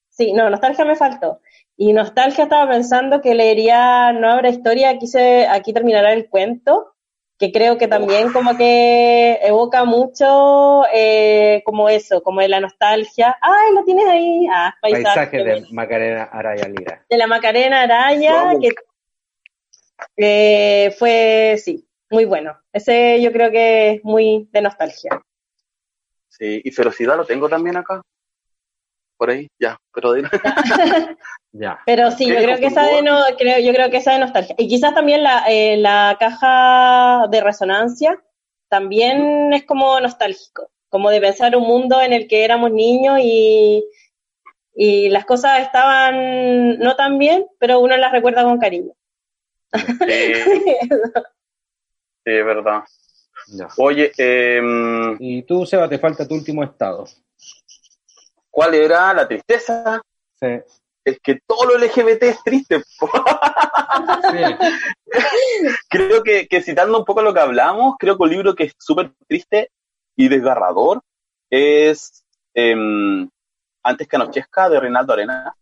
Sí, 0.10 0.34
no, 0.34 0.50
nostalgia 0.50 0.84
me 0.84 0.96
faltó. 0.96 1.42
Y 1.78 1.94
nostalgia 1.94 2.46
estaba 2.46 2.72
pensando 2.72 3.22
que 3.22 3.36
leería 3.36 4.14
No 4.14 4.32
habrá 4.32 4.50
historia, 4.50 4.90
aquí, 4.90 5.06
se, 5.06 5.46
aquí 5.46 5.74
terminará 5.74 6.12
el 6.14 6.28
cuento, 6.28 6.95
que 7.38 7.52
creo 7.52 7.78
que 7.78 7.88
también 7.88 8.32
como 8.32 8.56
que 8.56 9.40
evoca 9.44 9.84
mucho 9.84 10.84
eh, 10.94 11.62
como 11.66 11.90
eso, 11.90 12.24
como 12.24 12.42
de 12.42 12.48
la 12.48 12.60
nostalgia. 12.60 13.38
¡Ay, 13.42 13.74
lo 13.74 13.84
tienes 13.84 14.08
ahí! 14.08 14.48
Ah, 14.52 14.74
paisaje. 14.82 15.04
Paisaje 15.04 15.44
de 15.44 15.66
Macarena 15.72 16.24
Araya 16.24 16.68
Lira. 16.68 17.06
de 17.10 17.18
la 17.18 17.28
Macarena 17.28 17.82
Araya, 17.84 18.34
Vamos. 18.34 18.62
que 18.62 18.76
eh, 20.18 20.96
fue, 20.98 21.58
sí, 21.62 21.88
muy 22.10 22.26
bueno. 22.26 22.58
Ese 22.72 23.22
yo 23.22 23.32
creo 23.32 23.52
que 23.52 23.92
es 23.92 24.04
muy 24.04 24.48
de 24.52 24.62
nostalgia. 24.62 25.22
Sí, 26.30 26.62
y 26.64 26.72
ferocidad 26.72 27.18
lo 27.18 27.26
tengo 27.26 27.48
también 27.50 27.78
acá. 27.78 28.02
Por 29.18 29.30
ahí, 29.30 29.48
ya, 29.60 29.78
pero 29.94 30.12
de- 30.14 30.24
Ya. 31.58 31.80
Pero 31.86 32.12
sí, 32.12 32.26
¿Qué 32.26 32.34
yo 32.34 32.42
creo 32.42 32.60
que 32.60 32.66
esa 32.68 32.84
de 32.86 33.02
no, 33.02 33.18
creo, 33.38 33.60
yo 33.60 33.74
creo 33.74 33.90
que 33.90 33.98
esa 33.98 34.12
de 34.12 34.20
nostalgia. 34.20 34.56
Y 34.58 34.68
quizás 34.68 34.94
también 34.94 35.24
la, 35.24 35.46
eh, 35.48 35.78
la 35.78 36.18
caja 36.20 37.28
de 37.30 37.40
resonancia 37.40 38.22
también 38.68 39.54
es 39.54 39.64
como 39.64 39.98
nostálgico, 40.02 40.70
como 40.90 41.10
de 41.12 41.22
pensar 41.22 41.56
un 41.56 41.64
mundo 41.64 42.02
en 42.02 42.12
el 42.12 42.28
que 42.28 42.44
éramos 42.44 42.72
niños 42.72 43.20
y, 43.22 43.86
y 44.74 45.08
las 45.10 45.24
cosas 45.24 45.62
estaban 45.62 46.78
no 46.80 46.98
tan 46.98 47.18
bien, 47.18 47.46
pero 47.58 47.80
uno 47.80 47.96
las 47.96 48.12
recuerda 48.12 48.44
con 48.44 48.60
cariño. 48.60 48.92
Sí, 49.74 49.76
sí, 50.46 52.32
es 52.32 52.46
verdad. 52.46 52.84
ya. 53.48 53.70
Oye, 53.78 54.12
em, 54.18 55.16
Y 55.20 55.44
tú, 55.44 55.66
Seba, 55.66 55.88
te 55.88 56.00
falta 56.00 56.28
tu 56.28 56.36
último 56.36 56.64
estado. 56.66 57.06
¿Cuál 58.56 58.74
era 58.74 59.14
la 59.14 59.28
tristeza? 59.28 60.02
Sí. 60.40 60.48
Es 61.04 61.20
que 61.20 61.42
todo 61.46 61.66
lo 61.66 61.78
LGBT 61.78 62.24
es 62.24 62.42
triste. 62.42 62.82
Sí. 62.82 63.04
creo 65.90 66.24
que, 66.24 66.48
que 66.48 66.62
citando 66.62 66.98
un 66.98 67.04
poco 67.04 67.22
lo 67.22 67.34
que 67.34 67.42
hablamos, 67.42 67.96
creo 68.00 68.16
que 68.16 68.24
un 68.24 68.30
libro 68.30 68.56
que 68.56 68.64
es 68.64 68.74
súper 68.80 69.12
triste 69.28 69.72
y 70.16 70.30
desgarrador 70.30 71.02
es 71.50 72.24
em, 72.54 73.30
Antes 73.84 74.08
que 74.08 74.16
anochezca 74.16 74.70
de 74.70 74.80
Reinaldo 74.80 75.12
Arena. 75.12 75.54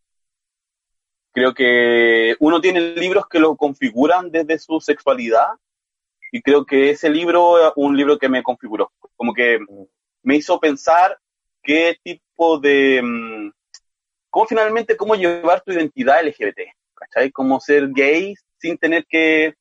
Creo 1.31 1.51
que 1.55 2.35
uno 2.39 2.61
tiene 2.61 2.79
libros 2.79 3.27
que 3.27 3.39
lo 3.39 3.55
configuran 3.55 4.29
desde 4.29 4.59
su 4.59 4.79
sexualidad 4.79 5.47
y 6.31 6.43
creo 6.43 6.63
que 6.63 6.91
ese 6.91 7.09
libro 7.09 7.57
es 7.57 7.73
un 7.75 7.97
libro 7.97 8.19
que 8.19 8.29
me 8.29 8.43
configuró. 8.43 8.91
Como 9.15 9.33
que 9.33 9.59
me 10.21 10.35
hizo 10.35 10.59
pensar 10.59 11.17
qué 11.63 11.97
tipo 12.03 12.21
de... 12.59 13.01
mm, 13.03 13.51
cómo 14.29 14.45
finalmente, 14.47 14.97
cómo 14.97 15.15
llevar 15.15 15.61
tu 15.61 15.71
identidad 15.73 16.21
LGBT. 16.21 16.59
¿Cachai? 16.95 17.31
Cómo 17.31 17.59
ser 17.59 17.89
gay 17.89 18.33
sin 18.59 18.77
tener 18.77 19.05
que 19.07 19.55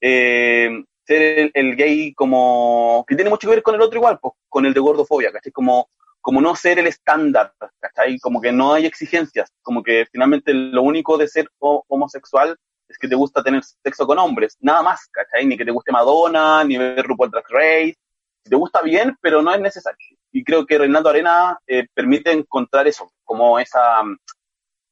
eh, 0.00 0.70
ser 1.06 1.50
el, 1.54 1.76
gay 1.76 2.14
como... 2.14 3.04
que 3.06 3.14
tiene 3.14 3.30
mucho 3.30 3.48
que 3.48 3.54
ver 3.54 3.62
con 3.62 3.74
el 3.74 3.82
otro 3.82 3.98
igual, 3.98 4.18
pues, 4.20 4.34
con 4.48 4.66
el 4.66 4.74
de 4.74 4.80
gordofobia, 4.80 5.32
¿cachai? 5.32 5.52
Como, 5.52 5.88
como 6.20 6.40
no 6.40 6.54
ser 6.56 6.78
el 6.78 6.86
estándar, 6.86 7.52
¿cachai? 7.80 8.18
Como 8.18 8.40
que 8.40 8.52
no 8.52 8.74
hay 8.74 8.86
exigencias, 8.86 9.50
como 9.62 9.82
que 9.82 10.06
finalmente 10.10 10.52
lo 10.54 10.82
único 10.82 11.18
de 11.18 11.28
ser 11.28 11.48
ho- 11.58 11.84
homosexual 11.88 12.56
es 12.88 12.98
que 12.98 13.08
te 13.08 13.14
gusta 13.14 13.42
tener 13.42 13.62
sexo 13.64 14.06
con 14.06 14.18
hombres, 14.18 14.56
nada 14.60 14.82
más, 14.82 15.08
¿cachai? 15.10 15.46
Ni 15.46 15.56
que 15.56 15.64
te 15.64 15.70
guste 15.70 15.92
Madonna, 15.92 16.62
ni 16.64 16.76
ver 16.78 17.04
RuPaul 17.04 17.30
Drag 17.30 17.44
Race, 17.48 17.96
te 18.44 18.56
gusta 18.56 18.82
bien, 18.82 19.16
pero 19.20 19.42
no 19.42 19.52
es 19.54 19.60
necesario. 19.60 19.98
Y 20.32 20.42
creo 20.44 20.64
que 20.66 20.78
Reinaldo 20.78 21.10
Arena 21.10 21.58
eh, 21.66 21.86
permite 21.92 22.32
encontrar 22.32 22.88
eso, 22.88 23.12
como 23.24 23.58
esa, 23.58 24.02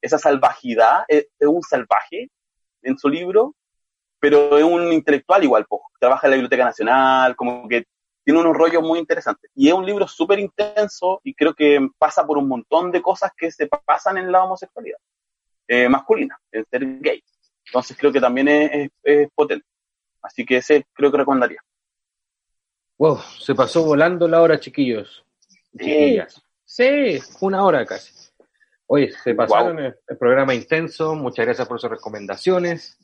esa 0.01 0.19
salvajidad, 0.19 1.05
es, 1.09 1.29
es 1.39 1.49
un 1.49 1.63
salvaje 1.63 2.31
en 2.83 2.99
su 2.99 3.09
libro, 3.09 3.55
pero 4.19 4.59
es 4.59 4.65
un 4.65 4.93
intelectual 4.93 5.43
igual, 5.43 5.65
po. 5.67 5.83
trabaja 5.99 6.27
en 6.27 6.33
la 6.33 6.37
Biblioteca 6.37 6.65
Nacional, 6.65 7.35
como 7.37 7.67
que 7.69 7.85
tiene 8.23 8.39
unos 8.41 8.55
rollos 8.55 8.83
muy 8.83 8.99
interesantes. 8.99 9.51
Y 9.55 9.69
es 9.69 9.75
un 9.75 9.87
libro 9.87 10.07
súper 10.07 10.39
intenso 10.39 11.21
y 11.25 11.35
creo 11.35 11.55
que 11.55 11.89
pasa 11.99 12.27
por 12.27 12.37
un 12.37 12.47
montón 12.47 12.93
de 12.93 13.01
cosas 13.01 13.33
que 13.37 13.51
se 13.51 13.67
pasan 13.67 14.19
en 14.19 14.31
la 14.31 14.45
homosexualidad 14.45 14.99
eh, 15.69 15.89
masculina, 15.89 16.39
en 16.53 16.67
ser 16.67 16.85
gay. 17.01 17.23
Entonces 17.65 17.97
creo 17.97 18.13
que 18.13 18.21
también 18.21 18.49
es- 18.49 18.91
es 19.03 19.29
potente. 19.35 19.65
Así 20.23 20.45
que 20.45 20.59
ese 20.59 20.85
creo 20.93 21.11
que 21.11 21.17
recomendaría. 21.19 21.61
Wow, 22.99 23.19
se 23.39 23.55
pasó 23.55 23.83
volando 23.85 24.29
la 24.29 24.43
hora, 24.43 24.61
chiquillos. 24.61 25.25
Chiquillas. 25.79 26.43
Sí, 26.65 27.19
una 27.41 27.65
hora 27.65 27.85
casi. 27.87 28.13
Oye, 28.87 29.13
se 29.13 29.35
pasaron 29.35 29.79
el, 29.79 29.95
el 30.09 30.19
programa 30.19 30.55
intenso. 30.55 31.15
Muchas 31.15 31.47
gracias 31.47 31.69
por 31.69 31.81
sus 31.81 31.91
recomendaciones. 31.91 32.99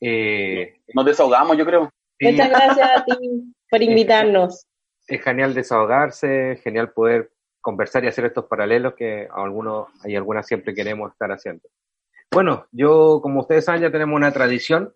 Eh, 0.00 0.80
Nos 0.94 1.04
desahogamos, 1.04 1.56
yo 1.56 1.64
creo. 1.64 1.90
sí, 2.18 2.30
Muchas 2.32 2.48
gracias 2.50 2.90
a 2.96 3.04
ti 3.04 3.54
por 3.70 3.82
invitarnos. 3.82 4.66
es 5.06 5.22
genial 5.22 5.54
desahogarse, 5.54 6.60
genial 6.62 6.92
poder 6.92 7.32
conversar 7.60 8.04
y 8.04 8.08
hacer 8.08 8.26
estos 8.26 8.44
paralelos 8.46 8.94
que 8.94 9.28
algunos 9.32 9.88
y 10.04 10.14
algunas 10.14 10.46
siempre 10.46 10.74
queremos 10.74 11.10
estar 11.12 11.30
haciendo. 11.32 11.68
Bueno, 12.32 12.66
yo, 12.70 13.20
como 13.22 13.40
ustedes 13.40 13.64
saben, 13.64 13.82
ya 13.82 13.90
tenemos 13.90 14.14
una 14.16 14.32
tradición, 14.32 14.94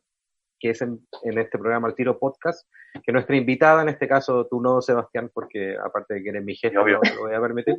que 0.61 0.71
es 0.71 0.83
en, 0.83 1.01
en 1.23 1.39
este 1.39 1.59
programa 1.59 1.89
El 1.89 1.95
Tiro 1.95 2.19
Podcast, 2.19 2.69
que 3.03 3.13
nuestra 3.13 3.37
invitada, 3.37 3.83
en 3.83 3.89
este 3.89 4.07
caso 4.07 4.47
tú 4.47 4.61
no, 4.61 4.81
Sebastián, 4.83 5.31
porque 5.33 5.77
aparte 5.77 6.15
de 6.15 6.23
que 6.23 6.29
eres 6.29 6.45
mi 6.45 6.55
jefe, 6.55 6.75
no 6.75 6.87
lo 6.87 7.01
voy 7.21 7.35
a 7.35 7.41
permitir, 7.41 7.77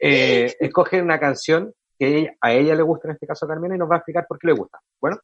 eh, 0.00 0.54
escoge 0.60 1.00
una 1.00 1.18
canción 1.18 1.72
que 1.98 2.36
a 2.40 2.52
ella 2.52 2.74
le 2.74 2.82
gusta, 2.82 3.08
en 3.08 3.14
este 3.14 3.26
caso 3.26 3.46
a 3.46 3.48
Carmina, 3.48 3.76
y 3.76 3.78
nos 3.78 3.88
va 3.88 3.94
a 3.94 3.98
explicar 3.98 4.26
por 4.28 4.38
qué 4.38 4.48
le 4.48 4.52
gusta. 4.52 4.80
Bueno, 5.00 5.18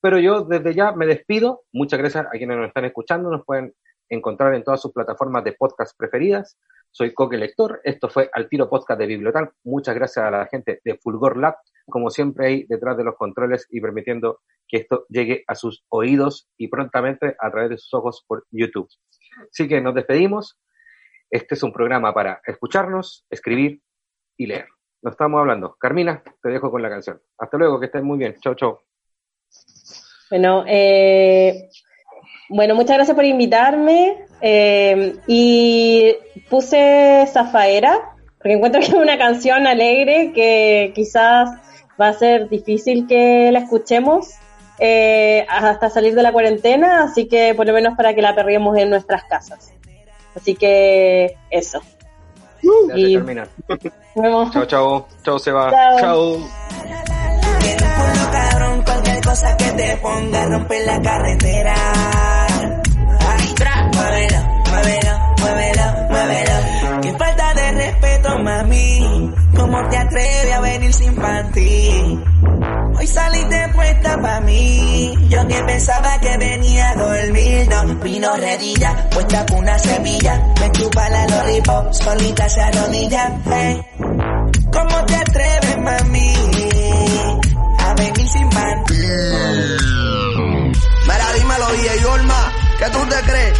pero 0.00 0.18
yo 0.18 0.42
desde 0.42 0.74
ya 0.74 0.92
me 0.92 1.06
despido. 1.06 1.62
Muchas 1.72 1.98
gracias 1.98 2.26
a 2.26 2.30
quienes 2.30 2.56
nos 2.56 2.68
están 2.68 2.84
escuchando. 2.84 3.30
Nos 3.30 3.44
pueden 3.44 3.72
encontrar 4.08 4.54
en 4.54 4.62
todas 4.62 4.80
sus 4.80 4.92
plataformas 4.92 5.44
de 5.44 5.52
podcast 5.52 5.96
preferidas. 5.96 6.58
Soy 6.90 7.12
Coque 7.12 7.36
Lector. 7.36 7.80
Esto 7.84 8.08
fue 8.08 8.30
Al 8.32 8.48
Tiro 8.48 8.68
Podcast 8.68 8.98
de 9.00 9.06
Bibliotal. 9.06 9.50
Muchas 9.64 9.94
gracias 9.94 10.24
a 10.24 10.30
la 10.30 10.46
gente 10.46 10.80
de 10.84 10.98
Fulgor 10.98 11.36
Lab, 11.36 11.56
como 11.88 12.10
siempre 12.10 12.46
ahí 12.46 12.66
detrás 12.68 12.96
de 12.96 13.04
los 13.04 13.16
controles 13.16 13.66
y 13.70 13.80
permitiendo 13.80 14.40
que 14.66 14.78
esto 14.78 15.06
llegue 15.08 15.44
a 15.46 15.54
sus 15.54 15.84
oídos 15.88 16.48
y 16.56 16.68
prontamente 16.68 17.34
a 17.38 17.50
través 17.50 17.70
de 17.70 17.78
sus 17.78 17.92
ojos 17.94 18.24
por 18.26 18.46
YouTube. 18.50 18.88
Así 19.50 19.68
que 19.68 19.80
nos 19.80 19.94
despedimos. 19.94 20.58
Este 21.30 21.54
es 21.54 21.62
un 21.62 21.72
programa 21.72 22.12
para 22.14 22.40
escucharnos, 22.46 23.26
escribir 23.30 23.82
y 24.36 24.46
leer. 24.46 24.66
Nos 25.02 25.12
estamos 25.12 25.38
hablando. 25.40 25.76
Carmina, 25.78 26.22
te 26.42 26.48
dejo 26.48 26.70
con 26.70 26.82
la 26.82 26.88
canción. 26.88 27.20
Hasta 27.38 27.56
luego, 27.56 27.78
que 27.78 27.86
estés 27.86 28.02
muy 28.02 28.18
bien. 28.18 28.36
Chau, 28.40 28.54
chau. 28.54 28.78
Bueno, 30.30 30.64
eh, 30.66 31.68
bueno, 32.48 32.74
muchas 32.74 32.96
gracias 32.96 33.14
por 33.14 33.24
invitarme. 33.24 34.24
eh, 34.40 35.16
y 35.26 36.14
puse 36.48 37.26
Zafaera, 37.26 38.14
porque 38.38 38.52
encuentro 38.52 38.80
que 38.80 38.86
es 38.86 38.92
una 38.92 39.18
canción 39.18 39.66
alegre 39.66 40.32
que 40.32 40.92
quizás 40.94 41.50
va 42.00 42.08
a 42.08 42.12
ser 42.12 42.48
difícil 42.48 43.06
que 43.06 43.50
la 43.52 43.60
escuchemos 43.60 44.28
eh, 44.78 45.44
hasta 45.48 45.90
salir 45.90 46.14
de 46.14 46.22
la 46.22 46.32
cuarentena, 46.32 47.02
así 47.04 47.26
que 47.26 47.54
por 47.54 47.66
lo 47.66 47.72
menos 47.72 47.96
para 47.96 48.14
que 48.14 48.22
la 48.22 48.34
perriemos 48.34 48.76
en 48.78 48.90
nuestras 48.90 49.24
casas. 49.24 49.72
Así 50.36 50.54
que 50.54 51.36
eso. 51.50 51.80
Gracias, 52.62 52.98
Y- 52.98 53.16
vemos. 53.16 54.50
Chao, 54.52 54.64
chao. 54.66 55.08
Chao, 55.24 55.38
Seba. 55.38 55.70
Chao. 55.70 55.98
Chao. 56.00 56.36
Tiene 57.60 57.82
un 57.82 57.90
culo 57.94 58.30
cabrón, 58.32 58.82
cualquier 58.84 59.20
cosa 59.24 59.56
que 59.56 59.70
te 59.72 59.96
ponga 59.96 60.46
rompe 60.46 60.84
la 60.86 61.00
carretera. 61.02 61.74
Ay, 63.20 63.54
tra, 63.56 63.90
muévelo, 63.94 64.38
muévelo, 64.70 65.18
muévelo, 65.38 65.98
mami. 68.42 69.34
¿Cómo 69.68 69.86
te 69.90 69.98
atreves 69.98 70.54
a 70.54 70.60
venir 70.60 70.94
sin 70.94 71.14
panty? 71.14 72.24
Hoy 72.98 73.06
saliste 73.06 73.68
puesta 73.74 74.18
pa' 74.18 74.40
mí. 74.40 75.14
Yo 75.28 75.46
que 75.46 75.62
pensaba 75.62 76.18
que 76.20 76.38
venía 76.38 76.88
a 76.88 76.94
dormir, 76.94 77.68
no. 77.68 77.94
Vino 77.96 78.34
redilla, 78.36 79.10
puesta 79.10 79.44
con 79.44 79.58
una 79.58 79.78
semilla. 79.78 80.42
Me 80.58 80.72
chupa 80.72 81.10
la 81.10 81.26
lollipop, 81.26 81.92
solita 81.92 82.48
se 82.48 82.62
arrodilla. 82.62 83.42
Hey. 83.44 83.82
¿Cómo 84.72 85.04
te 85.04 85.16
atreves, 85.16 85.78
mami? 85.82 86.32
A 87.78 87.92
venir 87.92 88.26
sin 88.26 88.48
panty. 88.48 88.94
Mira, 91.04 91.32
dímelo, 91.36 91.66
DJ 91.72 92.00
Yorma, 92.00 92.52
¿qué 92.78 92.86
tú 92.88 93.06
te 93.06 93.16
crees? 93.30 93.52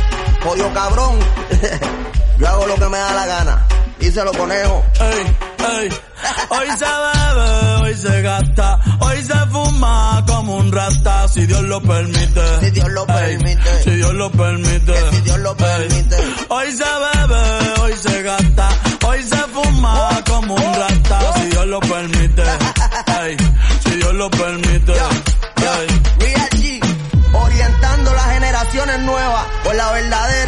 Jodido 0.43 0.73
cabrón. 0.73 1.19
Yo 2.39 2.49
hago 2.49 2.67
lo 2.67 2.77
que 2.77 2.89
me 2.89 2.97
da 2.97 3.13
la 3.13 3.27
gana. 3.27 3.67
Díselo, 3.99 4.33
conejo. 4.33 4.83
Ey, 5.01 5.48
ey. 5.59 5.89
Hoy 6.51 6.67
se 6.79 6.85
bebe, 6.85 7.83
hoy 7.83 7.95
se 7.97 8.23
gasta, 8.23 8.79
hoy 9.01 9.23
se 9.25 9.35
fuma 9.51 10.25
como 10.27 10.57
un 10.57 10.73
rasta, 10.73 11.29
si 11.29 11.47
Dios 11.47 11.63
lo 11.63 11.81
permite. 11.81 12.61
Si 12.61 12.71
Dios 12.71 12.89
lo 12.91 13.03
Ey, 13.09 13.37
permite. 13.37 13.83
si 13.85 13.91
Dios 13.91 14.15
lo 14.15 14.31
permite. 14.31 14.93
Que 14.93 15.11
si 15.17 15.21
Dios 15.23 15.39
lo 15.39 15.51
Ey. 15.51 15.57
permite. 15.57 16.17
Hoy 16.49 16.73
se 16.73 16.85
bebe, 16.85 17.81
hoy 17.83 17.93
se 17.97 18.23
gasta, 18.23 18.69
hoy 19.07 19.23
se 19.23 19.37
fuma 19.37 20.11
como 20.29 20.55
un 20.55 20.75
rasta, 20.75 21.21
si 21.35 21.47
Dios 21.49 21.67
lo 21.67 21.81
permite. 21.81 22.43
Si 23.85 23.91
Dios 23.97 24.15
lo 24.15 24.31
permite. 24.31 24.93
Ey. 24.93 25.87
Real 26.19 26.49
G, 26.51 26.81
orientando 27.33 28.13
las 28.15 28.27
generaciones 28.33 29.01
nuevas 29.01 29.45
por 29.65 29.75
la 29.75 29.93
verdadera. 29.93 30.48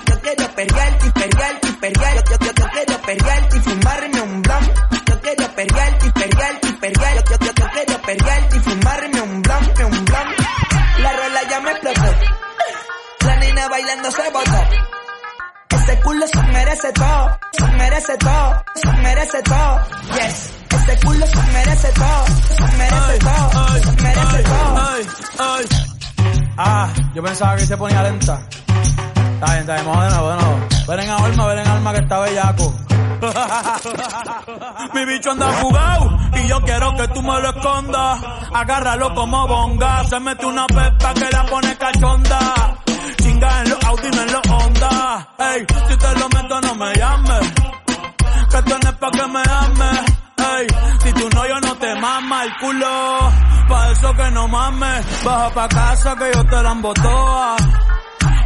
Yo 0.21 0.35
quiero 0.35 0.55
perrearte 0.55 1.07
y 1.07 1.09
perrearte 1.09 1.67
y 1.67 1.71
perrear. 1.71 2.23
Yo, 2.23 2.37
yo, 2.39 2.51
yo 2.53 2.69
quiero 2.69 3.01
perrearte 3.01 3.57
y 3.57 3.59
fumarme 3.61 4.21
un 4.21 4.41
blon. 4.43 4.71
Yo 5.07 5.21
quiero 5.21 5.55
perrearte 5.55 6.05
y 6.05 6.11
perrearte 6.11 6.67
y 6.67 6.73
perrear. 6.73 7.23
Yo, 7.23 7.37
yo, 7.39 7.51
yo 7.53 7.69
quiero 7.71 8.01
perrearte 8.01 8.57
y 8.57 8.59
fumarme 8.59 9.21
un 9.21 9.41
blon, 9.41 9.63
un 9.65 10.05
blon. 10.05 10.27
La 10.99 11.11
rola 11.13 11.41
ya 11.49 11.59
me 11.61 11.71
explotó. 11.71 12.01
La 13.25 13.35
nena 13.37 13.67
bailando 13.67 14.11
se 14.11 14.29
botó. 14.29 14.63
Ese 15.69 15.99
culo 16.01 16.27
se 16.27 16.43
merece 16.43 16.93
todo, 16.93 17.39
se 17.53 17.67
merece 17.71 18.17
todo, 18.17 18.63
se 18.75 18.91
merece 18.91 19.41
todo. 19.41 19.79
Yes, 20.13 20.53
ese 20.69 20.99
culo 21.03 21.25
se 21.25 21.41
merece 21.53 21.91
todo, 21.93 22.25
se 22.27 22.77
merece 22.77 23.19
todo, 23.19 23.77
se 23.79 24.03
merece 24.03 24.43
todo. 24.43 24.77
ay, 24.77 25.07
ay. 25.39 25.65
Ah, 26.57 26.89
yo 27.15 27.23
pensaba 27.23 27.55
que 27.55 27.65
se 27.65 27.75
ponía 27.77 28.03
lenta. 28.03 28.47
Está 29.41 29.53
bien, 29.53 29.61
está 29.61 29.73
bien, 29.73 29.87
vamos 29.87 30.69
de. 30.69 30.85
Ven 30.87 30.99
en 30.99 31.09
alma, 31.09 31.47
ven 31.47 31.57
en 31.57 31.67
alma 31.67 31.93
que 31.93 31.99
está 31.99 32.19
bellaco. 32.19 32.75
Mi 34.93 35.05
bicho 35.05 35.31
anda 35.31 35.51
jugado 35.61 36.15
y 36.35 36.47
yo 36.47 36.61
quiero 36.61 36.95
que 36.95 37.07
tú 37.07 37.23
me 37.23 37.41
lo 37.41 37.49
escondas. 37.49 38.21
Agárralo 38.53 39.15
como 39.15 39.47
bonga. 39.47 40.03
Se 40.03 40.19
mete 40.19 40.45
una 40.45 40.67
pepa 40.67 41.13
que 41.15 41.27
la 41.31 41.43
pone 41.47 41.75
cachonda. 41.75 42.77
Chinga 43.17 43.61
en 43.61 43.69
los 43.71 43.83
Audi, 43.83 44.11
no 44.11 44.21
en 44.21 44.31
los 44.31 44.47
Honda. 44.47 45.27
Ey, 45.39 45.65
si 45.89 45.97
te 45.97 46.19
lo 46.19 46.29
meto 46.29 46.61
no 46.61 46.75
me 46.75 46.93
llames. 46.93 47.53
Que 48.51 48.61
tú 48.61 48.75
no 48.83 48.89
es 48.89 48.95
pa' 48.97 49.11
que 49.11 49.27
me 49.27 49.41
ames. 49.49 50.01
Ey, 50.37 50.67
si 50.99 51.13
tú 51.13 51.27
no, 51.33 51.47
yo 51.47 51.59
no 51.61 51.75
te 51.77 51.95
mama 51.95 52.43
el 52.43 52.57
culo. 52.57 53.31
Pa' 53.67 53.91
eso 53.91 54.13
que 54.13 54.29
no 54.29 54.47
mames. 54.47 55.23
Baja 55.23 55.49
pa' 55.49 55.67
casa 55.67 56.15
que 56.15 56.31
yo 56.31 56.45
te 56.45 56.61
la 56.61 56.71
embotoa. 56.73 57.55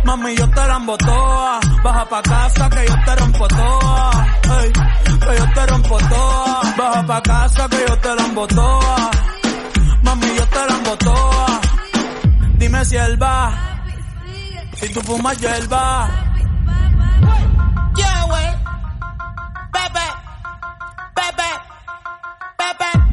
Mami, 0.05 0.35
yo 0.35 0.47
te 0.49 0.67
la 0.67 0.75
embotoa. 0.77 1.59
Baja 1.83 2.05
pa' 2.05 2.21
casa 2.21 2.69
que 2.69 2.85
yo 2.87 2.95
te 3.05 3.15
rompo 3.15 3.47
toa. 3.47 4.11
Que 5.25 5.37
yo 5.39 5.45
te 5.55 5.65
rompo 5.65 5.97
toa. 5.97 6.61
Baja 6.77 7.05
pa' 7.07 7.21
casa 7.21 7.67
que 7.69 7.79
yo 7.87 7.97
te 7.97 8.15
la 8.15 8.25
embotoa. 8.25 9.11
Mami, 10.03 10.27
yo 10.37 10.45
te 10.47 10.61
la 10.67 10.75
embotoa. 10.77 11.61
Dime 12.59 12.85
si 12.85 12.95
él 12.97 13.21
va. 13.21 13.51
Si 14.75 14.89
tú 14.93 15.01
fumas, 15.01 15.37
yo 15.39 15.49
él 15.49 15.67
va. 15.73 16.07
Yeah, 17.97 18.25
wey. 18.31 18.49
Pepe. 19.71 20.07
Pepe. 21.15 21.49
Pepe. 22.57 23.04